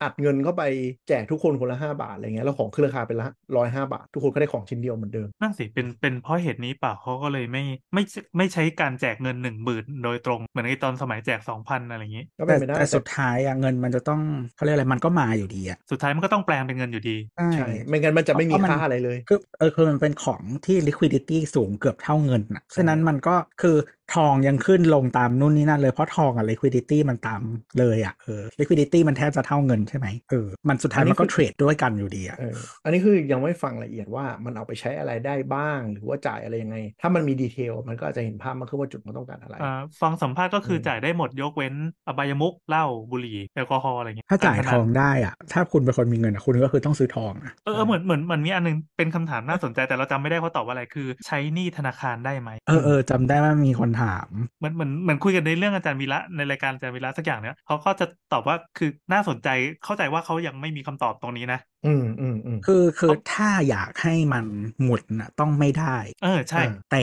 [0.05, 0.63] อัดเงินเข้าไป
[1.09, 3.27] แจกทุกคนคนละ5บาทอะไรเงี้ยแล้วของขึ้นราคาเป็นละ
[3.57, 7.63] ร้อยห้าบาท ทุกคนก็ได้ของชิ้นเดียวเหมือนเดิมนั่นสิเป็นเป็นเพราะเหตุนี้เปล่าเขาก็เลยไม่
[7.95, 8.03] ไม่
[8.37, 14.21] ไม่ใช้การแจกเงินหนึ่งหมื่นโดยตรงเหมือนไอตอนสมัยแจกสองพันอะไรอย่างนี้ก็เป็แต่นไปได้แต่สุดท้ายอะเงินมันจะต้อง
[14.57, 23.77] เขาเรียกอะไรมันก็มาอยู่ดีอะสุดท้ายมันก็ต้องแปลงเป็นเงินอยู่ดีใช่ใช่ไม่งั้นมันจะไม่มีเพราะมันค่าอะไรเลยคือเออคือมันเป็นของที่ liquidity สูงเกือบเท่าเงินอะฉะนั้นมันก็คือ
[24.15, 27.43] ทองยังขึ้นลงตามนู่นนี่นั่นเลยเพราะทองอะ liquidity มันตาม
[27.79, 41.75] เลยอะเออ liquidity มันแทบจะเท่าเงินใช่ไหมเออมันสุดท้ายอันนี้มันก็คือเทรดด้วยกันอยู่ดีอะเอออันนี้คือยังไม่ฟังละเอียดว่ามันเอาไปใช้อะไรได้บ้าง หรือว่าจ่ายอะไรยังไง ถ้ามันมีดีเทลมันก็อาจจะเห็นภาพมากขึ้นว่าจุดมันต้องการอะไรอ่าฟังสัมภาษณ์ก็คืออมจ่ายได้หมดยกเว้น
[42.07, 54.29] อบายมุกเหล้าบุหรี่แอลกอฮอล์อะไรเงี้ยถ้าจ่ายกรพทนันองได้อะถ้าคุณเป็นคนมีเงินอะคุณก็คือต้องซื้อทองอะเออเออเหมือนเหมือนเหมือนมีอันนึงเป็นคำถามน่าสนใจแต่เราจำไม่ได้เขาตอบว่าอะไรคือใช้หนี้ธนาคารได้ไหมเออเออจำได้ว่ามีคนถาม
[54.59, 59.49] เหมือนเหมือนเหมือนคุยกันในเรื่องอาจารย์วีระในรายการอาจารย์วีระสักอย่างเนี้ยเขาก็จะตอบว่าคือน่าสนใจ
[59.85, 64.45] เข้าใจว่าเขายังไม่มีคำตอบตรงนี้นะ อืมอืมอืมคือคือถ้าอยากให้มัน
[64.83, 67.01] หมุนอะต้องไม่ได้ เออใช่อ่าแต่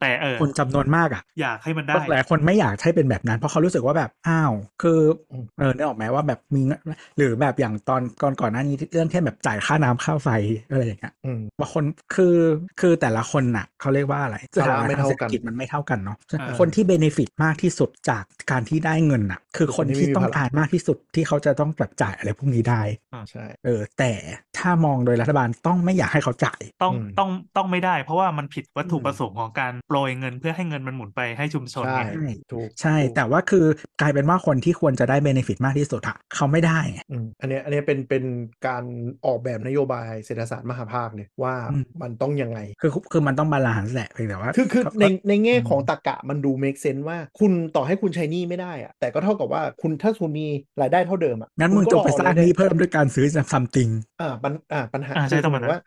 [0.00, 4.98] แต่เออคนจำนวนมากอะ อยากให้มันได้หลายคนไม่อยากให้เป็นแบบนั้น เพราะเขารู้สึกว่าแบบอ้าวคือ
[5.30, 6.80] อมเออเนี่ยออกไหมว่าแบบมีเงิน
[7.16, 10.28] หรือแบบอย่างตอนก่อนก่อนหน้านี้ที่เรื่องแค่แบบจ่ายค่าน้ำค่าไฟ
[10.70, 12.36] อะไรอย่างเงี้ยอืมบางคนคือ
[12.80, 22.82] คือแต่ละคนน่ะเขาเรียกว่าอะไรภาระไม่เท่ากันศรษฐกิจมันไม่เท่ากันเนาะอ่าคนที่เบเนฟิตมากที่สุดจากการที่ได้เงินน่ะ คือคนที่ต้องการมากที่สุดที่เขาจะต้องแบบจ่ายอะไรพวกนี้ได้
[23.30, 24.10] ใช่เออแต่
[24.58, 33.64] ถ้ามองโดยรัฐบาลต้องไม่อยากให้เขาจ่าย ต้องอืมต้องต้องไม่ได้ เพราะว่ามันผิดวัตถุอืมประสงค์ของการโปรยเงินเพื่อให้เงินมันหมุนไปให้ชุมชนใช่ไงถูกใช่ถูกแต่ว่าคือ
[34.00, 38.24] กลายเป็นว่าคนที่ควรจะได้เบเนฟิตมากที่สุดอะเขาไม่ได้ไงอืมอันเนี้ยอันเนี้ยเป็นเป็น
[38.66, 38.84] การ
[39.26, 50.46] ออกแบบนโยบายเศรษฐศาสตร์มหภาคเลยว่าอืมมันต้องยังไง คือคือมันต้อง balance แหละเพียงแต่ว่าคือคือก็ในในแง่อืมของตรรกะมันดู make sense ว่า คุณต่อให้คุณใช้หนี้ไม่ได้อะแต่ก็เท่ากับว่าคุณถ้าคุณมี
[50.80, 53.88] รายได้เท่าเดิมอะงั้นมึงคุณจก็งไปสร้างเอหนี้เพิ่มด้วยการซื้อ something
[54.20, 55.80] อ่าปัญอ่าปัญหาอ่าใช่คืต้องเหมามือนนะว่า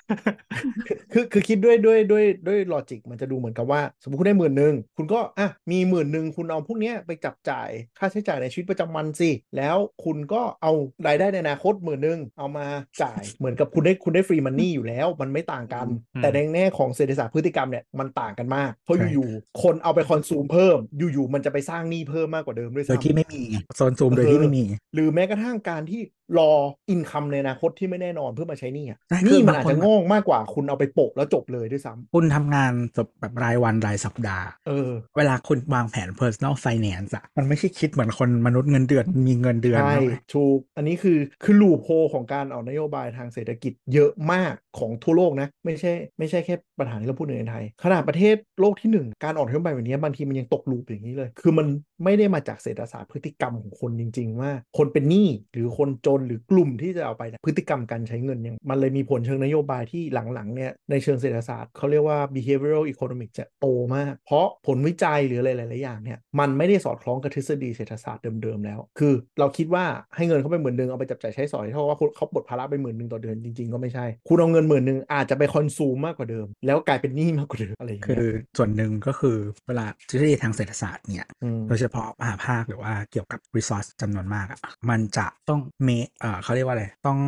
[1.13, 7.69] คือคือคิดด้วยด้วยด้วยด้วย logic มันจะดูเหมือนกับว่า สมมติคุณได้หมื่นหนึ่งคุณก็อะมีหมื่นหนึ่งคุณเอาพวกเนี้ยไปจับจ่าย
[7.99, 10.71] ค่าใช้จ่ายในชีวิตประจำวันสิแล้วคุณก็เอา
[11.07, 12.67] รายได้ในอนาคตหมื่นหนึ่งเอามา
[13.01, 24.63] จ่ายเหมือนกับคุณได้คุณได้ฟรีมันนี่อยู่แล้ว มันไม่ต่างกันอืมแต่ในแง่ของเศรษฐศาสตร์พฤติกรรมเนี่ยมันต่างกันมาก เพราะใช่อยู่ๆคนเอาไปคอนซูมเพิ่ม อยู่ๆมันจะไปสร้างหนี้เพิ่มมากกว่าเดิมด้วยโดยซ้ำที่ไม่มีไงโซนซูมโดยที่ไม่มี
[24.93, 26.01] หรือแม้กระทั่งการที่
[26.37, 26.51] รอ
[26.89, 32.71] อินคัมในอนาคตที่ไม่แน่นอนเพื่อมาใช้หนี้อะใช่หคืนี่อมันบางอาจคนจะแบบงอกมากกว่าคุณเอาไปโปะแล้วจบเลยด้วยซ้ำคุณทำงาน
[33.19, 51.67] แบบรายวันรายสัปดาห์ เออ เวลาคุณวางแผน personal finance อะมันไม่ใช่คิดเหมือนคนมนุษย์เงินเดือนมีเงินเดือนใช่เนอะถูกอันนี้คือคือลูปโฮของการออกนโยบายทางเศรษฐกิจเยอะมากของทั่วโลกนะ ไม่ใช่ไม่ใช่แค่ ปัญหาที่เราพูดในไทย ขนาดประเทศโลกที่หนึ่งการออกนโยบายแบบนี้บางทีมันยังตกลูปอย่างนี้เลย คือมัน
[52.03, 60.03] ไม่ได้มาจากเศรษฐศาสตร์พฤติกรรมของคนจริง ๆ ว่า คนเป็นหนี้หรือคนจนหรือกลุ่มที่จะเอาไปพฤติกรรมการใช้เงินยังมันเลยมีผลเชิงนโยบายที่
[60.33, 79.37] หลังๆเนี่ยในเชิงเศรษฐศาสตร์เขาเรียกว่า behavioral economics จะโตมาก เพราะผลวิจัยหรืออะไรหลายๆอย่างเนี่ยมันไม่ได้สอดคล้องกับทฤษฎีเศรษฐศาสตร์เดิมๆแล้ว คือเราคิดว่าให้เงินเขาไปหมื่นหนึ่งเอาไปจับจ่ายใช้สอยเท่ากับว่าเขาปลดภาระไปหมื่นหนึ่งต่อเดือนจริงๆก็ไม่ใช่ คุณเอาเงินหมื่นหนึ่งอาจจะไปคอนซูมมากกว่าเดิมแล้วกลายเป็นหนี้มากกว่าเดิมอะไรอย่างคืเงี้อยส่วนหนึ่งก็คือ
[79.67, 84.59] เวลาทฤษฎีทางเศรษฐศาสตร์เนี่ยมโดยเฉพาะมหาภาคหรือว่าเกี่ยวกับ resource จำนวนมากอะ
[84.89, 85.89] มันจะต้องเม
[86.21, 87.19] เอ่อเขาเรียกว่าอะไร ต้อง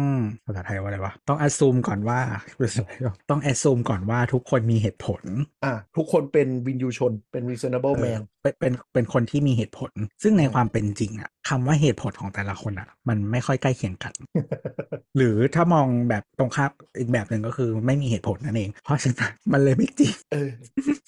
[0.46, 2.20] ภาษาไทยว่าอะไรวะ ต้อง assume ก่อนว่า
[3.30, 5.22] ต้อง assume ก่อนว่าทุกคนมีเหตุผล
[5.66, 9.92] อะทุกคนเป็นวินยูชนเป็น reasonable เออ man เป็นเป็นเป็นคนที่มีเหตุผล
[10.24, 14.14] ซึ่งในใช่ความเป็นจริงอะคำว่าเหตุผลของแต่ละคนอะมันไม่ค่อยใกล้เคียงกัน
[15.18, 20.50] หรือถ้ามองแบบตรงข้ามอีกแบบหนึ่งก็คือไม่มีเหตุผลนั่นเอง เพราะฉะนั้นมันเลยไม่จริงเออ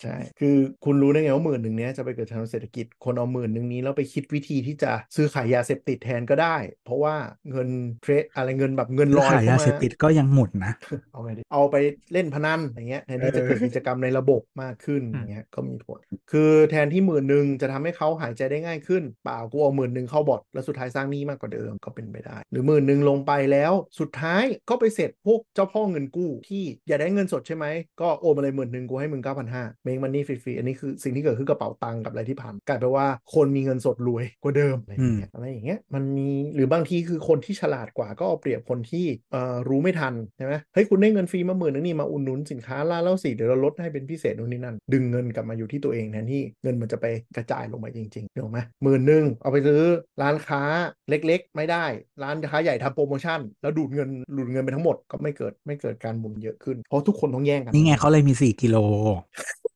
[0.01, 0.55] ใช่คือ
[0.85, 6.55] คุณรู้ได้ไงว่าหมื่นหนึ่งเนี้ยจะไปเกิดทางเศรษฐกิจคนเอาหมื่นหนึ่งนี้แล้วไปคิดวิธีที่จะซื้อขายยาเสพติดแทนก็ได้
[6.85, 7.15] เพราะว่า
[7.49, 7.69] เงิน
[8.01, 10.73] เทรดอะไรเงินแบบเงินลอยขายาเข้ายมาเสพติดก็ยังหมุนนะ
[11.11, 11.75] เอาไงดีเอาไป
[12.13, 15.99] เล่นพนันอย่างเงี้ยแทนที่จะเกิดกิจกรรมในระบบมากขึ้นอืมอย่างเงี้ยก็มีผล
[16.31, 27.65] คือแทนที่หมื่นหนึ่งจะทำให้เขาหายใจได้ง่ายขึ้นเปล่ากูเอาหมื่นหนึ่งเข้าบอทแล้วสุดท้ายสร้างหนี้มากกว่าเดิมก็เป็นไปได้ หรือหมื่นหนึ่งลงไปแล้ว สุดท้ายก็ไปเสร็จพวกเจ้าพ่อเงินกู้ที่อยากได้เงินสดใช่ไหม
[28.01, 47.05] ก็โอนมาเลยหมื่นหนึ่งกูให้มึงเก้าพันห้าเมงมันนี่ฟรีๆอันนี้คือสิ่งที่เกิดขึ้นกระเป๋าตังค์กับอะไรที่ผ่านกลายเป็นว่าคนมีเงินสดรวยกว่าเดิมอะไรอย่างเงี้ยอะไรอย่างเงี้ยมันมีหรือบางทีคือคนที่ฉลาดกว่าก็เอาเปรียบคนที่เอ่อรู้ไม่ทันใช่ไหมเฮ้ยคุณได้เงินฟรีมาหมื่นนึงนี่มาอุดหนุนสินค้าล่าเล่าสิเดี๋ยวเราลดให้เป็นพิเศษนู่นนี่นั่น ดึงเงินกลับมาอยู่ที่ตัวเองแทนที่เงินมันจะไป
[47.37, 49.83] กระจายลงมาจริงๆถูกไหมหมื่นหนึ่งเอาไปซื้อ
[50.21, 50.61] ร้านค้า
[51.09, 51.85] เล็กๆ ไม่ได้
[52.23, 58.75] ร้านค้าใหญ่ทำโปรโมชั่น แล้วดูดเงินดูดเงินไปทั้งหมดก็ไม่เกิดไม่เกิดการหมุนเยอะขึ้นเพราะทุกคนต้องแย่งกันนี่ไงเขาเลยมีสี่กิโล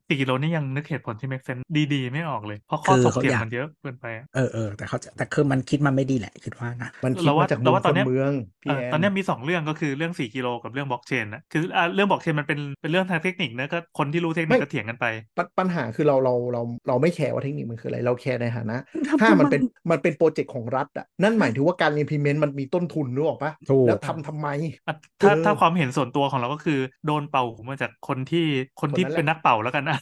[0.08, 8.34] สี่กิโลนี่ยังนึกเหตุผลที่ make sense ดีๆ ไม่ออกเลย เพราะข้อคือถกเขาเถียงอยากมันเยอะเกินไปอะเออเออแต่เขาจะแต่คือมันคิดมาไม่ดีแหละคิดว่านะมันคิดเราว่ามาจากมุเรามว่าคตอนนเนี้ยเมือง
[8.64, 15.06] พี่เอ่อแอนตอนเนี้ยมีสองเรื่องก็คือเรื่องสี่กิโลกับเรื่องบล็อกเชนนะคืออะเรื่องบล็อกเชนมันเป็นเป็นเรื่องทางเทคนิคนะก็คนที่รู้เทคนิคก็เถียงกันไป
[15.38, 18.78] ปัญปัญหาคือเราเราเราเราไม่แคร์ว่าเทคนิคมันคืออะไรเราแคร์ในฐานะ
[19.08, 24.47] ทำถ้ามันทำไมเป็นมันเป็น project ของรัฐอะนั่นหมายถึงว่าการ implement มันมีต้นทุนนึกออกปะถูกแล้วทำทำไม
[24.88, 28.45] อะถ้าเออถ้าความเห็นส่วนตัวของเราก็คือโดนเป่าหูมาจากคนที่
[28.82, 29.95] คนที่คนนั้นแหละเป็นนักเป่าแล้วกันนะ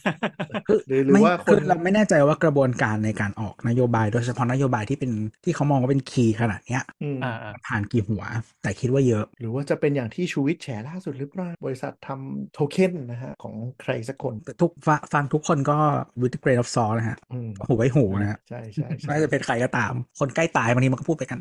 [0.88, 5.12] หรือหรือไม่ว่าคคืนอเราไม่แน่ใจว่ากระบวนการในการออกนโยบายโดยเฉพาะนโยบายที่เป็น
[5.44, 8.22] ที่เขามองว่าเป็นคีย์ขนาดเนี้ยอืมอ่าอ่าผ่านกี่หัว
[8.62, 15.76] แต่คิดว่าเยอะ หรือว่าจะเป็นอย่างที่ชูวิทย์แฉล่าสุดหรือเปล่าบริษัททำโทเค็นนะฮะของใครสักคนแต่ทุกฟงฟังทุกคนก็
[16.20, 21.38] with grain of salt นะฮะอืมหูไว้หูนะฮะใช่ใช่ใช่ไม่ว่าจะเป็นใครก็ตาม คนใกล้ตายบางทีมันก็พูดไปกัน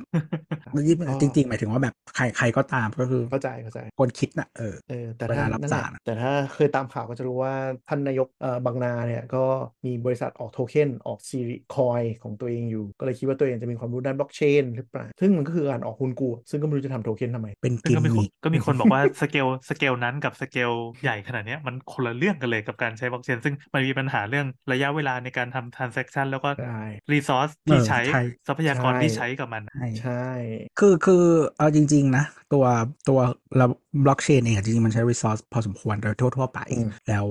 [0.64, 0.74] ครับ
[1.22, 7.54] จริงจริงๆหมายถึงว่าแบบใครใครก็ตามก็คือเข้าใจเข้าใจคนคิดน่ะเออเออแต่เวถ้าลารับนั่นแหละสารอะแต่ถ้าเคยตามข่าวก็จะรู้ว่า
[7.90, 9.44] ท่านนายกเอ่อบางนาเนี่ยก็
[9.86, 20.72] มีบริษัทออกโทเค็นออกสิริ coin ของตัวเองอยู่ ก็เลยคิดว่าตัวเองจะมีความรู้ด้านบล็อกเชนหรือเปล่า ซึ่งมันก็คือการออกหุ้นกู้ซึ่งก็ไม่รู้จะทำโทเค็นทำไม เป็นซึ่กิงมก็มีคนมิคก็มีคนบอกว่า scale scale นั้นกับสเกล
[21.04, 26.82] ใหญ่ขนาดเนี้ยมันคนละเรื่องกันเลยกับการใช้บล็อกเชนซึ่งมันมีปัญหาเรื่องระยะเวลาในการทำ transaction แล้วก็ใช่
[27.14, 30.26] resource เอที่อใช้ใช่ทรัพยากรใช่ที่ใช้กับมันใช่ใช่
[30.80, 31.24] คือคือ
[31.58, 32.66] เอาจริง ๆ นะ ตัว
[33.10, 33.20] ตัว
[33.60, 33.68] ระ
[34.04, 37.28] บล็อกเชนเองอะจริงๆมันใช้ resource พอสมควรโดยทั่วๆไปอืมแล้ว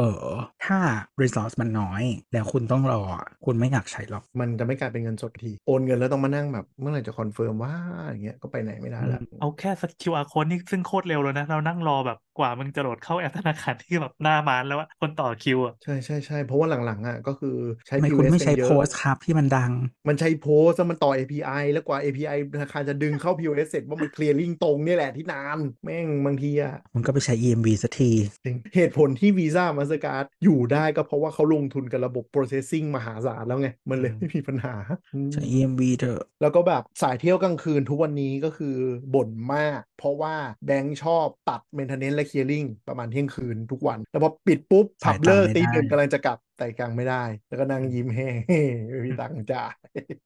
[0.00, 0.26] เออ
[0.66, 0.78] ถ้า
[1.22, 7.74] resource มันน้อย แล้วคุณต้องรออะคุณไม่อยากใช้หรอก มันจะไม่กลายเป็นเงินสดที โอนเงินแล้วต้องมานั่งแบบ เมื่อไหร่จะ confirm ว่า
[8.08, 19.72] อย่างเงี้ยก็ไปไหนไม่ได้ละเอาแค่ส QR code นี่ซึ่งโคตรเร็วแล้วนะ เรานั่งรอแบบกว่ามึงจะโหลดเข้าแอปธนาคารที่แบบหน้าม้านแล้วอะคนต่อคิวอะใช่ใช่ใช่เพราะว่าหลังๆอะก็คือใช้ทำไม POS คุณไม่ใช้กันเยโพอะสต์ครับที่มันดัง
[20.08, 28.10] มันใช้โพสต์แล้วมันต่อ API แล้วกว่า API ธนาคารจะดึงเข้า POS เสร็จว่ามันเคลียร์ลิงตรงเนี่ยแหละที่นานแม่งบางทีอะมันก็ไปใช้ EMV สักที
[28.44, 29.30] จริงเหตุผลที่
[29.90, 34.74] Visa Mastercard อยู่ได้ก็เพราะว่าเขาลงทุนกับระบบ processing มหาศาลแล้วไง มันเลยไม่มีปัญหา
[35.14, 38.76] อืมใช้ EMV เถอะ แล้วก็แบบสายเที่ยวกลางคืนทุกวันนี้ก็คือ
[39.14, 40.34] บ่นมาก เพราะว่า
[40.66, 48.28] แบงค์ชอบตัด maintenance และ clearing ประมาณเที่ยงคืนทุกวัน แล้วพอปิดปุ๊บจ่าผัยบเลิกตังค์ไม่ตีหนึ่งได้กำลังจะกลับ แต่กลางไม่ได้ แล้วก็นั่งยิ้มแห้
[48.90, 49.72] ไม่มีตังค์จ่าย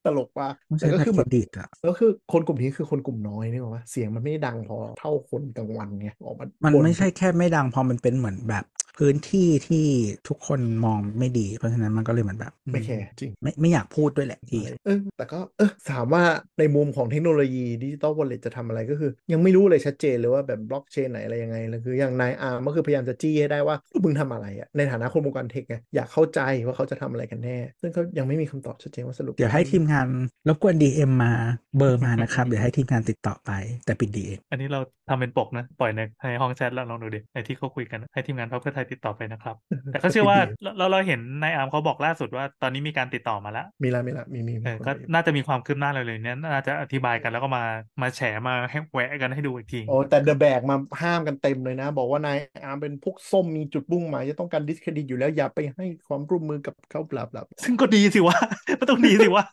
[0.04, 8.64] ตลกว่ะไม่แต่ใช่ก็บัตคือรเคแบรบดิตอะแล้วคือคนกลุ่มนี้คือคนกลุ่มน้อยนี่หรอวะเสียงมันไม่ได้ดังพอเท่าคนกลางวันไงออกมามันบ่ไม่ใช่แค่ไม่ดังพอมันเป็นเหมือนแบบ
[8.98, 9.84] พื้นที่ที่
[10.28, 16.22] ทุกคนมองไม่ดี เพราะฉะนั้นมันก็เลยเหมือนแบบ ไม่แคร์จริง ไม่ไม่อยากพูดด้วยแหละพี่เออแต่ก็เออถามว่า
[16.58, 30.06] ในมุมของเทคโนโลยี digital wallet จะทำอะไรก็คือ ยังไม่รู้เลยชัดเจนเลยว่าแบบบล็อกเชนไหนอะไรยังไงแล้วคืออย่างนายอาร์มก็คือพยายามจะจี้ให้ได้ว่ามึงทำอะไรอะในฐานะคนวงการเทคไงอยากเข้าใจว่าเขาจะทำอะไรกันแน่ ซึ่งเขายังไม่มีคำตอบชัดเจนว่าสรุป เดี๋ยวให้ทีมงาน
[30.48, 31.32] รบกวน DM มา
[31.78, 33.50] เบอร์มานะครับ เดี๋ยวให้ทีมงานติดต่อไป
[33.86, 39.56] แต่ปิดดีเองอันนี้เราทำเป็นปกนะ ปล่อยในในห้องแชทแล้วลองดูดิในที่เขาคุยกันให้ทีมงานพรรคเพื่อไทยติดต่อไปนะครับ
[39.92, 40.38] แต่ก็เชื่อว่า
[40.78, 47.64] เราเราเห็นนายอาร์มเขาบอกล่าสุดว่าตอนนี้มีการติดต่อมาแล้ว มีละมีละมีมีมีเออคนก็ไปน่าจะมีความคืบหน้าเลยเลยเนี่ยน่าจะอธิบายกันแล้วก็มา
[48.02, 58.36] มาแฉมาให้แหวะกันให้ดูอีกทีโอ้แต่ the แบกมาห้ามกันเต็มเลยนะ บอกว่านายอาร์มเป็นพวกส้มมีจุดมุ่งหมายจะต้องการ discredit อยู่แล้วอย่าไปให้ความร่วมมือกับเขา blah blah ซึ่งก็ดีสิวะ
[58.80, 59.44] มันต้องดีสิวะ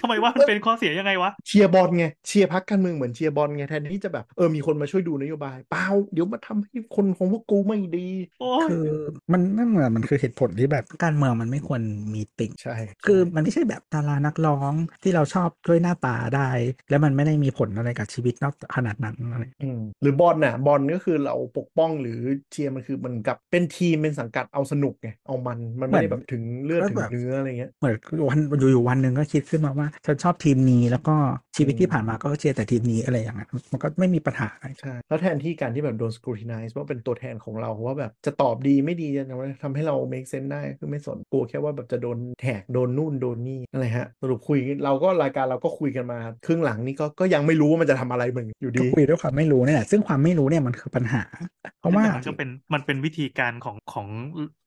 [0.00, 8.08] ทำไมวะมันเป็นข้อเสียยังไงวะเชียร์บอลไงเชียร์พรรคการเมืองเหมือนเชียร์บอลไงแทนที่จะแบบเออมีคนมาช่วยดูนโยบายเปล่าเดี๋ยวมาทำให้คนของพวกกูไม่ดี
[8.40, 8.86] โอ้ยคือ
[9.32, 11.80] มันนั่นเหมือนมันคือเหตุผลที่แบบการเมืองมันไม่ควร
[12.14, 12.76] มีติ่งใช่
[13.06, 14.72] คือมันไม่ใช่แบบดารานักร้อง
[15.02, 16.48] ที่เราชอบด้วยหน้าตาได้
[16.90, 22.18] แล้วมันไม่ได้มีผลอะไรกับชีวิตนอกขนาดนั้นอะไรอืมหรือบอลน่ะบอลก็คือเราปกป้องหรือ
[22.52, 27.94] เชียร์มันคือมันกับเป็นทีมเป็นสังกัดเอาสนุกไงเอามันมันไม่ได้แบบถึงเลือดถึงเนื้ออะไรเงี้ยเหมือน
[28.28, 28.38] วัน
[28.72, 31.14] อยู่ๆวันหนึ่งก็คิดขึ้นมาว่าฉันชอบทีมนี้แล้วก็
[31.56, 39.24] ชีวิตอืมที่ผ่านมาก็เชียร์แต่ทีมนี้อะไรอย่างเงี้ยมันก็ไม่มีปัญหาอะไรใช่แล้วแทนที่การที่แบบโดน scrutinize ว่าเป็นตัวแทนของเราว่าแบบจะตอบดีไม่ดีจะ
[39.62, 51.22] ทำให้เรา make sense ได้คือไม่สนกลัวแค่ว่าแบบจะโดนแท็กโดนนู่นโดนนี่อะไรฮะสรุปคุยเราก็รายการเราก็คุยกันมาครึ่งหลังนี่ก็ก็ยังไม่รู้ว่ามันจะทำอะไรมึงอยู่ก็ดีคุยด้วยความไม่รู้เนี่ยแหละซึ่งความไม่รู้เนี่ยมันคือปัญหา
[51.80, 54.08] เพราะว่าแต่มันก็เป็นมันเป็นวิธีการของของ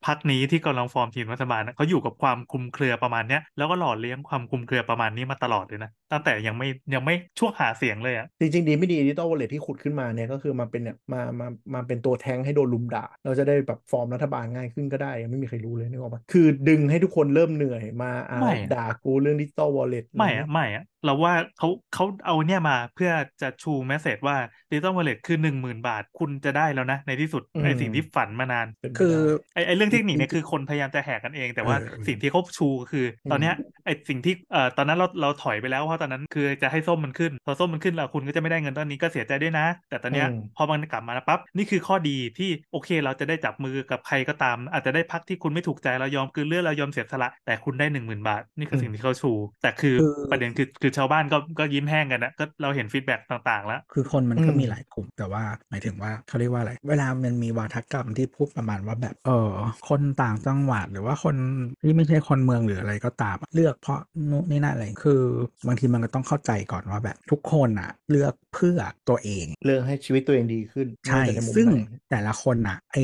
[0.05, 24.37] พรรคนี้ที่กำลังฟอร์มความคิดรัฐบาลนะเขาอยู่กับความคลุมเครือประมาณเนี้ยแล้วก็หล่อเลี้ยงความคลุมเครือประมาณนี้มาตลอดเลยนะตั้งแต่ยังไม่ยังไม่ช่วงหาเสียงเลยอะจริง ๆ ดีไม่ดี digital wallet ที่ขุดขึ้นมาเนี่ยก็คือมาเป็นเนี่ยมามามาเป็นตัวแทงให้โดนลุมด่า เราจะได้แบบฟอร์มรัฐบาลง่ายขึ้นก็ได้ไม่มีใครรู้เลยนึกออกปะคือดึงให้ทุกคนเริ่มเหนื่อยมาอ่าไม่อะด่ากูเรื่อง digital walletไม่อะไม่อะเราว่าเขาเขาเอาเนี่ยมาเพื่อจะชู message ว่า
[24.71, 29.21] digital wallet คือหนึ่งหมื่นบาทคุณจะได้แล้วนะในที่สุดในสิ่งที่ฝันมานานเป็นไปคือได้
[29.53, 33.53] ไอ้ไอ้เรื่องเทคนิคเนี่ยคือคนพยายามจะแหกกันเอง แต่ว่าเออสิ่งที่เขาชูก็คือ ตอนเนี้ย
[33.85, 49.31] ไอ้สิ่งที่เอ่อตอนนั้นเราเราถอยไปแล้วเพราะตอนนั้นคือจะให้ส้มมันขึ้นพอส้มมันขึ้นแล้วคุณก็จะไม่ได้เงินตอนนี้ก็เสียใจด้วยนะ แต่ตอนเนี้ยอืมพอมันกลับมาแล้วปั๊บนี่คือข้อดีที่โอเคเราจะได้จับมือกับใครก็ตาม อาจจะได้พรรคที่คุณไม่ถูกใจเรายอมกลืนเลือดเรายอมเสียสละแต่คุณได้หนึ่งหมื่นบาท นี่คือสิ่งที่เขาชู
[49.61, 59.51] แต่คือคือประเด็นคือคือชาวบ้านก็ก็ยิ้มแห้งกันนะก็เราเห็น feedback ต่างๆ แล้ว คือคนมันก็อืมมีหลายกลุ่มแต่ว่าหมายถึงว่าเขาเรียกว่าอะไร เวลามันมีวาทกรรมที่พูดประมาณว่าแบบเออ
[59.89, 61.35] คนต่างจังหวัดหรือว่าคน
[61.81, 63.99] ที่ไม่ใช่คนเมืองหรืออะไรก็ตามอะเลือกเพราะ
[64.29, 65.21] นู่นนี่นั่นอะไรคือ
[65.67, 71.79] บางทีมันก็ต้องเข้าใจก่อนว่าแบบทุกคนอะเลือกเพื่อตัวเองเรื่องให้ชีวิตตัวเองดีขึ้นใช่ไม่ว่าจะในมุมไหนซึ่ง
[72.11, 72.97] แต่ละคนอะไอ้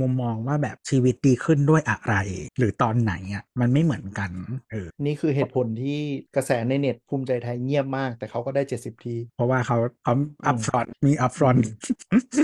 [0.00, 2.14] มุมมองว่าแบบชีวิตดีขึ้นด้วยอะไร
[2.58, 4.30] หรือตอนไหนอะมันไม่เหมือนกัน
[4.70, 6.00] เออนี่คือเหตุผลที่
[6.36, 10.14] กระแสในเน็ตภูมิใจไทยเงียบมาก แต่เขาก็ได้ 70 ที เพราะว่าเขาเขา
[10.46, 11.56] upfront มี upfront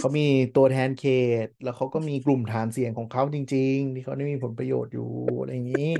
[0.00, 0.26] เขามี
[0.56, 1.06] ตัวแทนเข
[1.44, 5.90] ต แล้วเขาก็มีกลุ่มฐานเสียงของเขาจริง ๆ ที่เขาได้มีผลประโยชน์อยู่อะไรอย่างนี้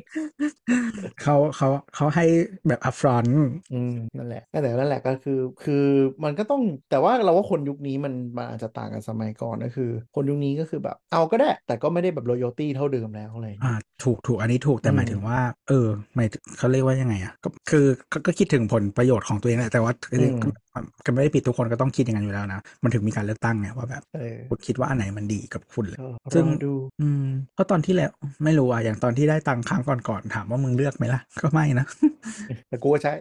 [1.23, 2.27] เขาเขาเขาให้
[2.69, 3.25] แบบ upfront
[3.73, 5.87] อืมนั่นแหละแต่นั่นแหละก็คือคือ
[6.25, 20.49] มันก็ต้องแต่ว่าเราว่าคนยุคนี้มันมันอาจจะต่างกับสมัยก่อนก็คือ คนยุคนี้ก็คือแบบ เอาก็ได้ แต่ก็ไม่ได้แบบ loyalty เท่าเดิมแล้วอะไรอย่างอ่าเงี้ยถูกถูกอันนี้ถูกแต่อืมหมายถึงว่า เออหมายถึงเขาเรียกว่ายังไงอะก็คือก็ก็คิดถึงผลประโยชน์ของตัวเองแหละแต่ว่าอืมก็
[21.05, 26.73] ก็ไม่ได้ปิดทุกคนก็ต้องคิดอย่างนั้นอยู่แล้วนะมันถึงมีการเลือกตั้งไงว่าแบบเออคุณคิดว่าอันไหนมันดีกับคุณเลยก็ซึ่รงอดู
[27.03, 28.11] อืมเพราะตอนที่แล้ว
[28.45, 31.87] ไม่รู้อะอย่างตอนที่ได้ตังค์ครั้งก่อนๆถามว่ามึงเลือกไหมล่ะก็ไม่นะ
[32.69, 33.13] แต่กูก็ใช้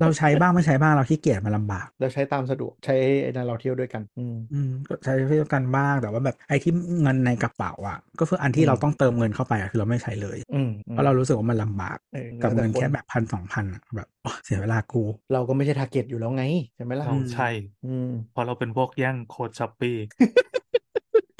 [0.00, 6.72] เราใช้บ้างไม่ใช้บ้างเราขี้เกียจมาลำบากแล้วใช้ตามสะดวกใช้ไอ้นั่นเราเที่ยวด้วยกัน อืมอืมก็ใช้เพื่อกันบ้างแต่ว่าแบบไอ้ที่
[7.02, 17.48] เงินในกระเป๋าอะก็คืออันที่อืมเราต้องเติมเงินเข้าไปอะคือเราไม่ใช้เลยอืมเพราะเรารู้สึกว่ามันลำบากเออกับเงินแล้วต่แค่แบบพันสองพันอะแบบโอ้เสียเวลากู เราก็ไม่ใช่ target อยู่แล้วไงใช่ไหมล่ะเราใช่
[17.86, 19.96] อืมเพราะเราเป็นพวกแย่งโค้ด Shopee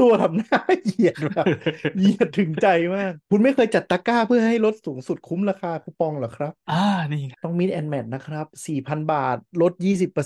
[0.03, 1.44] ตัวทำหน้าเหยียดแบบ
[1.98, 8.46] เหยียดถึงใจมาก คุณไม่เคยจัดตะกร้าเพื่อให้ลดสูงสุดคุ้มราคาคูปองเหรอครับ อ่า นี่ไงต้อง mix and match นะครับ
[8.78, 9.72] 4,000 บาท ลด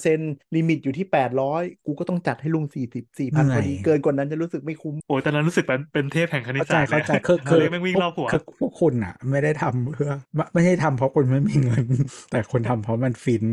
[0.01, 1.07] 20%ลิมิตอยู่ที่
[1.47, 2.77] 800 กูก็ต้องจัดให้ลุง 40
[3.19, 11.85] 4,000พอดีเหนื่อยเกินกว่านั้นจะรู้สึกไม่คุ้ม โอ้ยตอนนั้นรู้สึกเป็นเป็นเทพแห่งคณิตเข้าใจศาสตร์เข้าใจลยคือเขาคือเลยแม่งวิ่งรอบหัวคือพวกคุณอะ ไม่ได้ทำเพื่อ ไม่ไม่ใช่ทำเพราะคุณไม่มีเงิน
[12.33, 13.45] แต่คนทำเพราะมันฟิน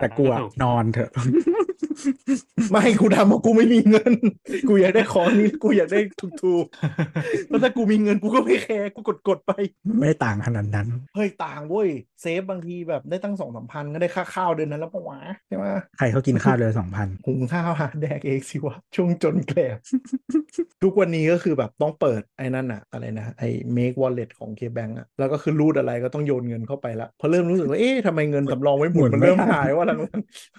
[0.00, 1.10] แต่กูอะถูกนอนเถอะ
[2.70, 4.12] ไม่กูทำเพราะกูไม่มีเงิน
[4.68, 6.00] กูอยากได้ของนี้กูอยากได้
[6.42, 9.52] ถูกๆเพราะถ้ากูมีเงินกูก็ไม่แคร์กูกดกดๆไป
[9.98, 11.88] ไม่ได้ต่างขนาดนั้น เฮ้ยต่างเว้ย
[12.20, 15.18] เซฟบางทีแบบได้ตั้งสองสามพันก็ได้ค่าข้าวเดือนนั้นแล้วปะวะ
[15.48, 15.64] ใช่ไหม
[15.98, 19.76] ใครเขากินข้าวเดือนสองพันหุงข้าวหาแดกเองสิวะช่วงจนแกลบ
[20.82, 29.98] ทุกวันนี้ก็คือแบบต้องเปิดไอ้นั่นอะอะไรนะไอ้ make wallet ของ KBank อะแล้วก็คือรูดอะไรก็ต้องโยนเงินเข้าไปละพอเริ่มรู้สึกว่าเอ๊ะทำไมเงินสำรองไว้หมุนหมุนมันไม่เริ่มทันหายว่าหลัง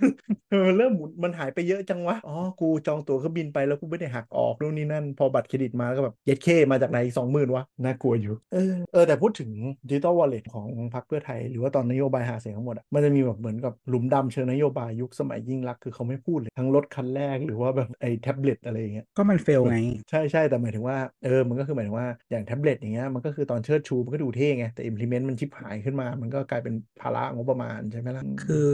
[0.01, 9.49] ๆเออมันเริ่มหมุนมันหายไปเยอะจังวะ อ๋อ กูจองตั๋วเครื่องบินไปแล้วกูไม่ได้หักออกนู่นนี่นั่น พอบัตรเครดิตมาก็แบบเย็ดเคมาจากไหนสองหมื่นวะ น่ากลัวอยู่ เออ เออ แต่พูดถึง
[9.89, 19.77] ดิจิตอลวอลเล็ตของพรรคเพื่อไทย หรือว่าตอนนโยบายหาเสียงทั้งหมดอะมันจะมีแบบเหมือนกับหลุมดำเชิงนโยบายยุคสมัยยิ่งรักษณ์คือเขาไม่พูดเลย ทั้งรถคันแรกหรือว่าแบบไอ้แท็บเล็ตอะไรอย่างเงี้ย ก็มันเฟลไง
[20.09, 28.69] ใช่ใช่แต่หมายถึงว่า เออ มันก็คือหมายถึงว่าอย่างแท็บเล็ตอย่างเงี้ย มันก็คือตอนเชิดชูมันก็ดูเท่ไง แต่ implement มันชิบหายขึ้นมา มันก็กลายเป็นภาระงบประมาณใช่ไหมล่ะ คือ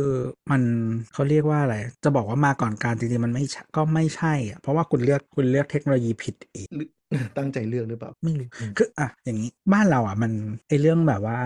[0.51, 0.61] มัน
[1.13, 3.43] เขาเรียกว่าอะไร จะบอกว่ามาก่อนการจริงๆมันไม่
[3.75, 6.69] ก็ไม่ใช่อะเพราะว่าคุณเลือกคุณเลือกเทคโนโลยีผิดอีก
[7.37, 10.31] ตั้งใจเลือกหรือเปล่า ไม่รู้อืมคืออะอย่างนี้ บ้านเราอะ มัน
[10.69, 11.39] ไอเรื่องแบบว่า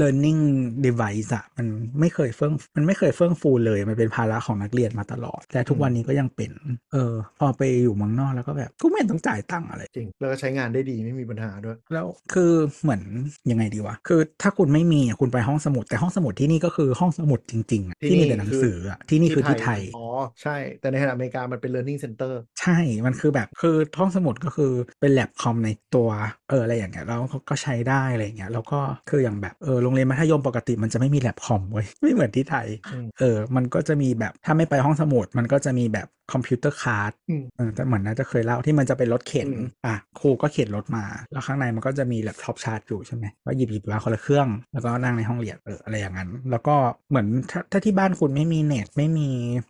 [0.00, 0.40] learning
[0.86, 1.66] device อะมัน
[2.00, 6.50] ไม่เคยเฟื่องมันไม่เคยเฟื่องฟูเลย มันเป็นภาระของนักเรียนมาตลอด แต่ทุกวันนี้ก็ยังเป็น
[6.92, 12.52] เออ พอไปอยู่เมืองนอกแล้วก็แบบกูไม่เห็นต้องจ่ายตังค์อะไร จริง แล้วก็ใช้งานได้ดีไม่มีปัญหาด้วย แล้วคือ
[12.82, 13.02] เหมือน
[13.50, 20.06] ยังไงดีวะ คือถ้าคุณไม่มีอะคุณไปห้องสมุดแต่ห้องสมุดที่นี่ก็คือห้องสมุดจริงๆอะที่ที่มีนี่แต่หนังคือสืออะที่นี่คือที่ไทยอ๋อ
[20.42, 26.08] ใช่ แต่ในขณะอเมริกามันเป็น learning center ใช่มันคือแบบคือห้องสมุดก็คือเป็นแล็บคอมในตัว
[26.50, 28.80] เอออะไรอย่างเงี้ยแล้วเขาก็ใช้ได้อะไรอย่างเงี้ยแล้วก็
[29.10, 46.76] คืออย่างแบบเออโรงเรียนมัธยมปกติมันจะไม่มีแล็บคอมเว้ยไม่เหมือนที่ไทยอืมเออมันก็จะมีแบบถ้าไม่ไปห้องสมุดมันก็จะมีแบบ computer cart อืมเออแต่เหมือนน่าจะเคยเล่าที่มันจะเป็นรถเข็นอืมอะครูก็เข็นรถมา แล้วข้างในมันก็จะมีแล็ปท็อปชาร์จอยู่ใช่ไหมก็หยิบหยิบมาคนละเครื่อง แล้วก็นั่งในห้องเรียนเอออะไรอย่างนั้น แล้วก็
[47.10, 49.28] เหมือนถ้าถ้าที่บ้านคุณไม่มีเน็ตไม่มี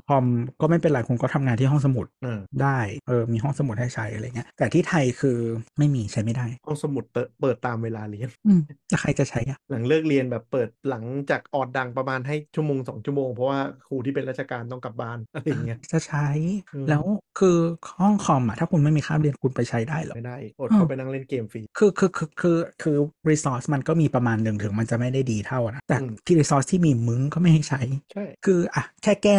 [0.09, 0.25] คอม
[0.61, 2.79] ก็ไม่เป็นไรคุณก็ทำงานที่ห้องสมุดเออได้
[3.09, 5.39] เออมีห้องสมุดให้ใช้อะไรเงี้ยแต่ที่ไทยคือ
[5.79, 16.27] ไม่มีใช้ไม่ได้ห้องสมุดเปิดเปิดตามเวลาเรียนอืมแล้วใครจะใช้อะหลังเลิกเรียนแบบเปิดหลังจากออดดังประมาณให้ชั่วโมงสองชั่วโมงเพราะว่าครูที่เป็นราชการต้องกลับบ้านอะไรอย่างเงี้ยจะใช้
[16.75, 17.05] อืมแล้ว
[17.39, 17.59] คือ
[18.01, 22.97] ห้องคอมอะถ้าคุณไม่มีคาบเรียนคุณไปใช้ได้เหรอไม่ได้อดอืมเข้าไปนั่งเล่นเกมฟรีคือคือคือคือคือ
[23.31, 29.39] resource มันก็มีประมาณหนึ่งถึงมันจะไม่ได้ดีเท่าอะนะแต่อืมที่ resource ที่มีมึงก็ไม่ให้ใช้ใช่คืออะแค่แก้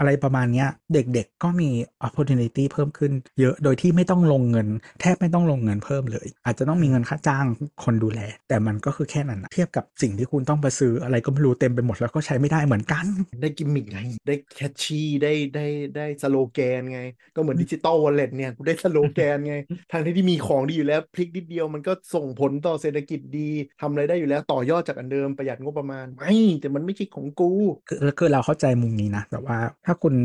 [0.00, 1.70] อะไรประมาณเนี้ยเด็กๆก็มี
[2.06, 4.68] opportunity เพิ่มขึ้น เยอะโดยที่ไม่ต้องลงเงิน
[5.00, 7.46] แทบไม่ต้องลงเงินเพิ่มเลย อาจจะต้องมีเงินค่าจ้าง
[7.84, 13.04] คนดูแล แต่มันก็คือแค่นั้นนะเทียบกับสิ่งที่คุณต้องไปซื้ออะไรก็ไม่รู้เต็มไปหมดแล้วก็ใช้ไม่ได้เหมือนกัน
[13.42, 17.00] ได้กิมมิกไงได้ catchy ได้ได้ได้สโลแกนไง
[17.34, 19.54] ก็เหมือน digital wallet เนี่ยกูได้สโลแกนไง
[19.92, 27.50] ทางที่ที่มีของดีอยู่แล้วพลิกนิดเดียวมันก็ส่งผลต่อเศรษฐกิจดีทำอะไรได้อยู่แล้วต่อยอดจากอันเดิมประหยัดงบประมาณไม่แต่มันไม่ใช่ของกู
[27.88, 29.58] คือคือเราเข้าใจมุมนี้นะแต่ว่า
[29.90, 30.16] ถ้าคุณ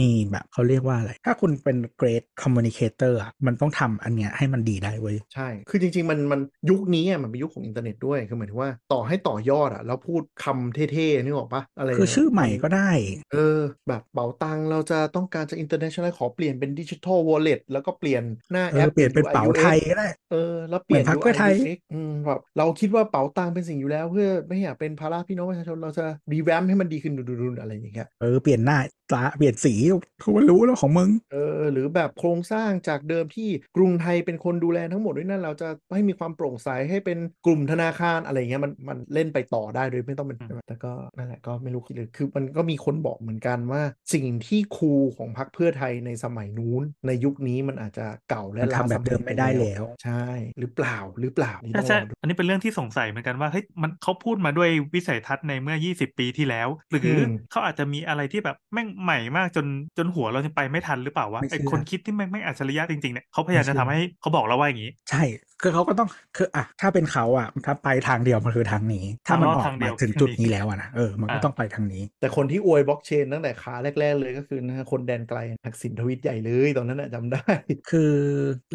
[0.00, 6.40] มีแบบเขาเรียกว่าอะไร ถ้าคุณเป็น great communicator อะมันต้องทำอันเนี้ยให้มันดีได้เว้ย ใช่ คือจริง ๆ มันมัน
[6.70, 12.90] ยุคนี้อะมันเป็นยุคของอินเทอร์เน็ตด้วย คือหมายถึงว่าต่อให้ต่อยอดอะแล้วพูดคำเท่ๆนึกออกปะอะไร คือเนี่ยชื่อใหม่ก็ได้
[13.32, 13.58] เออ
[13.88, 28.78] แบบเป๋าตังค์เราจะต้องการจะ international ขอเปลี่ยนเป็นดิจิทัล wallet แล้วก็เปลี่ยนหน้าเอแออปเปลี่ยนเป็น UI เป๋าไทยก็ได้ เออ แล้วเปลี่ยนเหมือนพรรคเพื่อไทย UX อืมแบบเราคิดว่าเป๋าตังค์เป็นสิ่งอยู่แล้วเพื่อไม่อยากเป็นภาระพี่น้องประชาชนเราจะรีแวมให้มันดีขึ้นดูๆๆอะไรอย่างเงี้ย เออ เปลี่ยนหน้า
[29.12, 29.74] ตาเปลี่ยนสี
[30.20, 40.38] เขาก็รู้แล้วของมึง เออ หรือแบบโครงสร้างจากเดิมที่กรุงไทยเป็นคนดูแลทั้งหมดด้วยนั่นเราจะให้มีความโปร่งใสให้เป็นกลุ่มธนาคารอะไรเงี้ยมันมันเล่นไปต่อได้โดยไม่ต้องเป็น
[40.68, 43.82] แต่ก็นั่นแหละก็ไม่รู้คิดเลยคือมันก็มีคนบอกเหมือนกันว่า
[44.14, 50.24] สิ่งที่คูลของพรรคเพื่อไทยในสมัยนู้น ในยุคนี้มันอาจจะเก่าและมันทำแบบเดิมไม่ได้แล้ว ใช่
[50.58, 59.66] หรือเปล่าหรือเปล่านี่ใช่ต้องรใช่อดูอันนี้เป็นเรื่องที่สงสัยเหมือนกันว่าเฮ้ยมันเขาพูดมาด้วยวิสัยทัศน์ในเมื่อ 20 ปีที่แล้ว หรืออมเขาอาจจะมีอะไรที่แบบแม่งใหม่มากจน
[59.98, 65.22] จนหัวเราจะไปไม่ทันหรือเปล่าวะไม่เชื่ไออคนคิดที่แม่งไม่อัจฉริยะจริงๆเนี่ยเขาพยายามจะทำให้เขาบอกเราว่าอย่างนี้ ใช่
[65.62, 77.44] คือเขาก็ต้องคืออะถ้าเป็นเขาอะถ้าไปทางเดียวมันคือทางนี้ ถ้ามันออกทางเดีมายวถึงจุดนี้แล้วอะนะเออมันก็อ่าต้องไปทางนี้ แต่คนที่อวยบล็อกเชนตั้งแต่ขาแรก ๆ เลยก็คือนะคนแดนไกลทักษิณทวีตใหญ่เลยตอนนั้นน่ะจำได้
[77.90, 78.12] คือ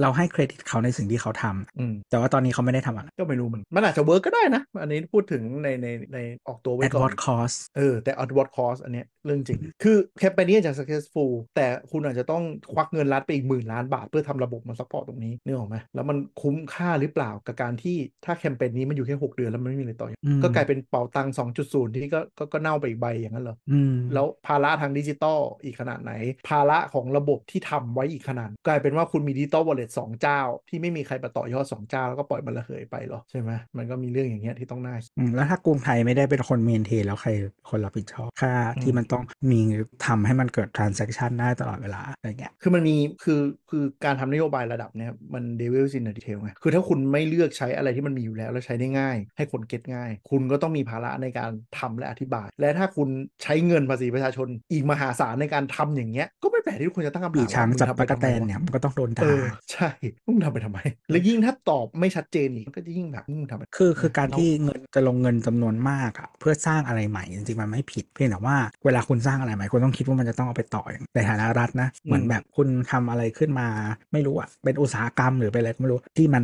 [0.01, 6.17] เราให้เครดิตเขาในสิ่งที่เขาทำอืมแต่ว่าตอนนี้เขาไม่ได้ทำอะไรก็ไม่รู้มันมันอาจจะ work ก็ได้นะ อันนี้พูดถึงในในใน
[6.47, 26.11] ออกตัวไว้ ก่อน at what cost เออแต่ at what cost อันเนี้ยเรื่องจริง คือแคมเปญนี้อาจจะ successful แต่คุณอาจจะต้องควักเงินรัดไปอีกหมื่นล้านบาทเพื่อทำระบบมา support ตรงนี้นึกออกไหมแล้วมันคุ้มค่าหรือเปล่ากับการที่ถ้าแคมเปญนี้มันอยู่แค่6เดือนแล้วมันไม่มีอะไรต่ออืมก็กลายเป็นเป๋าตังค์2.0ที่ก็ก็ก็เน่าไปอีกใบอย่างนั้นเหรออืมแล้วภาระทางดิจิตอลอีกขนาดไหน
[26.49, 37.29] ภาระของระบบที่ทำไว้อีกขนาด กลายเป็นว่าคุณมี digital wallet สองเจ้า ที่ไม่มีใครไปต่อยอดสองเจ้า แล้วก็ปล่อยมันระเหยไปหรอใช่ไหมมันก็มีเรื่องอย่างเงี้ยที่ต้องน่าคิดอืมแล้วถ้ากรุงไทยไม่ได้เป็นคน maintain แล้วใคร
[37.69, 39.59] คนรับผิดชอบค่าอืมที่มันต้องมี
[40.05, 53.09] ทำให้มันเกิด transaction ได้ตลอดเวลาอะไรเงี้ยคือมันมีคือคือการทำนโยบายระดับเนี้ยมัน devil in the detail ไงคือถ้าคุณไม่เลือกใช้อะไรที่มันมีอยู่แล้วแล้วใช้ได้ง่าย ให้คน get ง่าย คุณก็ต้องมีภาระในการทำและอธิบาย และถ้าคุณ
[53.43, 59.89] ใช้เงินภาษีประชาชน อีกมหาศาลในการทำอย่างเงี้ยก็ไม่แปลกที่คุณจะตั้งคำถามปีว่าช้างมึจับทำปไปลากระทำแตไมนวะเนี่ยมันก็ต้องโดนเอด่าอใช่
[60.27, 60.79] มึงทำไปทำไม
[61.11, 73.67] แล้วยิ่งถ้าตอบไม่ชัดเจนอีกมันก็จะยิ่งแบบมึงทำไปคือคือการแล้วที่เงินจะลงเงินจำนวนมากอะเพื่อสร้างอะไรใหม่จริงๆมันไม่ผิดเพียงแต่ว่าเวลาคุณสร้างอะไรใหม่คุณต้องคิดว่ามันจะต้องเอาไปต่ออย่างในฐานะรัฐนะเหมือนแบบคุณทำอะไรขึ้นมา
[74.13, 76.43] ไม่รู้อะเป็นอุตสาหกรรมหรือเป็นอะไรก็ไม่รู้ที่มัน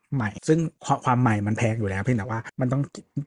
[0.15, 2.83] ใหม่ ซึ่งความความใหม่มันแพงอยู่แล้วเพียงแต่ว่ามันต้อง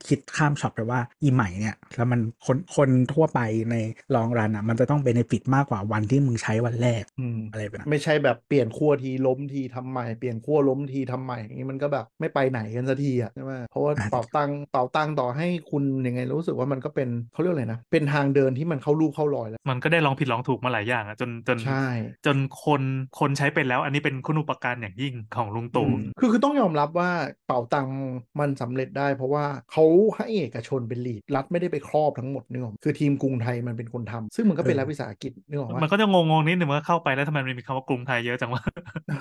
[0.07, 3.39] คิดข้ามช็อตไปว่าอีใหม่เนี่ยแล้วมันคนคนทั่วไป
[3.71, 3.75] ใน
[4.15, 21.85] ลองรันอะมันจะต้องเบนฟิตมากกว่าวันที่มึงใช้วันแรกอืมอะไรแบบนั้นไม่ใช่แบบเปลี่ยนขั้วทีล้มทีทำใหม่เปลี่ยนขั้วล้มทีทำใหม่อย่างนี้มันก็แบบไม่ไปไหนกันสักทีอะใช่ไหมเพราะว่าอะเป่าตังค์เป่าตังค์ต่อให้คุณยังไงรู้สึกว่ามันก็เป็นเขาเรียกอะไรนะเป็นทางเดินที่มันเข้าลูกเข้ารอยแล้วมันก็ได้ลองผิดลองถูกมาหลายอย่างอะจนจนใช่
[22.25, 22.81] จนคน
[23.19, 27.11] คนใช้เป็นแล้ว อันนี้เป็นคุณอุปการอย่างยิ่งของลุงตู่อืมคือคือต้องยอมรับว่า
[27.47, 27.97] เป่าตังค์
[28.39, 38.63] มันสำเร็จได้ เพราะว่าเขาให้เอกชนเป็นลีดรัฐไม่ได้ไปครอบทั้งหมดนึกออกไหมคือทีมกรุงไทยมันเป็นคนทำซึ่งมันก็เป็นเออรัฐวิสาหกิจนึกออกว่ามันก็จะงงๆนิดนึงว่าเข้าไปแล้วทำไมมันมีคำว่ากรุงไทยเยอะจังวะ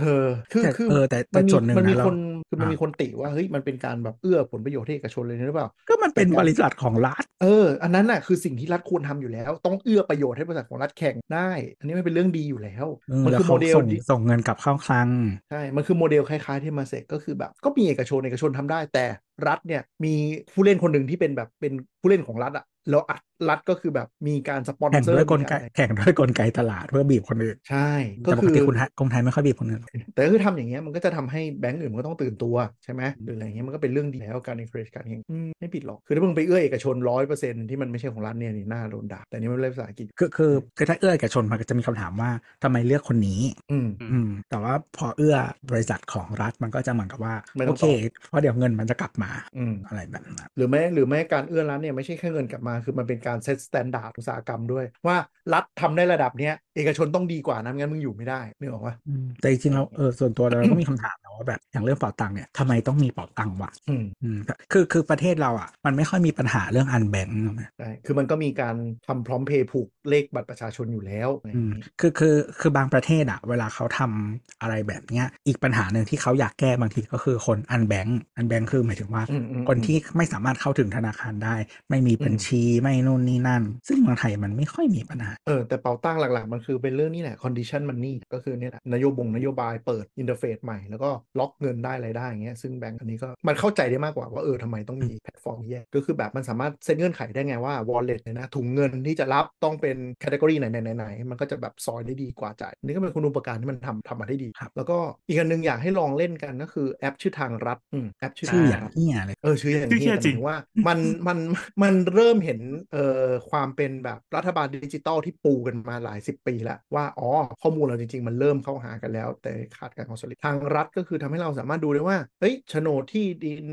[0.00, 2.16] เออคือแต่คือเออแต่แต่มัมีส่วนหนึ่งมันมีนะเราคน
[2.48, 15.08] คือมันอ่ามีมีคนติว่าเฮ้ยมันเป็นการแบบเอื้อผลประโยชน์ให้เอกชนเลยหรือเปล่า ก็มันเป็นแต่การบริษัทของรัฐ เออ อันนั้นน่ะคือสิ่งที่รัฐควรทำอยู่แล้ว ต้องเอื้อประโยชน์ให้บริษัทของรัฐแข่งได้ อันนี้มันเป็นเรื่องดีอยู่แล้วเออมันแล้วคือโมเขาส่งส่งเงินกลับเข้าคลัง
[15.50, 19.04] ใช่ มันคือโมเดลคล้ายๆเทมาเส็กก็คือแบบ ก็มีเอกชนเอกชนทำได้ แต่
[19.46, 20.14] รัฐเนี่ยมี
[20.52, 27.90] ผู้เล่นคนหนึ่งที่เป็นแบบเป็นผู้เล่นของรัฐอะ แล้วอัดรัฐก็คือแบบมีการสปอนเซอร์ด้วยมีกลไกอะไรแข่งด้วยกลไกตลาดเพื่อบีบคนอื่น ใช่
[28.26, 42.30] ก็แต่ปคืกอติคุณไทยกรุงไทยไม่ค่อยบีบคนอื่นหรอกแต่ก็คือทำอย่างเงี้ยมันก็จะทำให้แบงก์อื่นมันก็ต้องตื่นตัวใช่ไหมหรืออะไรเงี้ยมันก็เป็นเรื่องดีแล้วการ encourage การแข่งอืมไม่ผิดหรอก คือถ้ามึงไปเอื้อเอกชนร้อยเปอร์เซ็นต์ที่มันไม่ใช่ของรัฐเนี่ยนี่น่าโดนด่าแต่นี่มันเล่นภาษาอังกฤษคือคือคือถ้าเอื้อเอกชนมันก็จะมีคำถามว่า
[42.62, 43.40] ทำไมเลือกคนนี้
[43.72, 45.36] อืมอืมแต่ว่าพอเอื้อ
[45.70, 47.96] บริษัทของรัฐมันก็จะเหมือนกับว่าไม่ต้โอองตอบโอเค
[48.28, 55.16] เพราะเดี๋ยวเงินมันจะกลับมาอืมอะไรแบบนั้นหรือไม่หรือไม่การเอื้อรัฐเนี่ยไม่ใช่แค่เงินกลับมาคือมันเป็นการ set standard อุตสาหกรรมด้วย ว่า
[55.52, 64.38] รัฐทำได้ระดับเนี้ยเอกชนต้องดีกว่านะไม่งั้นมึงอยู่ไม่ได้นึกออกปะอืมแต่จริงๆแล้วเออส่วนตัวเราก็มีคำถามนะว่าแบบอย่างเรื่องเป๋าตังค์เนี่ยทำไมต้องมีเป๋าตังค์วะอืมอืม
[64.72, 67.36] คือคือประเทศเราอะมันไม่ค่อยมีปัญหาเรื่อง unbanked
[67.78, 81.54] ใช่คือมันก็มีการทำพร้อมเพย์ผูกเลขบัตรประชาชนอยู่แล้วอืมอะไรออืย่างงี้คือคือคือบางประเทศอะเวลาเขาทำอะไรแบบเนี้ยอีกปัญหาหนึ่งที่เขาอยากแก้บางทีก็คือคน unbanked unbanked คือหมายถึงว่าอืมอืมคนที่ไม่สามารถเข้าถึงธนาคารได้
[81.90, 104.98] ไม่มีบัญชีไม่นู่นนี่นั่น ซึ่งเมืองไทยมันไม่ค่อยมีปัญหา เออ แต่เป๋าตังค์หลักๆ มันคือเป็นเรื่องนี้แหละ condition money ก็คือเนี่ยแหละนโยบงนโยบายเปิด interface ใหม่แล้วก็ล็อกเงินได้อะไรได้อย่างเงี้ยซึ่งแบงก์อันนี้ก็มันเข้าใจได้มากกว่าว่าเออทำไมต้องมีแพลตฟอร์มแยกก็คือแบบมันสามารถเซ็นเงื่อนไขได้ไงว่า wallet เนี่ยนะถุงเงินที่จะรับต้องเป็น category ไหนไหนไหนมันก็จะแบบซอยได้ดีกว่าจ่ายอันนี่ก็เป็นคุณูปการที่มันทำทำมาได้ดีครับแล้วก็
[105.28, 110.56] อีกอันหนึงอยากให้ลองเล่นกันก็คือแอปชื่อทางรัฐอืมแอปชื่อชื่อทางอย่างรัฐเนี้ยเลยเออชื่ออย่างชื่อนี้เหี้ยแต่จริมายงถึงว่า
[110.86, 111.38] มันมัน
[111.82, 112.53] มันเริ่มเห็น
[112.92, 117.28] เอ่อความเป็นแบบรัฐบาลดิจิตอลที่ปูกันมาหลายสิบปีแล้วว่าอ๋อ
[117.62, 123.66] ข้อมูลเราจริง ๆ มันเริ่มเข้าหากันแล้ว แต่ขาดการ consolidate ทางรัฐก็คือทำให้เราสามารถดูได้ว่าเฮ้ยโฉนดที่ดิน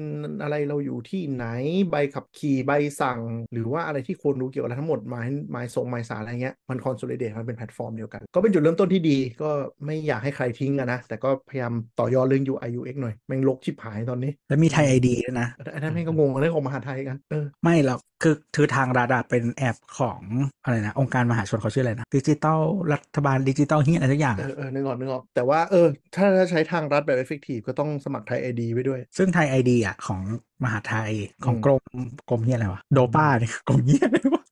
[0.44, 1.46] อะไรเราอยู่ที่ไหน
[1.90, 2.72] ใบขับขี่ใบ
[3.02, 3.20] สั่ง
[3.54, 9.50] หรือว่าอะไรที่ควรรู้เกี่ยวกับอะไรทั้งหมดหมายหมายส่งหมายศาลอะไรเงี้ยมัน consolidate มันเป็นแพลตฟอร์มเดียวกัน ก็เป็นจุดเริ่มต้นที่ดีก็
[9.86, 20.22] ไม่อยากให้ใครทิ้งอะนะแต่ก็พยายามต่อยอดเรื่อง UI UX หน่อยแม่งรกชิบหายตอนนี้ แล้วมีไทยไอดีด้วยนะอันนั้นแม่งก็งงเรื่องของมหาดไทยกันเออไม่หรอกคือคือทางรัฐอะเป็นแอปของ
[20.64, 22.60] อะไรนะองค์การมหาชนเขาชื่ออะไรนะดิจิตอล
[22.94, 25.78] รัฐบาลดิจิตอลเฮียอะไรทุกอย่างเออะอเออนึกออกนึกออกแต่ว่าเออ
[26.14, 30.22] ถ้าถ้าใช้ทางรัฐแบบ effective ก็ต้องสมัครไทยไอดีไว้ด้วย ซึ่งไทยไอดีอะของ
[30.64, 31.12] มหาดไทย
[31.46, 31.84] ของอืมกรม
[32.30, 34.44] กรมเฮียอะไรวะ DOPA เนี่ยกรมเฮียอะไรวะ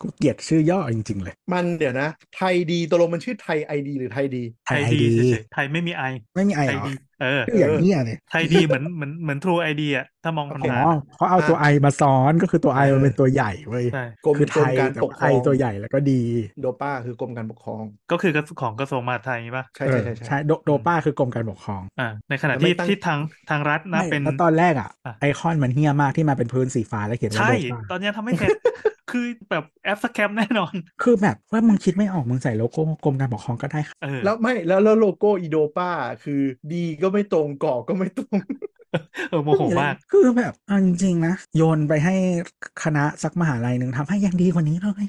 [0.00, 6.02] กูเกลียดชื่อย่อจริง ๆ เลย มันเดี๋ยวนะ ไทยดีตกลงมันชื่อไทยไอดีหรือไทยดีไทไทยยไอดีดีเฉยๆไทยไม่มีไอ
[6.34, 6.90] ไม่มีไอไทเหยรอดี
[7.20, 16.12] เออชื่ออย่างเนี้ยเนี่ยไทยดีเหมือนเหมือนเหมือนทรูไอดีอะถ้ามองโอคำเคอ๋ถาอมเพราะเอาตัวไอมาซ้อนก็คือตัวไอเออมันเป็นตัวใหญ่เว้ยใช่กรมคือไทกรมยการแต่ปกว่าคไอรองตัวใหญ่แล้วก็ดี
[16.60, 23.18] โดป้าคือกรมการปกครอง ก็คือกระของกระทรวงมหาดไทยป่ะใช่เอใช่อใช่ใช่โดโดป้าคือกรมการปกครองอ่าในขณะแต่ไม่ที่ตั้งที่ทาง
[23.50, 28.52] ทางรัฐนะไม่เป็นแล้วตอนแรกอะอะไอคอนมันเฮี้ยมากที่มาเป็นพื้นสีฟ้าแล้วเขียนว่าใช่โดป้าตอนนี้ทำไม่เสร็จ
[29.10, 35.90] คือแบบแอป scam แน่นอน คือแบบว่ามึงคิดไม่ออกมึงใส่โลโก้กรมการปกครองก็ได้ค่ะเออแล้วไม่แล้วแล้วโลโก้อี DOPA
[36.24, 36.40] คือ
[36.72, 38.36] ดีก็ไม่ตรงกรอบก็ไม่ตรง
[39.30, 42.14] เออโมโหมาก คือแบบเอาจริงๆนะ โยนไปให้
[42.84, 45.04] คณะสักมหาลัยหนึ่งทำให้ยังดีกว่านี้เลย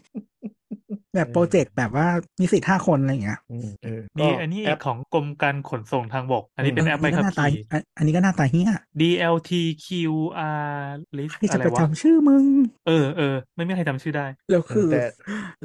[1.16, 2.07] แบบโปรเจกต์แบบว่า
[2.39, 8.70] มีสิทธิ์ห้าคนอะไรอย่างเงี้ยอืมเออมีก็อันนี้แออีปกของกรมการขนส่งทางบก อันนี้เป็นแอปใบอันนี้ขัก็บหน้าตาอันอันนี้ก็หน้าตาเฮี้ย
[9.01, 12.45] DLT QR Licence อะไรวะ ใครจะไปจำชื่อมึง
[12.88, 15.03] เออเออไม่มีใครจำชื่อได้ แล้วคือแต่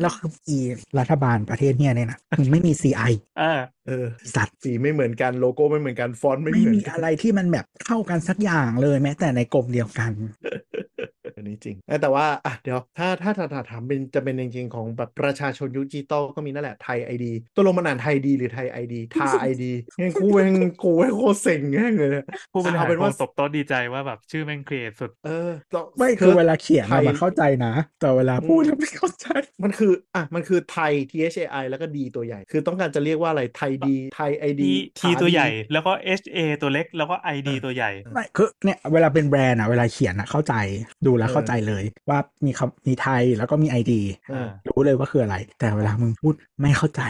[0.01, 0.59] แล้วคืออี
[0.99, 10.13] รัฐบาลประเทศเนี้ยเนี่ยนะมึงไม่มี CI เออเออสัตว์สีไม่เหมือนกันโลโก้ไม่เหมือนกันฟอนต์ไม่ไม่เหมือนกัน มีอะไรที่มันแบบเข้ากันสักอย่างเลยแม้แต่ในกรมเดียวกัน
[10.45, 10.66] อั
[11.47, 29.27] นนี้จริงเอ้ยแต่ว่าอะเดี๋ยวถ้าถ้าถ้าถ้าถามเป็นจะเป็นจริงๆ ของแบบประชาชนยุคดิจิตอลก็มีนั่นแหละไทยไอดีตัวลงมันอ่านไทยดีหรือไทยไอดีไทยไอดีงั้นกูเองกูเองโคตรเซ็งแม่งเลยเนี่ยผู้บริหารเอาเป็นคว่างตบโต๊ะดีใจว่าแบบชื่อแม่ง create สุด เออต้องไม่คือเวลาเขียนไทอะยมันเข้าใจนะ แต่เวลาพูดอะไม่เข้าใจ
[29.65, 36.27] มันคืออะมันคือไทย T H A I แล้วก็ D ตัวใหญ่ คือต้องการจะเรียกว่าอะไรไทยดีไทยไอ T ดี T ตัวใหญ่ แล้วก็ H
[36.37, 40.55] A ตัวเล็กแล้วก็ I D ตัวใหญ่ไม่คือเนี่ยเวลาเป็นแบรนด์อะเวลาเขียนอะเข้าใจ
[41.07, 47.03] ดูแล้วเข้าใจเลยว่ามีคำมีไทยแล้วก็มีไอดีเออรู้เลยว่าคืออะไร แต่เวลามึงพูดไม่เข้าใจ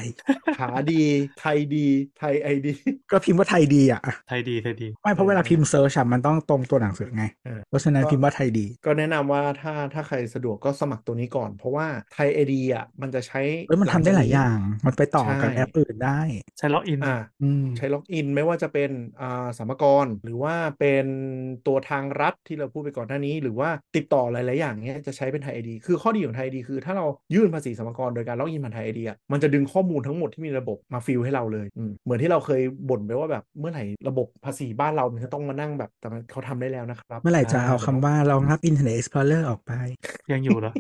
[0.59, 1.03] ขาดี
[1.41, 1.87] ไทยดี
[2.19, 2.73] ไทยไอดี
[3.11, 16.21] ก็พิมพ์ว่าไทยดีอะไทยดีไทยดีไม่เพราะเวลาพิมพ์ search อะมันต้องตรงตัวหนังสือไงเออเพราะฉะนั้นก็พิมพ์ว่าไทยดี ก็แนะนำว่าถ้าถ้าใครสะดวกก็สมัครตัวนี้ก่อน เพราะว่าไทยไอดีอะมันจะใช้เอ้ยมันทำได้หลายอย่าง มันไปต่อกับใช่แอปอื่นได้
[16.59, 21.07] ใช้ล็อกอินอ่าอืมใช้ล็อกอินไม่ว่าจะเป็นอ่าสรรพากรหรือว่าเป็น
[21.67, 39.73] ตัวทางรัฐที่เราพูดไปก่อนหน้านี้ หรือว่าติดต่อหลาย ๆ อย่างเนี้ยจะใช้เป็นไทยไอดีคือข้อดีของไทยไอดีคือถ้าเรายื่นภาษีสรรพากรโดยการล็อกอินผ่านไทยไอดีอะมันจะดึงข้อมูลทั้งหมดที่มีระบบมา fill ให้เราเลยอืมเหมือนที่เราเคยบ่นไปว่าแบบเมื่อไหร่ระบบภาษีบ้านเรามันจะต้องมานั่งแบบแต่มันเขาทำได้แล้วนะครับ เมื่อไหร่จะอ่าเอาคำว่ารองรับ Internet Explorer ออกไป
[40.33, 40.73] ยังอยู่เหรอ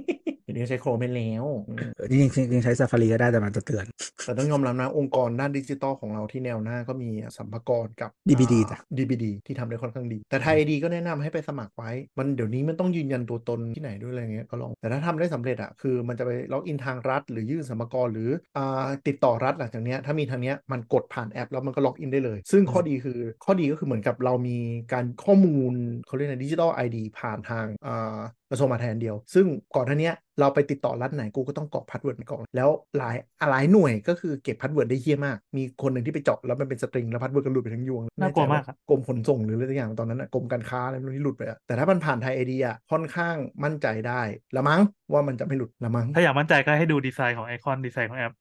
[0.53, 1.79] นี้ใช้โครไม่แล้วอืม
[2.11, 3.85] จริงๆจริงๆใช้ Safari ก็ได้แต่มันจะเตือน
[4.25, 24.59] แต่ต้องยอมรับนะ องค์กรด้านดิจิตอลของเราที่แนวหน้าก็มีสรรพากรกับ DBD อ่าจ้ะ DBD ที่ทำได้ค่อนข้างดี แต่ไทยดีก็แนะนำให้ไปสมัครไว้ มันเดี๋ยวนี้มันต้องยืนยันตัวตนที่ไหนด้วยอะไรเงี้ยก็ลอง แต่ถ้าทำได้สำเร็จอะคือมันจะไปล็อกอินทางรัฐ หรือยื่นสรรพากรหรืออ่าติดต่อรัฐหลังจากเนี้ยถ้ามีทางเนี้ยมันกดผ่านแอป แล้วมันก็ล็อกอินได้เลย ซึ่งข้อดีคือข้อดีก็คือเหมือนกับเรามี
[24.93, 25.75] การข้อมูล
[26.07, 28.17] เขาเรียกอะไร digital ID ผ่านทางอ่า
[28.51, 32.69] กระทรวงมหาดไทยอันเดียว ซึ่งก่อนหน้าเนี้ยเราไปติดต่อรัฐไหนกูก็ต้องกรอก password ไปก่อนแล้ว
[32.99, 33.17] หลาย
[33.51, 44.23] หลายหน่วยก็คือเก็บ password ได้เฮี้ยมาก มีคนหนึ่งที่ไปเจาะแล้วมันเป็น string แล้ว password ก็หลุดไปทั้งยวงน่ากลัวมากไแใจกรมขนส่งหรืออะไรสักอย่างตอนนั้นอะกรมการค้าอะไรไม่รู้ที่หลุดไปอะแต่ถ้ามันผ่านไทยไอเดียค่อนข้างมั่นใจได้
[44.57, 44.81] ละมั้ง
[45.13, 48.33] ว่ามันจะไม่หลุดละมั้งถ้าอยากมั่นใจก็ให้ดูดีไซน์ของไอคอนดีไซน์ของแอป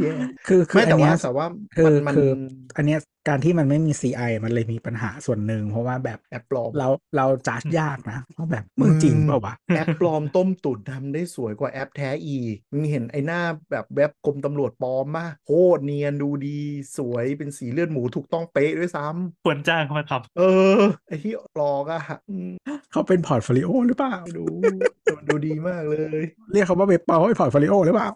[0.00, 0.12] แย่
[0.46, 1.46] คือคือไม่ แต่ว่าเนี้ยแต่ว่า
[1.76, 2.28] คืมันอมันคือ
[2.76, 2.98] อันเนี้ย
[3.28, 13.40] การที่มันไม่มี CI มันเลยมีปัญหาส่วนหนึ่งเพราะว่าแบบแอปปลอมเราเราจับยากนะว่าแบบมึงจริงเปล่าวะแอปปลอมต้มตุ๋นทำได้สวยกว่าแอปแท้อีกมึงเห็นไอ้หน้า
[13.70, 16.60] แบบเว็บกรมตำรวจปลอมมาโคตรเนียนดูดี
[16.96, 20.42] สวยเป็นสีเลือดหมูถูกต้องเป๊ะด้วยซ้ำควรจ้างเขามาทำเอ
[20.78, 22.50] อ ไอ้ที่หลอกอะอืม
[22.92, 24.56] เขาเป็น portfolio หรือเปล่าไม่รู้
[25.02, 28.08] แต่มันดูดีมากเลย เรียกเขาว่าเว็บเปล่าเป็น portfolio หรือเปล่า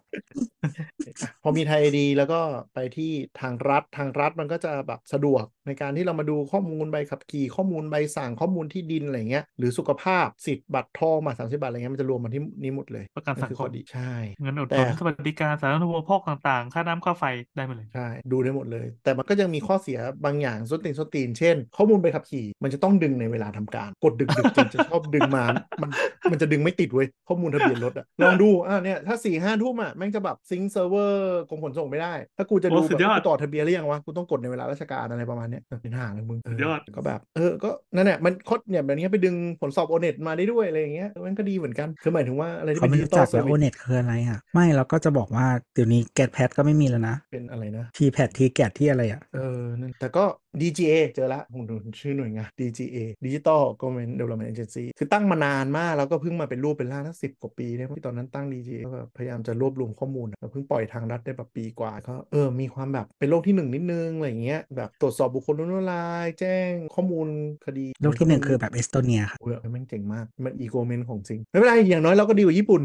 [1.23, 2.41] อะพอมีไทยดีแล้วก็
[2.75, 17.25] ไปที่ทางรัฐทางรัฐมันก็จะแบบสะดวก ในการที่เรามาดูข้อมูลใบขับขี่ข้อมูลใบสั่งข้อมูลที่ดินอะไรเงี้ยหรือสุขภาพสิทธิ์บัตรทองมาสามสิบบาทอะไรเงี้ยมันจะรวมมาที่นี้หมดเลยประกันสังคมคือข้อดีใช่แต่เงินอุดหนุนสวัสดิการสาธารณูปโภคต่างๆ ค่าน้ำค่าไฟ
[17.57, 25.45] ได้หมดเลยใช่ดูได้หมดเลย แต่มันก็ยังมีข้อเสียบางอย่างส้นตีนส้นตีนเช่น ข้อมูลใบขับขี่มันจะต้องดึงในเวลาทำการ กดดึกดึกจนจะชอบดึงมา
[25.83, 25.91] มัน
[26.31, 50.25] มันจะดึงไม่ติดเว้ยข้อมูลทะเบียนรถอะลองดูอะเนี่ยถ้าสี่ห้าทุ่มอะแม่งจะแบบ sync เซิร์ฟเวอร์กรมขนส่งไม่ได้ ถ้ากูจะดูโอ้สุแบดบยอดกูต่อทะเบียนหรือยังวะกูต้องกดในเวลาราชการอะไรประมาณเนี้ยเป็นห่าเลยมึง สุดยอดก็แบบ เออก็นั่นแหละมันคดเนี่ยแบบนี้ไปดึงผลสอบโอเน็ตมาได้ด้วยอะไรอย่างเงี้ยเออมันก็ดีเหมือนกันคือหมายถึงว่าอะไรที่เขาเป็นไม่ดิจิรู้ตอลแล้ว รู้จักโอเน็ตคืออะไรอะไม่เราก็จะบอกว่าเดี๋ยวนี้ GAT PAT ก็ไม่มีแล้วนะ เป็นอะไรนะที PAT TGAT ที่อะไรอะเออนั่นแต่ก็
[50.61, 67.29] DGA เจอละผมดูชื่อหน่วยงาน DGA Digital Government Development Agency คือตั้งมานานมากแล้วก็เพิ่งมาเป็นรูปเป็นร่างตั้งสิบกว่าปีเนี่ยที่ตอนนั้นตั้ง DGA ก็แบบพยายามจะรวบรวมข้อมูลอะแล้วเพิ่งปล่อยทางรัฐได้แบบปีกว่าก็เออมีความแบบเป็นโลกที่หนึ่งนิดนึงอะไรอย่างเงี้ยแบบตรวจสอบบุคคลล้มละลายแจ้งข้อมูล
[67.67, 72.83] คดีโลกที่หนึ่งคือแบบเอสโตเนียค่ะเออแม่งเจ๋งมากมัน e-government ของจริงไม่เป็นไรอย่างน้อยเราก็ดีกว่าญี่ปุ่น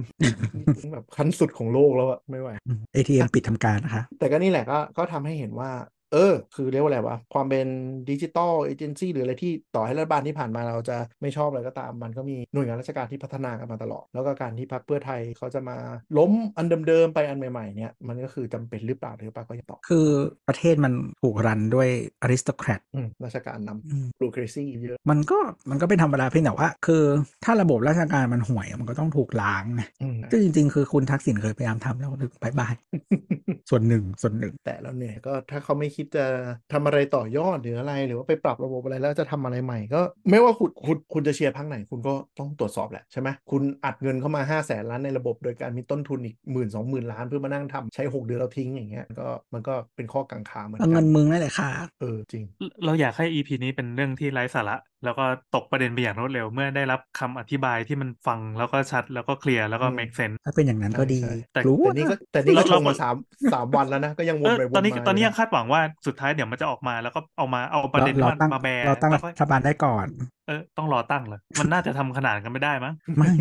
[0.59, 5.71] ญี่ปุ่นแบบขั้นสุดของโลกแล้วอะไม่ไหวอืม ATM ปิดทำการนะคะแต่ก็นี่แหละก็ก็ทำให้เห็นว่า
[6.13, 7.67] เออ คือเรียกว่าอะไรวะ ความเป็น
[8.09, 15.77] digital agency หรืออะไรที่ต่อให้รัฐบาลที่ผ่านมาเราจะไม่ชอบอะไรก็ตาม มันก็มีหน่วยงานราชการที่พัฒนากันมาตลอด แล้วก็การที่พรรคเพื่อไทยเขาจะมา
[16.17, 20.07] ล้มอันเดิมๆไปอันใหม่ๆเนี่ยมันก็คือจำเป็นหรือเปล่าหรือเปล่าก็ยังตอบคือ
[20.47, 21.89] ประเทศมันถูก run ด้วย
[22.21, 25.37] aristocrat อืมราชการนอืมำ bureaucracy เยอะมันก็
[25.69, 27.03] มันก็เป็นธรรมดาเพียงแต่ว่า คือ
[27.45, 32.73] ถ้าระบบราชการมันห่วยมันก็ต้องถูกล้างไงอืมซึ่งจริง ๆ คือคุณทักษิณเคยพยายามทำแล้วนึกบายบาย
[33.69, 36.25] ส่วนหนึ่งส่วนหนึ่ง แต่แล้วเนี่ยก็ถ้าเขาไม่คิดจะ
[36.73, 51.69] ทำอะไรต่อยอดหรืออะไร หรือว่าไปปรับระบบอะไรแล้วจะทำอะไรใหม่ ก็ไม่ว่าคุณคุณคุณจะเชียร์พักไหน คุณก็ต้องตรวจสอบแหละใช่ไหมคุณอัดเงินเข้ามา5้าแสนล้านในระบบ โดยการมีต้นทุนอีกหมื่นสองหมื่นล้านเพื่อมานั่งทำใช้ 6 เดือนเราทิ้งอย่างเงี้ยก็มันก็เป็นข้อกังขาเหมือนเอากัเงินนมึงนั่นแหละค่ะ
[52.01, 52.43] เออจริง
[52.85, 55.25] เราอยากให้ EP นี้เป็นเรื่องที่ไร้สาระแล้วก็
[55.55, 63.15] ตกประเด็นไปอย่างรวดเร็ว เมื่อได้รับคำอธิบายที่มันฟังแล้วก็ชัดแล้วก็เคลียร์แล้วก็อืม make sense ถ้าเป็นอย่างนั้นก็ดีใช่แต่รู้แต่นี่ก็แต่นี่ก็เราชงมาเราสาม
[63.53, 70.07] สามวันแล้วนะ ก็ยังวเอนอไปวตอนนนี้มาตอนนี้ยู่ยังคาดหวังว่าสุดท้ายเดี๋ยวมันจะออกมาแล้วก็เอามาเอาประเราเด็นเรามันตั้งมาแบร์เราตั้งแล้วรัก็ฐบาลได้ก่อน
[70.47, 73.31] เออ ต้องรอตั้งเหรอมันน่าจะทำขนาดกันไม่ได้มั้งไม่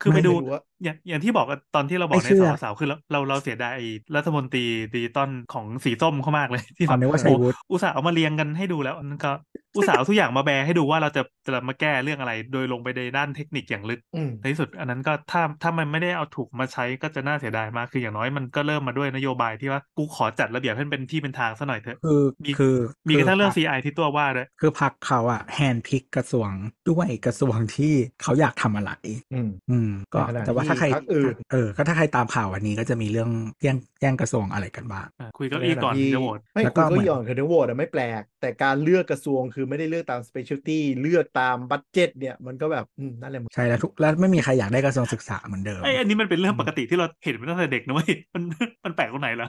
[0.00, 3.86] คือไปไม่ดูรู้ว่าอย่างอย่างที่บอกอะตอนที่เราบอกไม่ในเชื่อสาวสาวคือเราเราเราเสียดายไอ้
[4.16, 9.32] รัฐมนตรีดิจิตอลของสีส้มเขามากเลยที่อ๋อนึกว่าชัยวุฒิโอ้อุตส่าห์เอามาเรียงกันให้ดูแล้วอันนั้นก็
[9.78, 22.76] อุตส่าห์เอาทุกอย่างมาแบร์ให้ดูว่าเราจะจะมาแก้เรื่องอะไร โดยลงไปในด้านเทคนิคอย่างลึกอืมในที่สุด อันนั้นก็ถ้าถ้ามันไม่ได้เอาถูกมาใช้ก็จะน่าเสียดายมากคืออย่างน้อยมันก็เริ่มมาด้วยนโยบายที่ว่ากูขอจัดระเบียบให้มันเป็นที่เป็นทางซะหน่อยเถอะคือมีคือ
[23.08, 26.50] มีกระทั่งเรื่องคื CI ที่ตัวว่าด้วยคือพักเขาอะ handpick กระทรวง
[26.88, 28.92] ด้วยกระทรวงที่เขาอยากทำอะไร
[29.32, 33.30] อืมอืมก็ในขณะแต่ว่าถ้าใครที่พรรคอื่นเออก็ถ้าใครตามข่าววันนี้ก็จะมีเรื่อง
[33.62, 48.42] แย่งแย่งกระทรวงอะไรกันบ้างอะคุยเก้าอี้ก่อนที่จะโหวตไม่แล้วคุก็ณเหมืก็อนหย่อนคือเดโหวตอะไม่แปลก แต่การเลือกกระทรวงคือไม่ได้เลือกตาม specialty เลือกตามบัตเจ็ตเนี่ยมันก็แบบอืมนั่นแหละมึงใช่แล้วทุกแล้วไม่มีใครอยากได้กระทรวงศึกษาเหมือนเดิมไอ้อันนี้มันเป็นเรื่องปกติที่เราเห็นมาตั้งแต่เด็กนะเว้ยมัน
[48.84, 49.48] มันแปลกตรงไหนล่ะ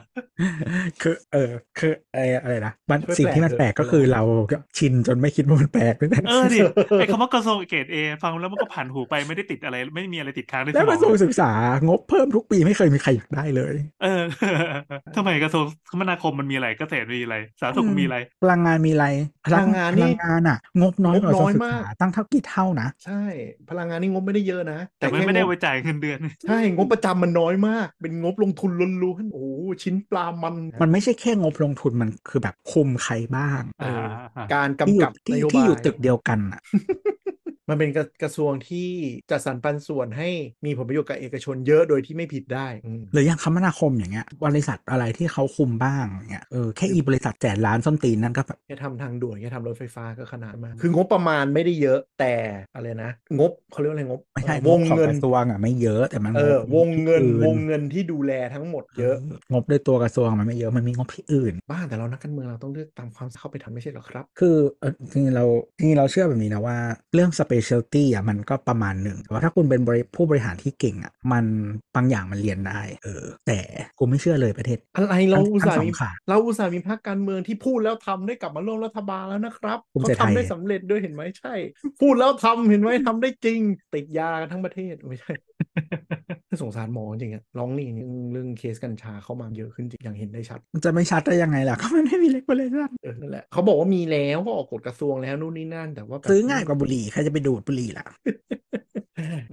[1.02, 4.22] คือเออคือไอ้อะไรนะมันช่วยสิ่งที่มันแปลแปลกกเถอะก็คือเรา
[4.78, 6.60] ชินจนไม่คิดว่ามันแปลกด้วยนะเออดิ
[6.98, 11.50] ไอ้คำว่ากระทรวงเกรดเอฟังแล้วมันก็ผ่านหูไปไม่ได้ติดอะไร ไม่มีอะไรติดค้างในสแล้วมกอระงทรวงวงศึกษา
[11.86, 14.22] งบเพิ่มทุกปีไม่เคยมีใครอยากได้เลย เออ
[15.16, 19.06] ทำไมกระทรวงคมนาคมมันมีอะไรเกษตรมีอะไรสาธารณสุขมันมีอะไรพลังงานมีอะไร
[19.46, 23.22] พลังงานนี่พลังงานอะ งบน้อยกว่างบกระทรวน้งอยศึกมากษาตั้งเท่ากี่เท่านะ ใช่
[23.70, 28.70] พลังงานนี่งบไม่ได้เยอะนะ แต่มันแค่ไม่ได้งบไปจ่ายเงินเดือน ใช่ งบประจำมันน้อยมาก เป็นงบลงทุน
[29.02, 29.48] ล้วนๆโอ้โห
[29.82, 36.60] ชิ้นปลามัน มันไม่ใช่แค่งบลงทุนมันคือแบบคุมใครบ้างเอออ่าการที่อยู่กำกับนที่โยบายที่อยู่ตึกเดียวกันอะ
[37.70, 38.88] มันเป็นกระกระทรวงที่
[39.30, 40.28] จัดสรรปันส่วนให้
[40.66, 52.34] มีผลประโยชน์กับเอกชนเยอะโดยที่ไม่ผิดได้อืมหรืออย่างคมนาคมอย่างเงี้ยบริษัทอะไรที่เขาคุมบ้างอย่างเงี้ยเออแค่อีบริษัทแจกล้านส้นตีนนั่นก็แบบแค่ทำทางด่วนแค่ทำรถไฟฟ้าก็ขนาดมากคืองบประมาณไม่ได้เยอะแต่
[52.74, 59.16] อะไรนะงบเขาเรียกว่าอะไรงบไม่ใช่ววงงของเงินกระทรวงอะไม่เยอะแต่มันเออวงเงินที่อื่วงเงินที่ดูแลทั้งหมดเยอะ
[59.52, 65.44] งบด้วยตัวกระทรวงมันไม่เยอะมันมีงบที่อื่น บ้าแต่เรานักการเมืองเราต้องเลือกตามความเข้าไปทำไม่ใช่เหรอครับ คือเออจริงๆเรา
[65.78, 66.76] จริงๆเราเชื่อแบบนี้นะว่า
[67.14, 67.30] เรื่อง
[67.60, 71.44] specialty อะมันก็ประมาณหนึ่งแต่ว่าถ้าคุณเป็นบริผู้บริหารที่เก่งอะมัน
[71.94, 73.58] บางอย่างมันเรียนได้ เออ แต่
[73.98, 81.54] กูไม่เชื่อเลยประเทศ อะไรเราทั้งอุตส่าห์ทั้งสองมีฝ่ายเราอุตส่าห์มีพรรคการเมืองที่พูดแล้วทำได้กลับมาร่วมรัฐบาลแล้วนะครับภูมิเขาใจไทยทำได้สำเร็จด้วยเห็นไหมใช่
[82.00, 83.60] พูดแล้วทำเห็นไหมทำได้จริง
[83.94, 85.32] ติดยากันทั้งประเทศไม่ใช่
[86.62, 98.06] สงสารหมอจริงอะร้องนี่เรื่องเรื่องเคสกัญชาเข้ามาเยอะขึ้นจริงอย่างเห็นได้ชัด มันจะไม่ชัดได้ยังไงล่ะก็มันไม่มี regเลยนะเออนั่นแหละเขาบอกว่ามีแล้วก็ออกกฎกระทรวงแล้วนู่นนี่นั่นแต่ว่าแบบซื้อง่ายกว่าบุหรี่ใครจะไปดูดบุหรี่ล่ะ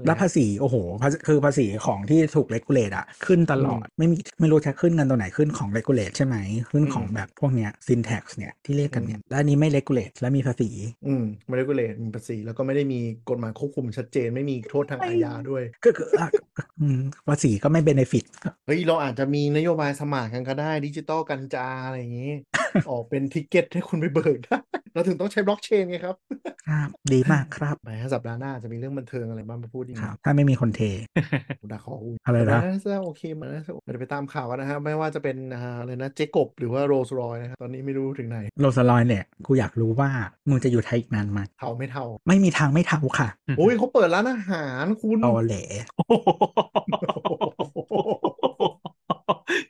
[0.05, 6.35] แล้วภาษีโอ้โหภาษีคือภาษีของที่ถูก regulate อะขึ้นตลอด ไม่มีไม่รู้จะขึ้นกันตัวไหนขึ้นของ regulate ใช่ไหม
[6.71, 10.69] ขึ้นของแบบพวกเนี้ย sin tax เนี่ยที่เรียกกันเนี่ยแล้วอันนี้ไม่ regulate และมีภาษี
[11.07, 12.99] อืมไม่ได้ regulate มีภาษี แล้วก็ไม่ได้มี
[13.29, 16.27] กฎหมายควบคุมชัดเจนไม่มีโทษทางอาญาด้วย ก็คืออะ
[16.81, 18.25] อืมภาษีก็ไม่ benefit
[18.65, 22.31] เฮ้ยเราอาจจะมีนโยบายสมัครกันก็ได้ดิจิตอลกัญชาอะไรอย่างนี้
[22.89, 24.59] ออกเป็น ticket ให้คุณไปเบิกได้
[24.93, 26.15] เราถึงต้องใช้บล็อกเชนไงครับ
[26.67, 30.81] ครับดีมากครับแหมสัปดาห์หน้าจะมีเรื่องบันเทิงอะไรบ้างมาพูดอีกครับถ้าไม่มีคนเท
[31.71, 40.09] ดาขออูอะไรนะน่าจะโอเคมันน่าจะเดี๋ยวไปตามข่าวกันนะครับไม่ว่าจะเป็นอ่าอะไรนะเจกบหรือว่าโรสรอยนะครับตอนนี้ไม่รู้ถึงไหนโรสลอยเนี่ยกูอยากรู้ว่า
[40.49, 45.55] มึงจะอยู่ไทยอีกนานไหมเท่าไม่เท่า ไม่มีทางไม่เท่าค่ะโอ้ยเขาเปิดร้านอาหารคุณตอแหล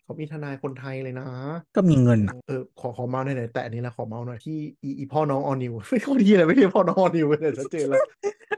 [0.04, 1.28] เขามีทนายคนไทยเลยนะ
[1.76, 8.00] ก็มีเงินอะเออขอขอเม้าท์หน่อยๆแต่อันนี้ละขอเม้าท์หน่อยที่อีอีพ่อน้องออนิวไม่เขาดีเลยไม่ใช่พ่อน้องออนิวเลยชัดเจนแล้ว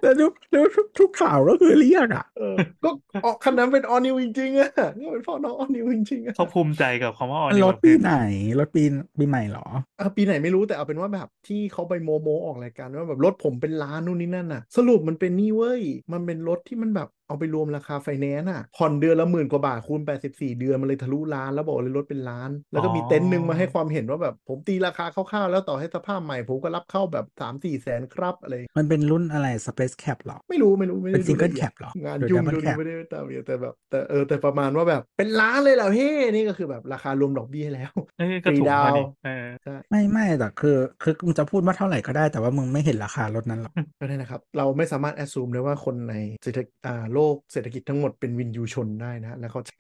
[0.02, 2.90] แล้วทุกแล้วทุกทุกข่าวก็คือเรียกอะเออก็
[3.26, 8.14] ออกคันนั้นเป็นออนิวจริงๆอะก็เป็นพ่อน้องออนิวจริงๆอะเขาภูมิใจกับคำว่าออมันนิรวถปีไหน
[8.60, 8.84] รถปี
[9.20, 9.66] ปีใหม่เหรอ
[10.00, 15.82] อะปีไหนไม่รู้แต่เอาเป็นว่าแบบที่เขาไปโมโมออกรายการว่าแบบรถผมเป็นล้านนู่นนี่นั่นน่ะ สรุปมันเป็นนี่เว้ย
[16.14, 31.64] มันเป็นรถที่มันแบบ เอาไปรวมราคาไฟแนนซ์อะผ่อนเดือนละหมื่นกว่าบาทคูณ 84 เดือนมันเลยทะลุล้านแล้วบอกเลยรถเป็นล้าน แล้วก็มีเต็นท์หนึ่งมาให้ความเห็นว่าแบบ ผมตีราคาคร่าวๆแล้วต่อให้สภาพใหม่ ผมก็รับเข้าแบบ 3-4 แสนครับอะไร มันเป็นรุ่นอะไร Space Cap เหรอ ไม่รู้ไม่รู้ไม่ได้เป็นดู single ละอียด
[31.64, 49.74] cap เหรองานหรือยุ่ง double ดู cap ไม่ได้ตามเยอะแต่แบบแต่เออแต่ประมาณว่าแบบเป็นล้านเลยเหรอเฮ้นี่ก็คือแบบราคารวมดอกเบี้ยแล้วเอ้ยก็ถูก free down พอดีเออใช่ไม่ไม่แต่คือคือมึงจะพูดว่าเท่าไหร่ก็ได้แต่ว่ามึงไม่เห็นราคารถนั้นหรอกก็ได้นะครับเราไม่สามารถ assume ได้ว่าคนในเศรษฐอ่าโลกเศรษฐกิจทั้งหมดเป็นวิญญูชนได้นะ แล้วเขาจะ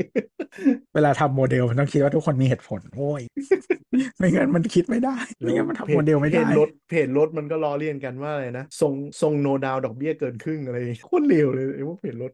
[0.96, 3.22] เวลาทำโมเดลมันต้องคิดว่าทุกคนมีเหตุผลโว้ย
[4.18, 12.32] ไม่งั้นมันคิดไม่ได้ไม่งั้นมันทำโมเดลไม่ได้เพจรถเพจรถมันก็ล้อเลียนกันว่าอะไรนะทรงทรง no down ดอกเบี้ยเกินครึ่งอะไรโคตรเลวเลยไอ้พวกเพจรถ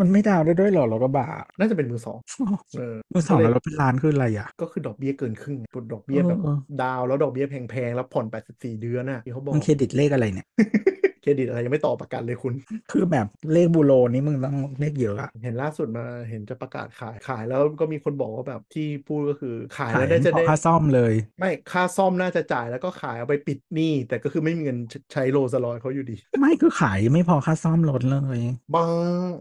[0.00, 1.26] มันไม่ดาวได้ด้วยเหรอรถกระบะ
[1.58, 2.18] น่าจะเป็นมือสอง
[2.78, 10.46] เออมือสองก็เลยแล้วรถเป็นล้านคืออะไรอะ ก็คือดอกเบี้ยเกินครึ่งไงดอกเบี้ยแบบเออเออดาวแล้วดอกเบี้ยแพงๆแล้วผ่อน84เดือนน่ะที่เขาบอกมึงเครดิตเลขอะไรเนี่ย
[11.24, 12.54] เครดิตอะไรยังไม่ต่อประกันเลยคุณ
[12.90, 24.78] คือแบบเลขบูโรนี่มึงต้องเลขเยอะอะเห็นล่าสุดมาเห็นจะประกาศขายขายแล้วก็มีคนบอกว่าแบบที่พูดก็คือขายขาแล้ยวได้จะเพได้ราะค่าซ่อมเลย ไม่ค่าซ่อมน่าจะจ่ายแล้วก็ขายเอาไปปิดหนี้แต่ก็คือไม่มีเงิน
[25.12, 28.40] ใช้โรลสลอยเขาอยู่ดี ไม่คือขายไม่พอค่าซ่อมรถเลย
[28.72, 28.90] บาง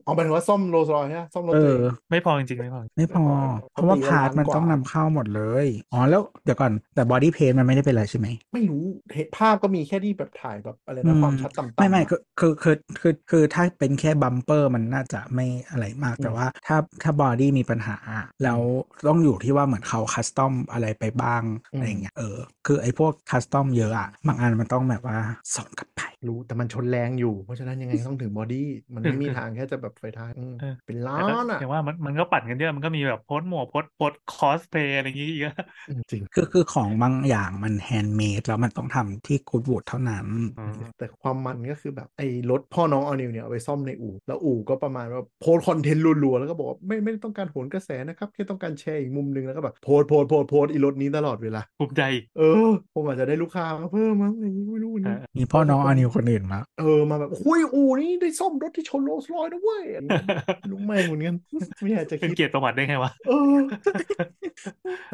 [0.02, 3.26] เอาหมายถึงว่าซ่อมโรลสลอยใช่ไหมซ่อมรถเอตัวอเองไม่พอจริงๆไม่พอไม่พอ
[3.74, 8.78] เพราะว่าปกติ part มันล้านกว่าต้องนำเข้าหมดเลยอ๋อแล้วเดี๋ยวก่อนแต่ body panel มันไม่ได้เป็นอะไรใช่ไหมไม่รู้
[9.14, 17.98] เห็นภาพก็มีแค่ที่แบบถ่ายแบบอะไรนะความชัดต่ำๆไม่ไม่อะคือคือคือคือคือถ้าเป็นแค่ bumper มันน่าจะไม่อะไรมากอืมแต่ว่า ถ้าถ้า body มีปัญหา
[18.44, 18.60] แล้ว
[19.08, 21.44] ต้องอยู่ที่ว่าเหมือนเขา custom อะไรไปบ้าง
[21.74, 25.18] อืมอะไรเงี้ยเออคือไอ้พวก custom เยอะอะบางอันมันต้องแบบว่า
[25.56, 35.54] ส่งกลับไป รู้แต่มันชนแรงอยู่ เพราะฉะนั้นยังไงก็ต้องถึง body มันไม่มีทางแค่จะแบบไฟท้ายอืมเออเป็นล้านแต่ก็นอะอย่างว่ามันมันก็ปั่นกันเยอะมันก็มีแบบโพสต์หมวกโพสต์โพสต์คอสเพย์อะไรอย่างงี้เยอะ
[35.88, 52.02] อืมจริงคือคือของบางอย่างมัน handmade แล้วมันต้องทำที่กูดวูดเท่านั้นอืมแต่ความมันก็คือแบบไอ้รถพ่อน้องเอานิวเนี่ยเอาไปซ่อมในอู่แล้วอู่ก็ประมาณว่าโพส content รัวๆแล้วก็บอกว่าไม่ไม่ได้ต้องการโหนกระแสนะครับแค่ต้องการแชร์อีกมุมหนึงแล้วก็แบบโพสโพสโพสโพสอีรถนี้ตลอดเวลาภูมิใจ
[52.38, 61.36] เออผมอาจจะได้ลูกค้ามาเพิ่มมั้งอะไรอย่างงี้ไม่รู้วันนี้เออมีพ่อน้องอานิวคนอื่นมา เออมาแบบโอ้ยอู่นี่ได้ซ่อมรถที่ชนโรลส์รอยซ์นะเว้ยอะไรเงี้ยรู้ไหมเหมือนกัน
[61.82, 63.58] ไม่อยากจะเป็นคิดเกียรติประวัติได้ไงวะเออ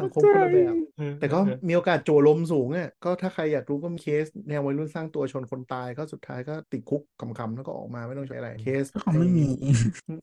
[0.02, 0.74] ังคมคนละแบบ
[1.20, 1.38] แต่ก็
[1.68, 7.02] มีโอกาสโจลมสูงอะก็ถ้าใครอยากรู้ก็มีเคสแนววัยรุ่นสร้างตัวชนคนตายก็สุดท้ายก็ติดคุก
[7.38, 9.46] ขำๆแล้วก็ออกมาไม่ต้องใช้อะไรเคสก็เขาไม่มี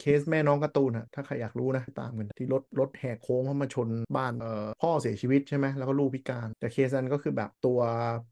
[0.02, 7.80] เคสแม่น้องการ์ตูนอะถ้าใครอยากรู้นะตามกันที่รถรถแหกโค้งเข้ามาชนบ้านเอ่อพ่อเสียชีวิตใช่ไหมแล้วก็ลูกพิการ แต่เคสนั้นก็คือแบบตัว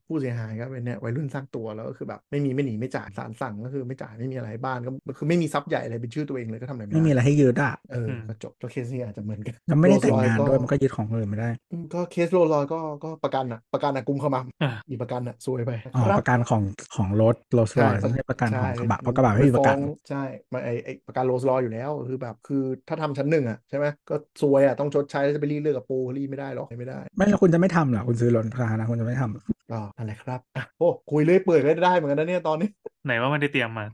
[0.07, 7.97] ผู้เสียหายก็เป็นเนี่ยวัยรุ่นสร้างตัวแล้วก็คือแบบไม่มีไม่หนีไม่จ่ายศาลสั่งก็คือไม่จ่ายไม่มีอะไรบ้านก็คือไม่มีทรัพย์ใหญ่อะไรเป็นชื่อตัวเองเลยก็ทำอะไรไม่ไม่มีได้อะไรให้ยึดอะเออ
[8.29, 16.63] ก็จบแล้วเคสนี้อาจจะเหมือนกันยังไม่ได้แต่งงานโรลส์รอยซ์ก็ด้วยมันก็ยึดของคนอื่นไม่ได้อืมก็เคสโรลลอยก็ก็ประกันอะประกันอะกุมขมับอ่าอีประกันอะซวยไปอ๋อครับประกันของ
[16.95, 20.17] ของรถโรลส์รใช่ไม่ใช่ประกันของใช่กระบะเพราะกระบะไม่มีประกันฟ้องใช่
[20.53, 22.57] มาไอไอประกันโรลส์รอยอยู่แล้วคือแบบคือ
[22.87, 32.69] ถ้าทำชั้นหนึ่งอะใช่ไหมก็ซวยอะต้องชดใช้แล้วจะไปรีดเลือดกับปูรีดไม่ได้หรอกไม่ได้ ไม่แล้วคุณจะไม่ทำเหรอคุณซื้อรถราคานะคุณจะไม่ทำเหรอ ก็นั่นแหละครับอะโอ้คุยเรื่อยเปื่อยก็ได้เหมือนกันนะเนี่ยตอนนี้
[33.05, 33.85] ไหนว่าไม่ได้เตรียมมา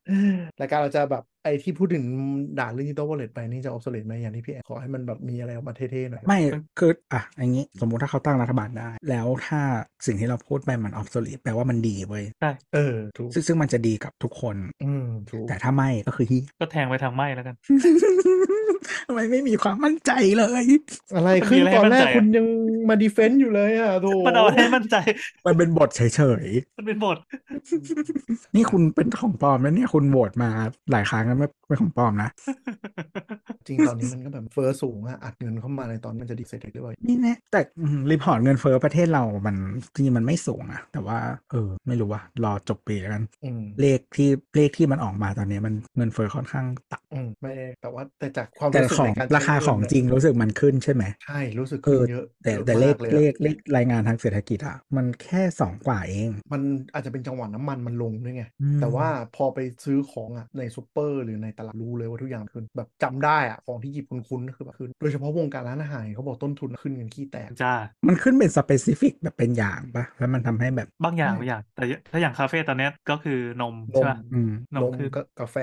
[0.62, 2.06] รายการเราจะแบบไอที่พูดถึง
[2.60, 6.40] ด่าเรื่อง digital wallet ไปนี่จะ obsolete ไหมอย่างที่พี่แอนขอให้มันแบบมีอะไรออกมาเท่ๆหน่อย ไม่
[6.80, 9.62] คืออะอย่างนี้สมมุติถ้าเขาตั้งรัฐบาลได้ แล้วถ้า
[10.06, 12.26] สิ่งที่เราพูดไปมันออฟ o ลิ e แปลว่ามันดีเว้ย
[12.74, 17.56] เออถูกซึ่งซึ่งมันจะดีกับทุกคน อืมถูกแต่ถ้าไม่ก็คือที่ก็แทงไปทางไหมแล้วกัน
[19.08, 20.64] ทำไมไม่มีความมั่นใจเลย
[21.16, 22.46] อะไรมันขึ้มีนอะไรตอนให้แรมั่นกใจอะคุณยัง
[22.90, 24.96] มาดีเฟนต์อยู่เลยอะโถมันเอาให้มั่นใจ
[25.46, 26.02] มันเป็นบทเฉ
[26.44, 26.46] ย
[26.78, 30.50] มันเป็นบทๆนี่คุณเป็นของปลอมแล้วเนี่ยคุณโหวตมา
[30.92, 32.30] หลายครั้งแล้วไม่ไม่ของปลอมนะ
[33.68, 37.62] จริงตอนนี้มันก็แบบเฟอ้อสูงอะอัดเงินเข้ามาในตอนนี้มันจะดีเซตหรือเปล่านี่แน่แต่
[38.12, 39.56] รีพอร์ตเงินเฟ้อประเทศเรามัน
[39.94, 41.18] จริงๆมันไม่สูงอะแต่ว่า
[41.52, 56.62] เออไม่รู้ว่ารอจบปีแล้วกันอืมเลขที่เลขที่มันออกมาตอนนี้มันเงินเฟ้อค่อนข้างต่อืมไม่แต่ว่าแต่จากความำแต่รู้สึกของในการราคาใช้ของเนจริงรู้สึกมันขึ้นใช่ไหมใช่รู้สึกเอขึ้นอเยอะแต่ยอะแต่เลขมากยเลอะขเลขรายงานทางเศรษฐกิจอะมันแค่สองกว่าเอง มัน
[56.94, 67.74] อาจจะเป็นจังหวะน้ำมันมันลงด้วยไงอืมแต่ว่าพอไปซื้อของอะในซูเปอร์หรือในตลาดรู้เลยว่าทุกอย่างขึ้นแบบจำได้อะของที่หยิบคุ้นๆก็คือแบบขึ้น โดยเฉพาะวงการร้านอาหารเขาบอกต้นทุนขึ้นกันขี้แตกจ้า
[68.08, 75.58] มันขึ้นเป็นสเปซิฟิกแบบเป็นอย่างปะแล้วมันทำให้แบบบางอย่างใช่บางอย่างแต่ถ้าอย่างคาเฟ่ตอนเนี้ยก็คือนมนใช่มป่ะอืมนนมมคือก็กาแฟ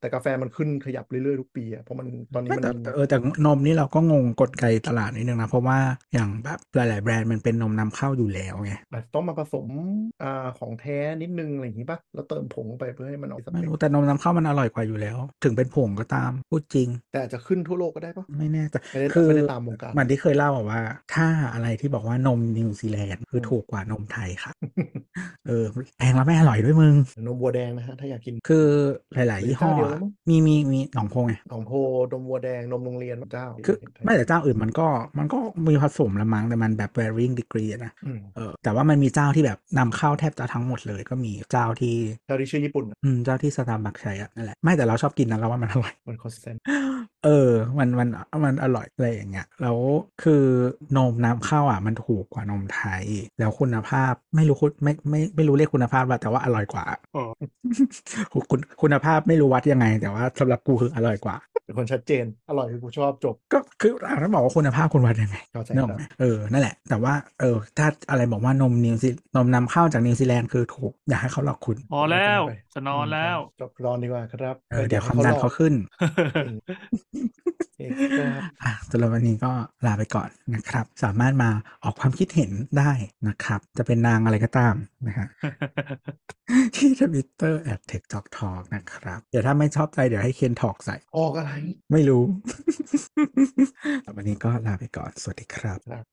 [0.00, 3.16] แต่กาแฟมันขึ้นขยับเรื่อยๆทุกปีอะเพราะมันตอนนี้ไม่มันแต่แต่เออแต่
[3.46, 5.78] นมนี่เราก็งงกลไกตลาดนิดนึงนะเพราะว่า
[6.14, 9.66] อย่างแบบหลาย ๆ แบรนด์มันเป็นนมนำเข้าอยู่แล้วไงแบบต้องมาผสม
[10.22, 20.80] อ่าของแท้นิดนึงอะไรอย่างงี้ป่ะแล้วเติมผงไปเพื่อให้มันออกสไม่เปครู้แต่นมนำเข้ามันอร่อยกว่าอยู่แล้ว ถึงเป็นผงก็ตามพูดจริง แต่อาจจะขึ้นทั่วโลกก็ได้ป่ะไม่แน่ใจไม่ได้คือไม่ได้ตามวงการมันที่เคยเล่าอะว่า
[21.14, 24.52] ถ้าอะไรที่บอกว่านมนิวซีแลนด์คืออมถูกกว่านมไทยค่ะ
[25.46, 25.64] เออ
[25.98, 26.94] แพงแล้วไม่อร่อยด้วยมึง
[27.26, 28.66] นมวัวแดงนะฮะถ้าอยากกินคือ
[29.14, 31.72] หลายๆมียี่ห้อเจ้าเดียวอะแล้วมั้งมีมีมีหนองโพไงของโพ
[32.12, 34.86] นมวัวแดงนมโรงเรียนเจ้าคือไม่แต่เจ้าอื่นมันก็
[35.18, 35.38] มันก็
[35.68, 41.96] มีผสมละมั้งแต่มันแบบ varying degree อะนะอืมเออแต่ว่ามันมีเจ้าที่แบบนำเข้าแทบจะทั้งหมดเลยก็มีเจ้าที่
[42.26, 46.56] เจ้าที่ชื่อญี่ปุ่นอะอืมเจ้าที่สตาร์บัคใช้อะนั่นแหละไม่แต่เราชอบกินนะเราว่ามันอร่อยมัน constant
[47.24, 48.08] เออ มันมัน
[48.44, 49.78] มันอร่อยอะไรอย่างเงี้ย แล้ว
[50.22, 50.44] คือ
[50.96, 53.04] นมนำเข้าอะมันถูกกว่านมไทย
[53.38, 56.84] แล้วคุณภาพไม่รู้คุณไม่ไม่ไม่รู้เรียกคุณภาพว่าแต่ว่าอร่อยกว่า
[57.16, 57.24] อ๋อ
[58.50, 75.74] คุณคุณภาพไม่รู้วัดยังไง แต่ว่าสำหรับกูคืออร่อยกว่าเป็นคนชัดเจน อร่อยคือกูชอบจบ ก็คืออะถ้าบอกว่าคุณภาพคุณวัดยังไงเข้าใจนึกออกครับไหมเออ นั่นแหละ แต่ว่าเออถ้าอะไรบอกว่านมนิวซีนมนำเข้าจากนิวซีแลนด์คือถูก อยากให้เขาหลอกคุณพอแล้วไปจะนอนแล้วจบก่อนดีกว่าครับเออเดี๋ยวความดันเขาขึ้น
[77.14, 77.78] อืมโอเค
[78.18, 79.52] ครับอะสำหรับวันนี้ก็
[79.86, 81.50] ลาไปก่อนนะครับ สามารถมา
[81.84, 82.92] ออกความคิดเห็นได้
[83.28, 84.74] นะครับ จะเป็นนางอะไรก็ตาม
[85.06, 85.28] นะฮะ
[86.76, 91.52] ที่ Twitter at TechJockTalk นะครับ เดี๋ยวถ้าไม่ชอบใจเดี๋ยวให้เคนทอกใส่ ออกอะไร
[91.92, 92.24] ไม่รู้
[94.16, 96.04] วันนี้ก็ลาไปก่อน สวัสดีครับครับ